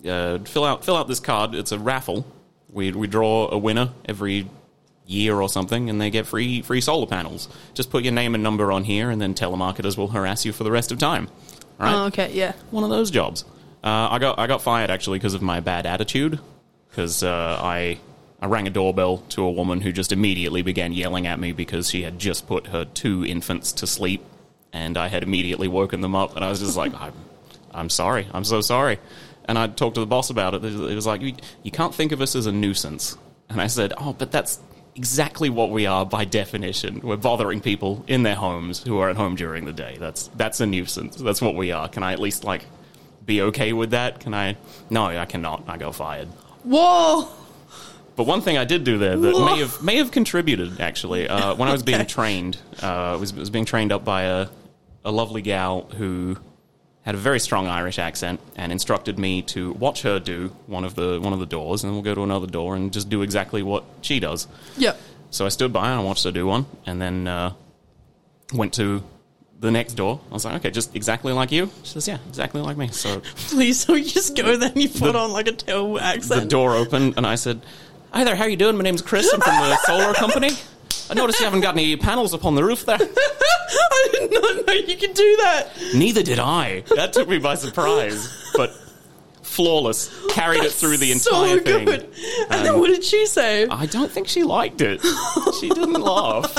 uh, 0.07 0.39
fill 0.39 0.65
out 0.65 0.83
fill 0.83 0.95
out 0.97 1.07
this 1.07 1.19
card. 1.19 1.55
It's 1.55 1.71
a 1.71 1.79
raffle. 1.79 2.25
We 2.71 2.91
we 2.91 3.07
draw 3.07 3.49
a 3.49 3.57
winner 3.57 3.89
every 4.05 4.47
year 5.05 5.39
or 5.41 5.49
something, 5.49 5.89
and 5.89 5.99
they 5.99 6.09
get 6.09 6.27
free 6.27 6.61
free 6.61 6.81
solar 6.81 7.07
panels. 7.07 7.47
Just 7.73 7.89
put 7.89 8.03
your 8.03 8.13
name 8.13 8.35
and 8.35 8.43
number 8.43 8.71
on 8.71 8.83
here, 8.83 9.09
and 9.09 9.21
then 9.21 9.33
telemarketers 9.33 9.97
will 9.97 10.09
harass 10.09 10.45
you 10.45 10.51
for 10.53 10.63
the 10.65 10.71
rest 10.71 10.91
of 10.91 10.97
time. 10.99 11.29
Right 11.79 11.93
oh, 11.93 12.05
okay, 12.07 12.31
yeah. 12.33 12.53
one 12.71 12.83
of 12.83 12.89
those 12.89 13.09
jobs. 13.09 13.45
Uh, 13.83 14.09
I 14.11 14.19
got 14.19 14.37
I 14.37 14.47
got 14.47 14.61
fired 14.61 14.89
actually 14.89 15.17
because 15.19 15.33
of 15.33 15.41
my 15.41 15.61
bad 15.61 15.85
attitude. 15.85 16.39
Because 16.89 17.23
uh, 17.23 17.59
I 17.61 17.99
I 18.41 18.45
rang 18.45 18.67
a 18.67 18.69
doorbell 18.69 19.17
to 19.29 19.43
a 19.43 19.51
woman 19.51 19.81
who 19.81 19.91
just 19.91 20.11
immediately 20.11 20.61
began 20.61 20.93
yelling 20.93 21.27
at 21.27 21.39
me 21.39 21.51
because 21.51 21.89
she 21.89 22.03
had 22.03 22.19
just 22.19 22.47
put 22.47 22.67
her 22.67 22.85
two 22.85 23.25
infants 23.25 23.73
to 23.73 23.87
sleep, 23.87 24.23
and 24.71 24.97
I 24.97 25.07
had 25.07 25.23
immediately 25.23 25.67
woken 25.67 26.01
them 26.01 26.15
up, 26.15 26.35
and 26.35 26.45
I 26.45 26.49
was 26.49 26.59
just 26.59 26.77
like, 26.77 26.93
I'm 26.99 27.13
I'm 27.71 27.89
sorry, 27.89 28.27
I'm 28.33 28.43
so 28.43 28.61
sorry. 28.61 28.99
And 29.45 29.57
I 29.57 29.67
talked 29.67 29.95
to 29.95 30.01
the 30.01 30.07
boss 30.07 30.29
about 30.29 30.53
it. 30.53 30.63
It 30.63 30.95
was 30.95 31.07
like, 31.07 31.21
you, 31.21 31.33
you 31.63 31.71
can't 31.71 31.93
think 31.93 32.11
of 32.11 32.21
us 32.21 32.35
as 32.35 32.45
a 32.45 32.51
nuisance. 32.51 33.17
And 33.49 33.59
I 33.59 33.67
said, 33.67 33.93
oh, 33.97 34.13
but 34.13 34.31
that's 34.31 34.59
exactly 34.95 35.49
what 35.49 35.71
we 35.71 35.87
are 35.87 36.05
by 36.05 36.25
definition. 36.25 36.99
We're 37.01 37.17
bothering 37.17 37.61
people 37.61 38.03
in 38.07 38.23
their 38.23 38.35
homes 38.35 38.83
who 38.83 38.99
are 38.99 39.09
at 39.09 39.15
home 39.15 39.35
during 39.35 39.65
the 39.65 39.73
day. 39.73 39.97
That's 39.99 40.27
that's 40.35 40.59
a 40.59 40.65
nuisance. 40.65 41.15
That's 41.15 41.41
what 41.41 41.55
we 41.55 41.71
are. 41.71 41.89
Can 41.89 42.03
I 42.03 42.13
at 42.13 42.19
least 42.19 42.43
like 42.43 42.65
be 43.25 43.41
okay 43.43 43.73
with 43.73 43.91
that? 43.91 44.19
Can 44.19 44.33
I? 44.33 44.57
No, 44.89 45.05
I 45.05 45.25
cannot. 45.25 45.63
I 45.67 45.77
got 45.77 45.95
fired. 45.95 46.27
Whoa. 46.63 47.27
But 48.19 48.27
one 48.27 48.41
thing 48.41 48.57
I 48.57 48.65
did 48.65 48.83
do 48.83 48.97
there 48.97 49.15
that 49.15 49.33
Whoa. 49.33 49.45
may 49.45 49.59
have 49.63 49.81
may 49.81 49.95
have 49.95 50.11
contributed 50.11 50.81
actually 50.81 51.29
uh, 51.29 51.55
when 51.55 51.69
I 51.69 51.71
was 51.71 51.83
being 51.83 52.05
trained, 52.17 52.57
uh, 52.81 53.15
was 53.17 53.33
was 53.33 53.49
being 53.49 53.63
trained 53.63 53.93
up 53.93 54.03
by 54.03 54.23
a 54.23 54.47
a 55.05 55.11
lovely 55.11 55.41
gal 55.41 55.83
who 55.95 56.35
had 57.03 57.15
a 57.15 57.17
very 57.17 57.39
strong 57.39 57.67
Irish 57.67 57.97
accent 57.97 58.41
and 58.57 58.73
instructed 58.73 59.17
me 59.17 59.41
to 59.43 59.71
watch 59.71 60.01
her 60.01 60.19
do 60.19 60.53
one 60.67 60.83
of 60.83 60.95
the 60.95 61.21
one 61.21 61.31
of 61.31 61.39
the 61.39 61.45
doors, 61.45 61.81
and 61.81 61.87
then 61.89 61.95
we'll 61.95 62.03
go 62.03 62.13
to 62.13 62.23
another 62.23 62.45
door 62.45 62.75
and 62.75 62.91
just 62.91 63.09
do 63.09 63.21
exactly 63.21 63.63
what 63.63 63.85
she 64.01 64.19
does. 64.19 64.47
Yep. 64.75 64.99
So 65.29 65.45
I 65.45 65.49
stood 65.49 65.71
by 65.71 65.89
and 65.89 66.01
I 66.01 66.03
watched 66.03 66.25
her 66.25 66.31
do 66.31 66.45
one, 66.45 66.65
and 66.85 67.01
then 67.01 67.25
uh, 67.25 67.53
went 68.53 68.73
to 68.73 69.01
the 69.61 69.71
next 69.71 69.93
door. 69.93 70.19
I 70.29 70.33
was 70.33 70.43
like, 70.43 70.55
okay, 70.55 70.71
just 70.71 70.93
exactly 70.93 71.31
like 71.31 71.53
you. 71.53 71.69
She 71.83 71.91
says, 71.93 72.07
yeah, 72.07 72.17
exactly 72.27 72.61
like 72.61 72.75
me. 72.75 72.89
So 72.89 73.19
Please, 73.49 73.79
so 73.79 73.93
you 73.95 74.03
just 74.03 74.35
go 74.35 74.57
there 74.57 74.71
and 74.71 74.81
you 74.81 74.89
put 74.89 75.13
The- 75.13 75.19
on 75.19 75.31
like 75.31 75.47
a 75.47 75.53
terrible 75.53 75.99
accent. 76.01 76.41
the 76.41 76.47
door 76.47 76.75
opened, 76.75 77.13
and 77.15 77.25
I 77.25 77.35
said, 77.35 77.61
"Hi 78.11 78.23
there, 78.23 78.35
how 78.35 78.43
are 78.45 78.49
you 78.49 78.57
doing? 78.57 78.75
My 78.77 78.83
name's 78.83 79.01
Chris. 79.01 79.31
I'm 79.33 79.39
from 79.41 79.55
the 79.55 79.77
solar 79.85 80.13
company. 80.13 80.49
I 81.09 81.13
noticed 81.13 81.39
you 81.39 81.45
haven't 81.45 81.61
got 81.61 81.75
any 81.75 81.95
panels 81.95 82.33
up 82.33 82.45
on 82.45 82.55
the 82.55 82.63
roof 82.63 82.85
there. 82.85 82.97
I 83.01 84.09
did 84.11 84.31
not 84.31 84.65
know 84.67 84.73
you 84.73 84.97
could 84.97 85.13
do 85.13 85.37
that. 85.43 85.71
Neither 85.95 86.23
did 86.23 86.39
I. 86.39 86.81
That 86.95 87.13
took 87.13 87.27
me 87.27 87.39
by 87.39 87.55
surprise, 87.55 88.51
but 88.55 88.71
flawless. 89.41 90.09
Carried 90.29 90.63
it 90.63 90.71
through 90.71 90.97
the 90.97 91.11
so 91.13 91.43
entire 91.43 91.59
thing. 91.61 91.85
good. 91.85 92.03
And 92.49 92.65
then 92.65 92.73
um, 92.75 92.79
what 92.79 92.87
did 92.87 93.03
she 93.03 93.25
say? 93.25 93.67
I 93.67 93.85
don't 93.85 94.11
think 94.11 94.27
she 94.27 94.43
liked 94.43 94.81
it. 94.81 95.01
She 95.59 95.69
didn't 95.69 95.93
laugh. 96.01 96.55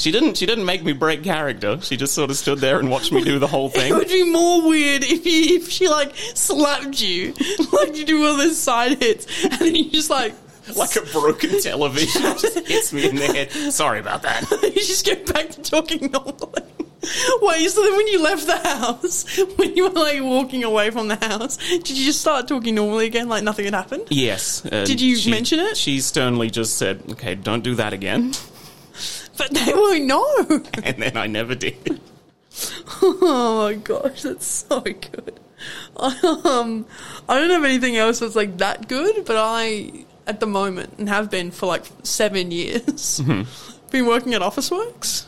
She 0.00 0.10
didn't. 0.10 0.38
She 0.38 0.46
didn't 0.46 0.64
make 0.64 0.82
me 0.82 0.92
break 0.94 1.22
character. 1.22 1.78
She 1.82 1.96
just 1.98 2.14
sort 2.14 2.30
of 2.30 2.36
stood 2.38 2.58
there 2.58 2.78
and 2.78 2.90
watched 2.90 3.12
me 3.12 3.22
do 3.22 3.38
the 3.38 3.46
whole 3.46 3.68
thing. 3.68 3.92
It 3.92 3.96
would 3.96 4.08
be 4.08 4.24
more 4.24 4.66
weird 4.66 5.04
if 5.04 5.26
you, 5.26 5.56
if 5.56 5.68
she 5.68 5.88
like 5.88 6.14
slapped 6.34 7.00
you, 7.02 7.34
like 7.72 7.96
you 7.96 8.04
do 8.06 8.26
all 8.26 8.36
those 8.36 8.56
side 8.56 8.98
hits, 9.02 9.26
and 9.44 9.52
then 9.52 9.74
you 9.74 9.90
just 9.90 10.08
like 10.08 10.34
like 10.76 10.96
a 10.96 11.02
broken 11.12 11.60
television 11.60 12.22
just 12.22 12.66
hits 12.66 12.92
me 12.94 13.08
in 13.10 13.16
the 13.16 13.26
head. 13.26 13.50
Sorry 13.72 14.00
about 14.00 14.22
that. 14.22 14.50
you 14.62 14.70
just 14.72 15.04
go 15.04 15.16
back 15.32 15.50
to 15.50 15.60
talking 15.62 16.10
normally. 16.10 16.62
Wait, 17.42 17.68
so 17.70 17.82
then 17.82 17.96
when 17.96 18.06
you 18.08 18.22
left 18.22 18.46
the 18.46 18.58
house, 18.58 19.38
when 19.56 19.74
you 19.74 19.84
were 19.84 19.90
like 19.90 20.22
walking 20.22 20.64
away 20.64 20.90
from 20.90 21.08
the 21.08 21.16
house, 21.16 21.56
did 21.56 21.90
you 21.90 22.04
just 22.04 22.20
start 22.20 22.46
talking 22.46 22.74
normally 22.74 23.06
again, 23.06 23.28
like 23.28 23.42
nothing 23.42 23.64
had 23.64 23.74
happened? 23.74 24.04
Yes. 24.10 24.64
and 24.64 24.86
Did 24.86 25.00
you 25.00 25.16
she- 25.16 25.30
mention 25.30 25.58
it? 25.60 25.76
She 25.76 26.00
sternly 26.00 26.50
just 26.50 26.76
said, 26.78 27.02
"Okay, 27.12 27.34
don't 27.34 27.62
do 27.64 27.74
that 27.76 27.92
again." 27.92 28.32
But 29.40 29.50
they 29.50 29.72
won't 29.72 30.04
know. 30.04 30.64
And 30.84 31.02
then 31.02 31.16
I 31.16 31.26
never 31.26 31.54
did. 31.54 32.00
Oh 33.02 33.64
my 33.68 33.74
gosh, 33.74 34.22
that's 34.22 34.46
so 34.46 34.80
good. 34.80 35.40
um, 35.96 36.86
I 37.28 37.38
don't 37.38 37.50
have 37.50 37.64
anything 37.64 37.96
else 37.96 38.20
that's 38.20 38.34
like 38.36 38.58
that 38.58 38.88
good, 38.88 39.24
but 39.24 39.36
I, 39.36 40.04
at 40.26 40.40
the 40.40 40.46
moment, 40.46 40.94
and 40.98 41.08
have 41.08 41.30
been 41.30 41.50
for 41.50 41.66
like 41.66 41.84
seven 42.02 42.50
years, 42.50 43.20
been 43.90 44.06
working 44.06 44.34
at 44.34 44.42
Officeworks. 44.42 45.26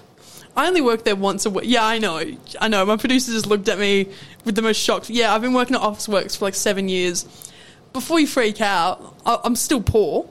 I 0.56 0.66
only 0.66 0.80
work 0.82 1.04
there 1.04 1.16
once 1.16 1.46
a 1.46 1.50
week. 1.50 1.64
Yeah, 1.66 1.84
I 1.86 1.98
know. 1.98 2.20
I 2.60 2.68
know. 2.68 2.84
My 2.84 2.96
producer 2.98 3.32
just 3.32 3.46
looked 3.46 3.68
at 3.68 3.78
me 3.78 4.08
with 4.44 4.54
the 4.54 4.62
most 4.62 4.76
shocked. 4.78 5.08
Yeah, 5.08 5.34
I've 5.34 5.40
been 5.42 5.54
working 5.54 5.76
at 5.76 5.82
Officeworks 5.82 6.36
for 6.36 6.44
like 6.44 6.54
seven 6.54 6.88
years. 6.90 7.24
Before 7.94 8.20
you 8.20 8.26
freak 8.26 8.60
out, 8.60 9.16
I- 9.24 9.40
I'm 9.44 9.56
still 9.56 9.80
poor. 9.82 10.28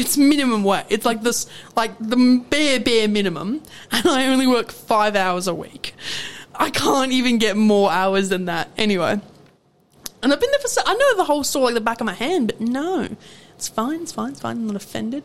It's 0.00 0.16
minimum 0.16 0.64
wage. 0.64 0.86
It's 0.88 1.04
like 1.04 1.22
this, 1.22 1.46
like 1.76 1.96
the 2.00 2.44
bare, 2.50 2.80
bare 2.80 3.08
minimum. 3.08 3.62
And 3.92 4.06
I 4.06 4.26
only 4.26 4.46
work 4.46 4.72
five 4.72 5.14
hours 5.14 5.46
a 5.46 5.54
week. 5.54 5.94
I 6.54 6.70
can't 6.70 7.12
even 7.12 7.38
get 7.38 7.56
more 7.56 7.90
hours 7.90 8.28
than 8.28 8.46
that. 8.46 8.68
Anyway. 8.76 9.20
And 10.22 10.32
I've 10.32 10.40
been 10.40 10.50
there 10.50 10.60
for 10.60 10.68
so, 10.68 10.82
I 10.84 10.94
know 10.94 11.16
the 11.16 11.24
whole 11.24 11.44
story 11.44 11.66
like 11.66 11.74
the 11.74 11.80
back 11.80 12.00
of 12.00 12.06
my 12.06 12.12
hand, 12.12 12.48
but 12.48 12.60
no. 12.60 13.08
It's 13.54 13.68
fine, 13.68 14.02
it's 14.02 14.12
fine, 14.12 14.32
it's 14.32 14.40
fine. 14.40 14.56
I'm 14.56 14.66
not 14.66 14.76
offended. 14.76 15.22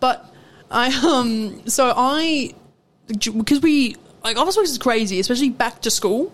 But 0.00 0.32
I, 0.70 0.86
um, 1.06 1.68
so 1.68 1.92
I, 1.94 2.54
because 3.08 3.60
we, 3.60 3.96
like, 4.24 4.36
Officeworks 4.36 4.64
is 4.64 4.78
crazy, 4.78 5.20
especially 5.20 5.50
back 5.50 5.82
to 5.82 5.90
school. 5.90 6.32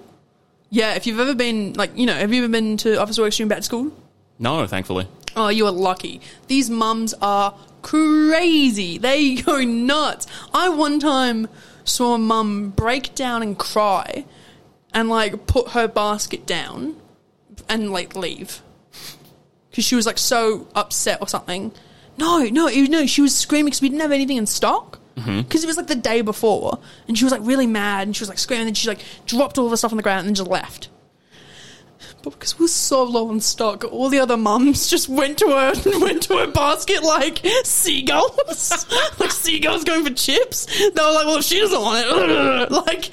Yeah, 0.70 0.94
if 0.94 1.06
you've 1.06 1.20
ever 1.20 1.34
been, 1.34 1.72
like, 1.74 1.96
you 1.96 2.06
know, 2.06 2.14
have 2.14 2.32
you 2.32 2.44
ever 2.44 2.50
been 2.50 2.76
to 2.78 2.96
Officeworks 2.96 3.36
during 3.36 3.48
back 3.48 3.58
to 3.58 3.64
school? 3.64 3.92
No, 4.38 4.66
thankfully. 4.66 5.08
Oh, 5.36 5.48
you 5.48 5.66
are 5.66 5.72
lucky. 5.72 6.20
These 6.46 6.70
mums 6.70 7.14
are 7.20 7.56
crazy. 7.84 8.98
They 8.98 9.34
go 9.42 9.60
nuts. 9.60 10.26
I 10.52 10.68
one 10.70 10.98
time 10.98 11.46
saw 11.84 12.14
a 12.14 12.18
mum 12.18 12.70
break 12.70 13.14
down 13.14 13.42
and 13.42 13.56
cry 13.56 14.24
and 14.92 15.08
like 15.08 15.46
put 15.46 15.70
her 15.70 15.86
basket 15.86 16.46
down 16.46 16.96
and 17.68 17.92
like 17.92 18.16
leave 18.16 18.62
because 19.70 19.84
she 19.84 19.94
was 19.94 20.06
like 20.06 20.18
so 20.18 20.66
upset 20.74 21.18
or 21.20 21.28
something. 21.28 21.72
No, 22.16 22.38
no, 22.44 22.68
you 22.68 22.88
know, 22.88 23.06
she 23.06 23.22
was 23.22 23.36
screaming 23.36 23.66
because 23.66 23.82
we 23.82 23.88
didn't 23.88 24.02
have 24.02 24.12
anything 24.12 24.36
in 24.36 24.46
stock. 24.46 25.00
Mm-hmm. 25.16 25.42
Because 25.42 25.62
it 25.62 25.66
was 25.68 25.76
like 25.76 25.86
the 25.86 25.94
day 25.94 26.22
before, 26.22 26.80
and 27.06 27.16
she 27.16 27.24
was 27.24 27.30
like 27.32 27.40
really 27.44 27.68
mad, 27.68 28.08
and 28.08 28.16
she 28.16 28.22
was 28.22 28.28
like 28.28 28.38
screaming, 28.38 28.66
and 28.66 28.76
she 28.76 28.88
like 28.88 29.00
dropped 29.26 29.58
all 29.58 29.68
the 29.68 29.76
stuff 29.76 29.92
on 29.92 29.96
the 29.96 30.02
ground 30.02 30.20
and 30.20 30.28
then 30.28 30.34
just 30.34 30.50
left. 30.50 30.88
But 32.22 32.30
because 32.30 32.58
we 32.58 32.64
were 32.64 32.68
so 32.68 33.02
low 33.04 33.28
on 33.28 33.40
stock, 33.40 33.84
all 33.84 34.08
the 34.08 34.18
other 34.18 34.36
mums 34.36 34.88
just 34.88 35.08
went 35.08 35.38
to 35.38 35.46
her 35.48 35.72
and 35.74 36.02
went 36.02 36.22
to 36.24 36.38
her 36.38 36.46
basket 36.46 37.02
like 37.02 37.40
seagulls, 37.64 38.86
like 39.18 39.30
seagulls 39.30 39.84
going 39.84 40.04
for 40.04 40.12
chips. 40.14 40.66
They 40.66 40.88
were 40.88 41.12
like, 41.12 41.26
"Well, 41.26 41.36
if 41.38 41.44
she 41.44 41.60
doesn't 41.60 41.80
want 41.80 42.06
it." 42.06 42.70
Like, 42.84 43.10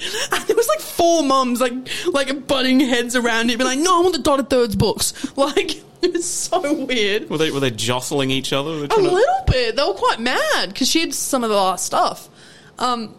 there 0.48 0.56
was 0.56 0.68
like 0.68 0.80
four 0.80 1.24
mums 1.24 1.60
like 1.62 1.74
like 2.08 2.48
butting 2.48 2.80
heads 2.80 3.16
around 3.16 3.50
it, 3.50 3.58
being 3.58 3.68
like, 3.70 3.80
"No, 3.80 4.00
I 4.00 4.02
want 4.02 4.16
the 4.16 4.22
dotted 4.22 4.50
thirds 4.50 4.76
books." 4.76 5.14
Like, 5.38 5.82
it 6.02 6.14
was 6.14 6.26
so 6.30 6.74
weird. 6.86 7.30
Were 7.30 7.38
they 7.38 7.52
were 7.52 7.60
they 7.60 7.72
jostling 7.72 8.32
each 8.32 8.54
other? 8.54 8.84
A 8.84 8.88
trying 8.88 9.06
to- 9.06 9.12
little 9.12 9.44
bit. 9.48 9.76
They 9.76 9.84
were 9.84 9.94
quite 9.94 10.20
mad 10.20 10.70
because 10.70 10.88
she 10.90 11.02
had 11.02 11.14
some 11.14 11.44
of 11.44 11.50
the 11.50 11.56
last 11.56 11.86
stuff. 11.86 12.30
Um, 12.80 13.14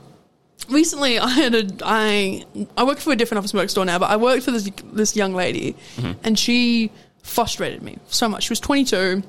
recently, 0.72 1.18
I 1.18 1.28
had 1.28 1.54
a 1.54 1.66
I 1.84 2.44
I 2.76 2.84
work 2.84 2.98
for 2.98 3.12
a 3.12 3.16
different 3.16 3.38
office 3.38 3.54
work 3.54 3.70
store 3.70 3.84
now, 3.84 3.98
but 3.98 4.10
I 4.10 4.16
worked 4.16 4.44
for 4.44 4.50
this 4.50 4.70
this 4.92 5.16
young 5.16 5.34
lady, 5.34 5.76
and 6.24 6.38
she 6.38 6.90
frustrated 7.22 7.82
me 7.82 7.98
so 8.08 8.28
much. 8.28 8.44
She 8.44 8.50
was 8.50 8.60
22, 8.60 9.22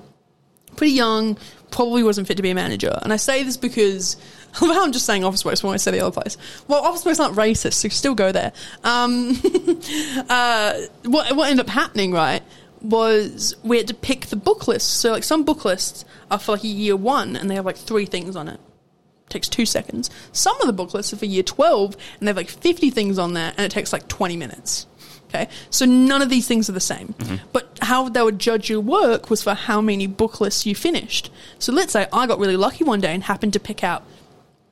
pretty 0.76 0.94
young, 0.94 1.38
probably 1.72 2.04
wasn't 2.04 2.28
fit 2.28 2.38
to 2.38 2.44
be 2.44 2.50
a 2.50 2.56
manager. 2.56 2.98
And 3.02 3.14
I 3.14 3.18
say 3.18 3.44
this 3.44 3.58
because. 3.58 4.18
Well, 4.62 4.84
I'm 4.84 4.92
just 4.92 5.08
saying 5.08 5.24
Officeworks 5.24 5.64
when 5.64 5.74
I 5.74 5.78
say 5.78 5.90
the 5.90 6.02
other 6.02 6.12
place. 6.12 6.38
Well, 6.68 6.84
Officeworks 6.84 7.20
aren't 7.20 7.36
racist, 7.36 7.74
so 7.74 7.90
still 7.90 8.14
go 8.14 8.32
there. 8.32 8.54
Um, 8.84 9.32
uh, 10.30 10.80
what, 11.06 11.36
what 11.36 11.50
ended 11.50 11.66
up 11.66 11.70
happening, 11.70 12.12
right, 12.12 12.44
was 12.80 13.56
we 13.64 13.78
had 13.78 13.88
to 13.88 13.96
pick 13.96 14.28
the 14.28 14.36
book 14.36 14.68
lists. 14.68 14.88
So, 14.88 15.12
like, 15.12 15.24
some 15.24 15.44
book 15.44 15.66
lists 15.66 16.06
are 16.30 16.38
for 16.38 16.52
like 16.52 16.64
a 16.64 16.68
year 16.68 16.96
one, 16.96 17.36
and 17.36 17.50
they 17.50 17.56
have 17.56 17.66
like 17.66 17.78
three 17.78 18.06
things 18.06 18.36
on 18.36 18.48
it. 18.48 18.60
Takes 19.34 19.50
two 19.50 19.66
seconds. 19.66 20.10
Some 20.32 20.60
of 20.62 20.68
the 20.68 20.74
booklets 20.74 21.12
are 21.14 21.18
for 21.18 21.26
year 21.26 21.44
12, 21.44 21.96
and 22.20 22.28
they 22.28 22.30
have 22.30 22.38
like 22.38 22.50
50 22.50 22.90
things 22.90 23.20
on 23.20 23.34
there, 23.34 23.54
and 23.58 23.66
it 23.66 23.72
takes 23.72 23.92
like 23.92 24.08
20 24.08 24.38
minutes. 24.38 24.88
Okay, 25.30 25.50
so 25.72 25.86
none 25.86 26.22
of 26.22 26.30
these 26.30 26.48
things 26.48 26.70
are 26.70 26.74
the 26.74 26.80
same. 26.80 27.16
Mm-hmm. 27.18 27.48
But 27.54 27.80
how 27.82 28.08
they 28.08 28.22
would 28.22 28.38
judge 28.38 28.70
your 28.70 28.82
work 28.82 29.32
was 29.32 29.42
for 29.42 29.56
how 29.56 29.82
many 29.82 30.06
book 30.06 30.40
lists 30.40 30.68
you 30.68 30.76
finished. 30.76 31.32
So 31.58 31.72
let's 31.72 31.92
say 31.92 32.06
I 32.14 32.28
got 32.28 32.38
really 32.38 32.56
lucky 32.56 32.84
one 32.84 33.02
day 33.02 33.14
and 33.16 33.24
happened 33.24 33.54
to 33.54 33.60
pick 33.60 33.84
out 33.84 34.04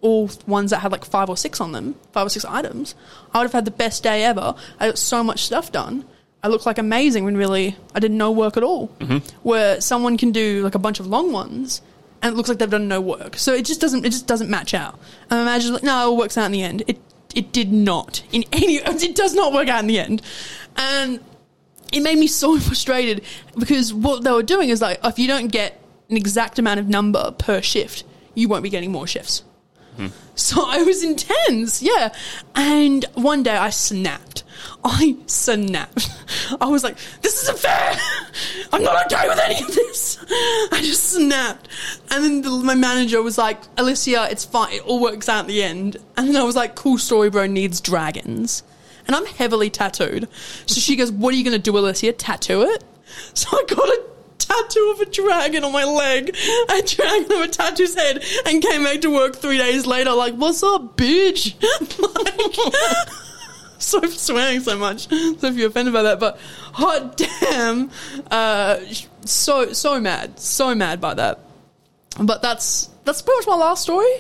all 0.02 0.30
ones 0.48 0.72
that 0.72 0.80
had 0.80 0.92
like 0.92 1.06
five 1.06 1.30
or 1.30 1.38
six 1.38 1.62
on 1.62 1.72
them, 1.72 1.96
five 2.12 2.26
or 2.26 2.30
six 2.30 2.44
items, 2.46 2.96
I 3.34 3.40
would 3.40 3.46
have 3.46 3.54
had 3.54 3.66
the 3.66 3.72
best 3.72 4.04
day 4.04 4.24
ever. 4.24 4.56
I 4.80 4.88
got 4.88 4.98
so 4.98 5.24
much 5.24 5.44
stuff 5.44 5.72
done. 5.72 6.06
I 6.44 6.48
looked 6.48 6.66
like 6.66 6.80
amazing 6.80 7.24
when 7.24 7.38
really 7.38 7.76
I 7.94 8.00
did 8.00 8.12
no 8.12 8.32
work 8.32 8.58
at 8.58 8.64
all. 8.64 8.88
Mm-hmm. 9.00 9.18
Where 9.44 9.80
someone 9.80 10.18
can 10.18 10.32
do 10.32 10.64
like 10.64 10.76
a 10.76 10.80
bunch 10.80 11.00
of 11.00 11.08
long 11.08 11.32
ones 11.32 11.82
and 12.22 12.34
it 12.34 12.38
looks 12.38 12.50
like 12.50 12.60
they've 12.60 12.70
done 12.70 12.88
no 12.88 13.02
work. 13.02 13.38
So 13.38 13.54
it 13.54 13.66
just 13.66 13.82
doesn't 13.82 14.06
it 14.06 14.12
just 14.12 14.28
doesn't 14.28 14.50
match 14.50 14.74
out. 14.74 15.00
And 15.30 15.40
the 15.40 15.46
manager's 15.46 15.72
like, 15.72 15.84
no, 15.84 15.92
it 15.92 16.04
all 16.04 16.18
works 16.18 16.38
out 16.38 16.46
in 16.46 16.52
the 16.52 16.62
end. 16.62 16.84
It 16.88 17.00
it 17.34 17.52
did 17.52 17.72
not 17.72 18.24
in 18.32 18.44
any 18.52 18.76
it 18.76 19.16
does 19.16 19.34
not 19.34 19.54
work 19.54 19.68
out 19.68 19.82
in 19.82 19.88
the 19.88 20.00
end. 20.00 20.22
And 20.76 21.20
it 21.92 22.02
made 22.02 22.18
me 22.18 22.28
so 22.28 22.60
frustrated 22.60 23.24
because 23.58 23.94
what 23.94 24.24
they 24.24 24.32
were 24.32 24.44
doing 24.44 24.70
is 24.70 24.82
like 24.82 25.00
if 25.04 25.20
you 25.20 25.28
don't 25.28 25.48
get 25.48 25.82
an 26.10 26.18
exact 26.18 26.60
amount 26.60 26.80
of 26.80 26.88
number 26.88 27.32
per 27.32 27.62
shift, 27.62 28.04
you 28.36 28.48
won't 28.48 28.64
be 28.64 28.70
getting 28.70 28.92
more 28.92 29.08
shifts. 29.08 29.44
Hmm. 29.98 30.08
So 30.34 30.64
I 30.66 30.82
was 30.82 31.04
intense, 31.04 31.84
yeah. 31.84 32.12
And 32.56 33.06
one 33.14 33.44
day 33.44 33.56
I 33.56 33.70
snapped. 33.70 34.44
I 34.84 35.18
snapped. 35.28 36.10
I 36.60 36.68
was 36.68 36.84
like, 36.84 36.98
this 37.22 37.44
isn't 37.44 37.60
fair. 37.60 37.98
I'm 38.74 38.84
not 38.84 39.06
okay 39.06 39.28
with 39.28 39.40
any 39.40 39.62
of 39.62 39.68
this. 39.68 40.18
I 40.72 40.80
just 40.82 41.04
snapped. 41.12 41.68
And 42.10 42.24
then 42.24 42.42
the, 42.42 42.50
my 42.50 42.76
manager 42.76 43.22
was 43.22 43.38
like, 43.38 43.64
Alissia, 43.76 44.32
it's 44.32 44.46
fine. 44.46 44.74
It 44.74 44.84
all 44.84 45.02
works 45.02 45.30
out 45.30 45.42
at 45.42 45.48
the 45.48 45.64
end. 45.64 45.98
And 46.18 46.30
then 46.30 46.38
I 46.38 46.44
was 46.44 46.56
like, 46.56 46.76
cool 46.76 46.98
story, 46.98 47.30
bro, 47.30 47.46
needs 47.46 47.82
dragons. 47.82 48.64
And 49.08 49.16
I'm 49.16 49.26
heavily 49.26 49.70
tattooed. 49.70 50.28
So 50.66 50.80
she 50.80 50.96
goes, 50.96 51.12
what 51.12 51.34
are 51.34 51.38
you 51.38 51.44
going 51.44 51.60
to 51.60 51.60
do, 51.60 51.74
Alissia? 51.74 52.14
Tattoo 52.18 52.64
it? 52.64 52.84
So 53.34 53.50
I 53.52 53.64
got 53.68 53.90
a 53.90 54.04
tattoo 54.38 54.94
of 54.96 55.02
a 55.02 55.06
dragon 55.06 55.64
on 55.64 55.72
my 55.72 55.84
leg, 55.84 56.36
a 56.70 56.82
dragon 56.82 57.32
of 57.32 57.42
a 57.42 57.48
tattoo's 57.48 57.96
head, 57.96 58.24
and 58.46 58.62
came 58.62 58.84
back 58.84 59.02
to 59.02 59.10
work 59.10 59.36
three 59.36 59.58
days 59.58 59.86
later, 59.86 60.12
like, 60.14 60.36
what's 60.36 60.64
up, 60.64 60.98
bitch? 60.98 61.56
like, 62.16 63.31
so 63.86 64.02
swearing 64.06 64.60
so 64.62 64.78
much. 64.78 65.08
So 65.10 65.48
if 65.48 65.56
you're 65.56 65.68
offended 65.70 65.94
by 65.94 66.04
that, 66.04 66.20
but 66.20 66.40
hot 66.74 67.18
damn, 67.42 67.90
uh, 68.30 68.80
so 69.26 69.74
so 69.74 70.00
mad, 70.00 70.40
so 70.40 70.74
mad 70.76 71.02
by 71.02 71.14
that. 71.16 71.40
But 72.20 72.42
that's 72.42 72.90
that's 73.06 73.22
pretty 73.22 73.40
much 73.40 73.48
my 73.48 73.56
last 73.56 73.84
story. 73.84 74.12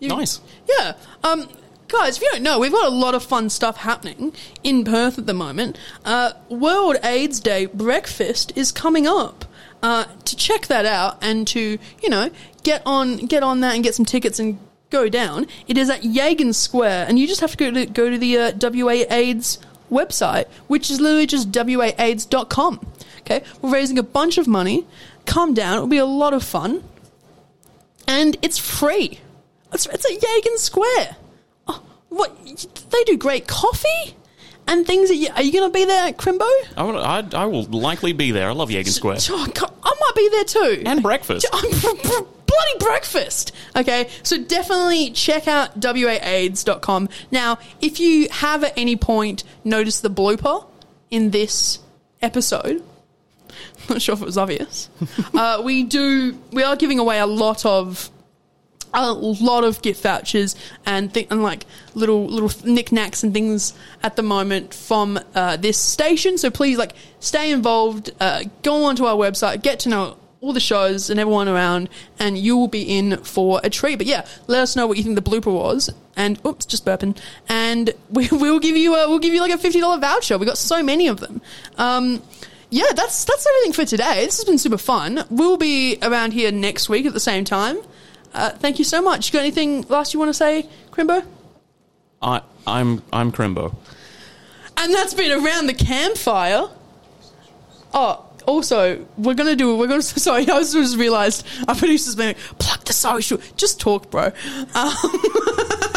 You- 0.00 0.08
Nice. 0.08 0.40
Yeah. 0.68 0.94
Um, 1.22 1.48
guys, 1.88 2.16
if 2.16 2.22
you 2.22 2.30
don't 2.32 2.42
know, 2.42 2.58
we've 2.58 2.72
got 2.72 2.86
a 2.86 2.94
lot 2.94 3.14
of 3.14 3.22
fun 3.22 3.48
stuff 3.50 3.76
happening 3.78 4.32
in 4.62 4.84
Perth 4.84 5.18
at 5.18 5.26
the 5.26 5.34
moment. 5.34 5.78
Uh, 6.04 6.32
World 6.48 6.96
AIDS 7.04 7.40
Day 7.40 7.66
breakfast 7.66 8.52
is 8.56 8.72
coming 8.72 9.06
up. 9.06 9.44
Uh, 9.82 10.04
to 10.24 10.34
check 10.34 10.66
that 10.68 10.86
out 10.86 11.18
and 11.22 11.46
to 11.46 11.78
you 12.02 12.08
know 12.08 12.30
get 12.62 12.80
on 12.86 13.18
get 13.18 13.42
on 13.42 13.60
that 13.60 13.74
and 13.74 13.84
get 13.84 13.94
some 13.94 14.06
tickets 14.06 14.38
and 14.38 14.58
go 14.94 15.08
down. 15.08 15.46
It 15.66 15.76
is 15.76 15.90
at 15.90 16.02
Yagan 16.02 16.54
Square, 16.54 17.06
and 17.08 17.18
you 17.18 17.26
just 17.26 17.40
have 17.40 17.50
to 17.50 17.56
go 17.56 17.70
to 17.72 17.86
go 17.86 18.08
to 18.08 18.16
the 18.16 18.38
uh, 18.38 18.52
WA 18.60 19.04
AIDS 19.10 19.58
website, 19.90 20.46
which 20.68 20.90
is 20.90 21.00
literally 21.00 21.26
just 21.26 21.50
waaids.com. 21.50 22.86
Okay, 23.20 23.42
we're 23.60 23.72
raising 23.72 23.98
a 23.98 24.02
bunch 24.02 24.38
of 24.38 24.46
money. 24.46 24.86
Come 25.26 25.52
down; 25.52 25.76
it'll 25.76 25.88
be 25.88 25.98
a 25.98 26.06
lot 26.06 26.32
of 26.32 26.44
fun, 26.44 26.84
and 28.06 28.36
it's 28.40 28.58
free. 28.58 29.18
It's, 29.72 29.86
it's 29.86 30.04
at 30.04 30.20
Yagan 30.20 30.58
Square. 30.58 31.16
Oh, 31.66 31.82
what 32.08 32.30
they 32.90 33.02
do 33.04 33.16
great 33.16 33.48
coffee 33.48 34.14
and 34.66 34.86
things. 34.86 35.08
That 35.08 35.16
you, 35.16 35.28
are 35.34 35.42
you 35.42 35.52
going 35.52 35.70
to 35.70 35.72
be 35.72 35.84
there, 35.84 36.12
Chrimbo? 36.12 36.48
I, 36.76 36.82
will, 36.82 36.98
I, 36.98 37.24
I 37.32 37.46
will 37.46 37.64
likely 37.64 38.12
be 38.12 38.30
there. 38.30 38.48
I 38.48 38.52
love 38.52 38.70
Yagan 38.70 38.88
Square. 38.88 39.18
Oh, 39.30 39.46
God, 39.54 39.72
I 39.82 39.94
might 40.00 40.14
be 40.16 40.28
there 40.30 40.44
too. 40.44 40.82
And 40.86 41.02
breakfast. 41.02 41.46
Bloody 41.52 42.78
breakfast. 42.78 43.52
Okay, 43.74 44.08
so 44.22 44.42
definitely 44.42 45.10
check 45.10 45.48
out 45.48 45.80
waaids.com. 45.80 47.08
Now, 47.30 47.58
if 47.80 47.98
you 47.98 48.28
have 48.30 48.62
at 48.64 48.74
any 48.76 48.96
point 48.96 49.44
noticed 49.64 50.02
the 50.02 50.10
blooper 50.10 50.66
in 51.10 51.30
this 51.30 51.80
episode, 52.22 52.82
not 53.88 54.02
sure 54.02 54.14
if 54.14 54.22
it 54.22 54.24
was 54.24 54.38
obvious. 54.38 54.88
uh, 55.34 55.62
we 55.64 55.84
do. 55.84 56.38
We 56.52 56.62
are 56.62 56.76
giving 56.76 56.98
away 56.98 57.18
a 57.18 57.26
lot 57.26 57.66
of 57.66 58.10
a 58.94 59.12
lot 59.12 59.64
of 59.64 59.82
gift 59.82 60.02
vouchers 60.02 60.56
and 60.86 61.12
th- 61.12 61.26
and 61.30 61.42
like 61.42 61.66
little 61.94 62.26
little 62.26 62.50
knickknacks 62.64 63.22
and 63.22 63.34
things 63.34 63.74
at 64.02 64.16
the 64.16 64.22
moment 64.22 64.72
from 64.72 65.18
uh, 65.34 65.56
this 65.56 65.78
station. 65.78 66.38
So 66.38 66.50
please 66.50 66.78
like 66.78 66.92
stay 67.20 67.50
involved. 67.50 68.10
Uh, 68.20 68.44
go 68.62 68.84
onto 68.84 69.04
our 69.04 69.16
website, 69.16 69.62
get 69.62 69.80
to 69.80 69.88
know 69.88 70.16
all 70.40 70.52
the 70.52 70.60
shows 70.60 71.08
and 71.08 71.18
everyone 71.18 71.48
around, 71.48 71.88
and 72.18 72.36
you 72.36 72.56
will 72.56 72.68
be 72.68 72.82
in 72.82 73.16
for 73.18 73.60
a 73.64 73.70
treat. 73.70 73.96
But 73.96 74.06
yeah, 74.06 74.26
let 74.46 74.60
us 74.60 74.76
know 74.76 74.86
what 74.86 74.98
you 74.98 75.02
think 75.02 75.16
the 75.16 75.22
blooper 75.22 75.52
was, 75.52 75.90
and 76.16 76.38
oops, 76.46 76.66
just 76.66 76.84
burping, 76.84 77.16
and 77.48 77.92
we 78.10 78.28
will 78.28 78.60
give 78.60 78.76
you 78.76 78.94
a, 78.94 79.08
we'll 79.08 79.18
give 79.18 79.34
you 79.34 79.40
like 79.40 79.52
a 79.52 79.58
fifty 79.58 79.80
dollar 79.80 79.98
voucher. 79.98 80.38
We 80.38 80.46
got 80.46 80.58
so 80.58 80.82
many 80.82 81.08
of 81.08 81.20
them. 81.20 81.40
Um, 81.76 82.22
yeah, 82.70 82.92
that's 82.94 83.24
that's 83.24 83.46
everything 83.46 83.72
for 83.72 83.84
today. 83.88 84.24
This 84.24 84.36
has 84.38 84.44
been 84.44 84.58
super 84.58 84.78
fun. 84.78 85.24
We'll 85.30 85.56
be 85.56 85.98
around 86.02 86.32
here 86.32 86.52
next 86.52 86.88
week 86.88 87.06
at 87.06 87.14
the 87.14 87.20
same 87.20 87.44
time. 87.44 87.78
Uh, 88.34 88.50
thank 88.50 88.78
you 88.78 88.84
so 88.84 89.00
much. 89.00 89.28
You 89.28 89.32
got 89.32 89.40
anything 89.40 89.82
last 89.88 90.12
you 90.12 90.18
want 90.18 90.28
to 90.28 90.34
say, 90.34 90.68
Chrimbo? 90.90 91.24
I, 92.20 92.42
I'm 92.66 93.02
I'm 93.12 93.30
Chrimbo. 93.30 93.74
And 94.76 94.92
that's 94.92 95.14
been 95.14 95.44
around 95.44 95.66
the 95.66 95.74
campfire. 95.74 96.68
Oh, 97.92 98.26
also, 98.46 99.06
we're 99.16 99.34
gonna 99.34 99.56
do. 99.56 99.76
We're 99.76 99.86
gonna. 99.86 100.02
Sorry, 100.02 100.42
I 100.42 100.60
just 100.60 100.96
realised 100.96 101.46
our 101.68 101.74
producer's 101.74 102.16
been 102.16 102.28
like, 102.28 102.38
plug 102.58 102.84
the 102.84 102.92
social. 102.92 103.38
Just 103.56 103.80
talk, 103.80 104.10
bro. 104.10 104.32
Um, 104.74 104.92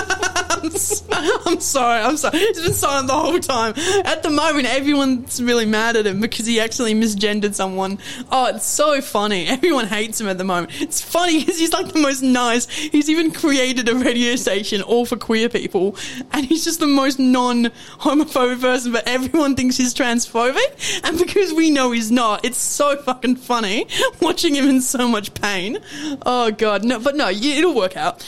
I'm, 1.12 1.60
sorry. 1.60 2.02
I'm 2.02 2.18
sorry. 2.18 2.40
He's 2.40 2.62
been 2.62 2.74
silent 2.74 3.08
the 3.08 3.14
whole 3.14 3.40
time. 3.40 3.74
At 4.06 4.24
the 4.24 4.30
moment, 4.30 4.68
everyone's 4.68 5.42
really 5.42 5.66
mad 5.66 5.96
at 5.96 6.06
him 6.06 6.20
because 6.20 6.46
he 6.46 6.60
actually 6.60 6.94
misgendered 6.94 7.54
someone. 7.54 8.00
Oh, 8.32 8.48
it's 8.48 8.66
so 8.66 9.02
funny. 9.02 9.48
Everyone 9.48 9.88
hates 9.88 10.20
him 10.20 10.28
at 10.28 10.38
the 10.38 10.44
moment. 10.44 10.82
It's 10.82 11.02
funny 11.02 11.40
because 11.40 11.60
he's 11.60 11.74
like 11.74 11.94
the 11.94 12.00
most 12.00 12.22
nice. 12.22 12.70
He's 12.70 13.10
even 13.10 13.32
created 13.32 13.88
a 13.90 13.96
radio 13.96 14.36
station 14.36 14.82
all 14.82 15.06
for 15.06 15.18
queer 15.18 15.50
people, 15.50 15.96
and 16.32 16.46
he's 16.46 16.64
just 16.64 16.80
the 16.80 16.88
most 16.88 17.20
non-homophobic 17.20 18.62
person. 18.62 18.92
But 18.92 19.08
everyone 19.08 19.56
thinks 19.56 19.78
he's 19.78 19.94
transphobic, 19.94 21.02
and 21.04 21.18
because 21.18 21.54
we 21.54 21.70
know 21.70 21.92
he's 21.92 22.12
not, 22.12 22.46
it's 22.46 22.58
so 22.58 22.98
fucking 22.98 23.38
funny 23.38 23.88
watching 24.22 24.56
him 24.56 24.68
in 24.68 24.82
so 24.82 25.08
much 25.08 25.34
pain. 25.34 25.80
Oh 26.26 26.52
god, 26.52 26.84
no, 26.84 27.00
but 27.00 27.16
no, 27.16 27.30
it'll 27.30 27.76
work 27.76 27.98
out. 27.98 28.24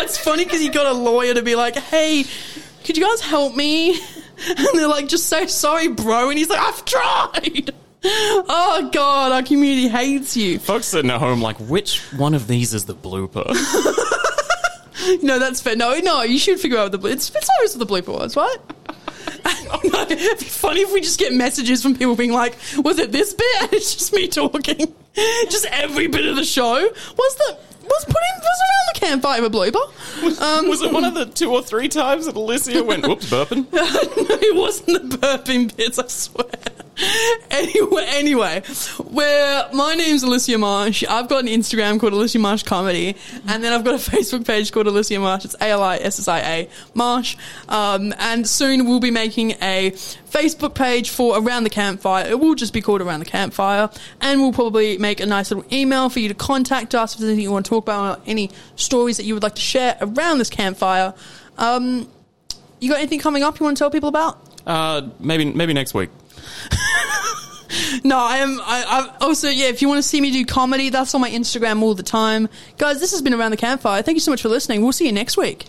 It's 0.00 0.18
funny 0.18 0.44
because 0.44 0.60
he 0.60 0.68
got 0.68 0.86
a 0.86 0.92
lawyer 0.92 1.34
to 1.34 1.42
be 1.42 1.54
like, 1.54 1.76
"Hey, 1.76 2.24
could 2.84 2.96
you 2.96 3.04
guys 3.04 3.20
help 3.20 3.54
me?" 3.54 3.98
And 4.46 4.68
they're 4.74 4.88
like, 4.88 5.06
"Just 5.08 5.28
say 5.28 5.46
sorry, 5.46 5.88
bro." 5.88 6.28
And 6.28 6.36
he's 6.38 6.48
like, 6.50 6.58
"I've 6.60 6.84
tried." 6.84 7.70
Oh 8.06 8.90
god, 8.92 9.32
our 9.32 9.42
community 9.42 9.88
hates 9.88 10.36
you. 10.36 10.58
Folks 10.58 10.86
sitting 10.86 11.10
at 11.10 11.20
home 11.20 11.40
like, 11.40 11.56
which 11.58 12.00
one 12.14 12.34
of 12.34 12.46
these 12.48 12.74
is 12.74 12.84
the 12.84 12.94
blooper? 12.94 13.46
No, 15.22 15.38
that's 15.38 15.60
fair. 15.60 15.76
No, 15.76 15.98
no, 15.98 16.22
you 16.22 16.38
should 16.38 16.58
figure 16.58 16.78
out 16.78 16.84
what 16.84 16.92
the 16.92 16.98
blo- 16.98 17.10
it's 17.10 17.28
it's 17.34 17.48
always 17.58 17.76
what 17.76 17.86
the 17.86 17.94
blooper 17.94 18.18
was, 18.18 18.36
right? 18.36 18.56
no, 19.84 20.00
it'd 20.02 20.38
be 20.38 20.44
funny 20.44 20.80
if 20.80 20.92
we 20.92 21.00
just 21.00 21.18
get 21.18 21.32
messages 21.34 21.82
from 21.82 21.94
people 21.94 22.16
being 22.16 22.32
like, 22.32 22.56
"Was 22.78 22.98
it 22.98 23.12
this 23.12 23.34
bit?" 23.34 23.62
And 23.62 23.72
it's 23.74 23.94
just 23.94 24.12
me 24.14 24.28
talking, 24.28 24.94
just 25.50 25.66
every 25.66 26.06
bit 26.06 26.24
of 26.26 26.36
the 26.36 26.44
show. 26.44 26.72
Was 26.72 27.34
the 27.36 27.58
was 27.84 28.04
put 28.04 28.16
in 28.16 28.40
was 28.40 28.60
around 28.60 28.94
the 28.94 29.00
campfire 29.00 29.44
a 29.44 29.50
blooper? 29.50 30.40
Um, 30.42 30.68
Was 30.68 30.82
it 30.82 30.92
one 30.92 31.04
of 31.04 31.14
the 31.14 31.26
two 31.26 31.50
or 31.52 31.62
three 31.62 31.88
times 31.88 32.26
that 32.26 32.34
Alissia 32.34 32.84
went, 32.84 33.06
whoops, 33.06 33.30
burping? 33.30 33.66
no, 33.72 33.82
it 33.82 34.56
wasn't 34.56 35.10
the 35.10 35.16
burping 35.18 35.74
bits, 35.76 35.98
I 35.98 36.06
swear. 36.08 36.46
Anyway, 37.50 38.04
anyway, 38.08 38.62
where 39.10 39.68
my 39.72 39.94
name's 39.94 40.24
Alissia 40.24 40.58
Marsh. 40.58 41.04
I've 41.08 41.28
got 41.28 41.44
an 41.44 41.48
Instagram 41.48 42.00
called 42.00 42.12
Alissia 42.12 42.40
Marsh 42.40 42.64
Comedy, 42.64 43.16
and 43.46 43.62
then 43.62 43.72
I've 43.72 43.84
got 43.84 43.94
a 43.94 44.10
Facebook 44.10 44.44
page 44.44 44.72
called 44.72 44.86
Alissia 44.86 45.20
Marsh. 45.20 45.44
It's 45.44 45.54
A 45.60 45.68
L 45.68 45.82
I 45.82 45.96
S 45.96 46.18
S 46.18 46.26
I 46.26 46.40
A 46.40 46.68
Marsh. 46.94 47.36
Um, 47.68 48.12
and 48.18 48.46
soon 48.46 48.86
we'll 48.86 48.98
be 48.98 49.12
making 49.12 49.52
a 49.62 49.92
Facebook 49.92 50.74
page 50.74 51.10
for 51.10 51.38
Around 51.38 51.62
the 51.64 51.70
Campfire. 51.70 52.26
It 52.26 52.40
will 52.40 52.56
just 52.56 52.72
be 52.72 52.80
called 52.80 53.00
Around 53.02 53.20
the 53.20 53.26
Campfire, 53.26 53.88
and 54.20 54.40
we'll 54.40 54.52
probably 54.52 54.98
make 54.98 55.20
a 55.20 55.26
nice 55.26 55.52
little 55.52 55.64
email 55.72 56.08
for 56.08 56.18
you 56.18 56.28
to 56.28 56.34
contact 56.34 56.94
us 56.94 57.14
if 57.14 57.20
there's 57.20 57.28
anything 57.28 57.44
you 57.44 57.52
want 57.52 57.66
to 57.66 57.70
talk 57.70 57.84
about, 57.84 58.18
or 58.18 58.22
any 58.26 58.50
stories 58.74 59.16
that 59.18 59.24
you 59.24 59.34
would 59.34 59.44
like 59.44 59.54
to 59.54 59.62
share 59.62 59.96
around 60.00 60.38
this 60.38 60.50
campfire. 60.50 61.14
Um, 61.56 62.08
you 62.80 62.90
got 62.90 62.98
anything 62.98 63.20
coming 63.20 63.44
up 63.44 63.60
you 63.60 63.64
want 63.64 63.76
to 63.76 63.80
tell 63.80 63.90
people 63.90 64.08
about? 64.08 64.40
Uh, 64.66 65.08
maybe 65.20 65.44
maybe 65.44 65.72
next 65.72 65.94
week. 65.94 66.10
No, 68.04 68.18
I 68.18 68.36
am. 68.38 68.60
I, 68.60 68.84
I 69.20 69.24
also 69.24 69.48
yeah. 69.48 69.66
If 69.66 69.82
you 69.82 69.88
want 69.88 69.98
to 69.98 70.02
see 70.02 70.20
me 70.20 70.30
do 70.30 70.44
comedy, 70.44 70.90
that's 70.90 71.14
on 71.14 71.20
my 71.20 71.30
Instagram 71.30 71.82
all 71.82 71.94
the 71.94 72.02
time, 72.02 72.48
guys. 72.78 73.00
This 73.00 73.10
has 73.12 73.22
been 73.22 73.34
around 73.34 73.50
the 73.50 73.56
campfire. 73.56 74.02
Thank 74.02 74.16
you 74.16 74.20
so 74.20 74.30
much 74.30 74.42
for 74.42 74.48
listening. 74.48 74.82
We'll 74.82 74.92
see 74.92 75.06
you 75.06 75.12
next 75.12 75.36
week. 75.36 75.66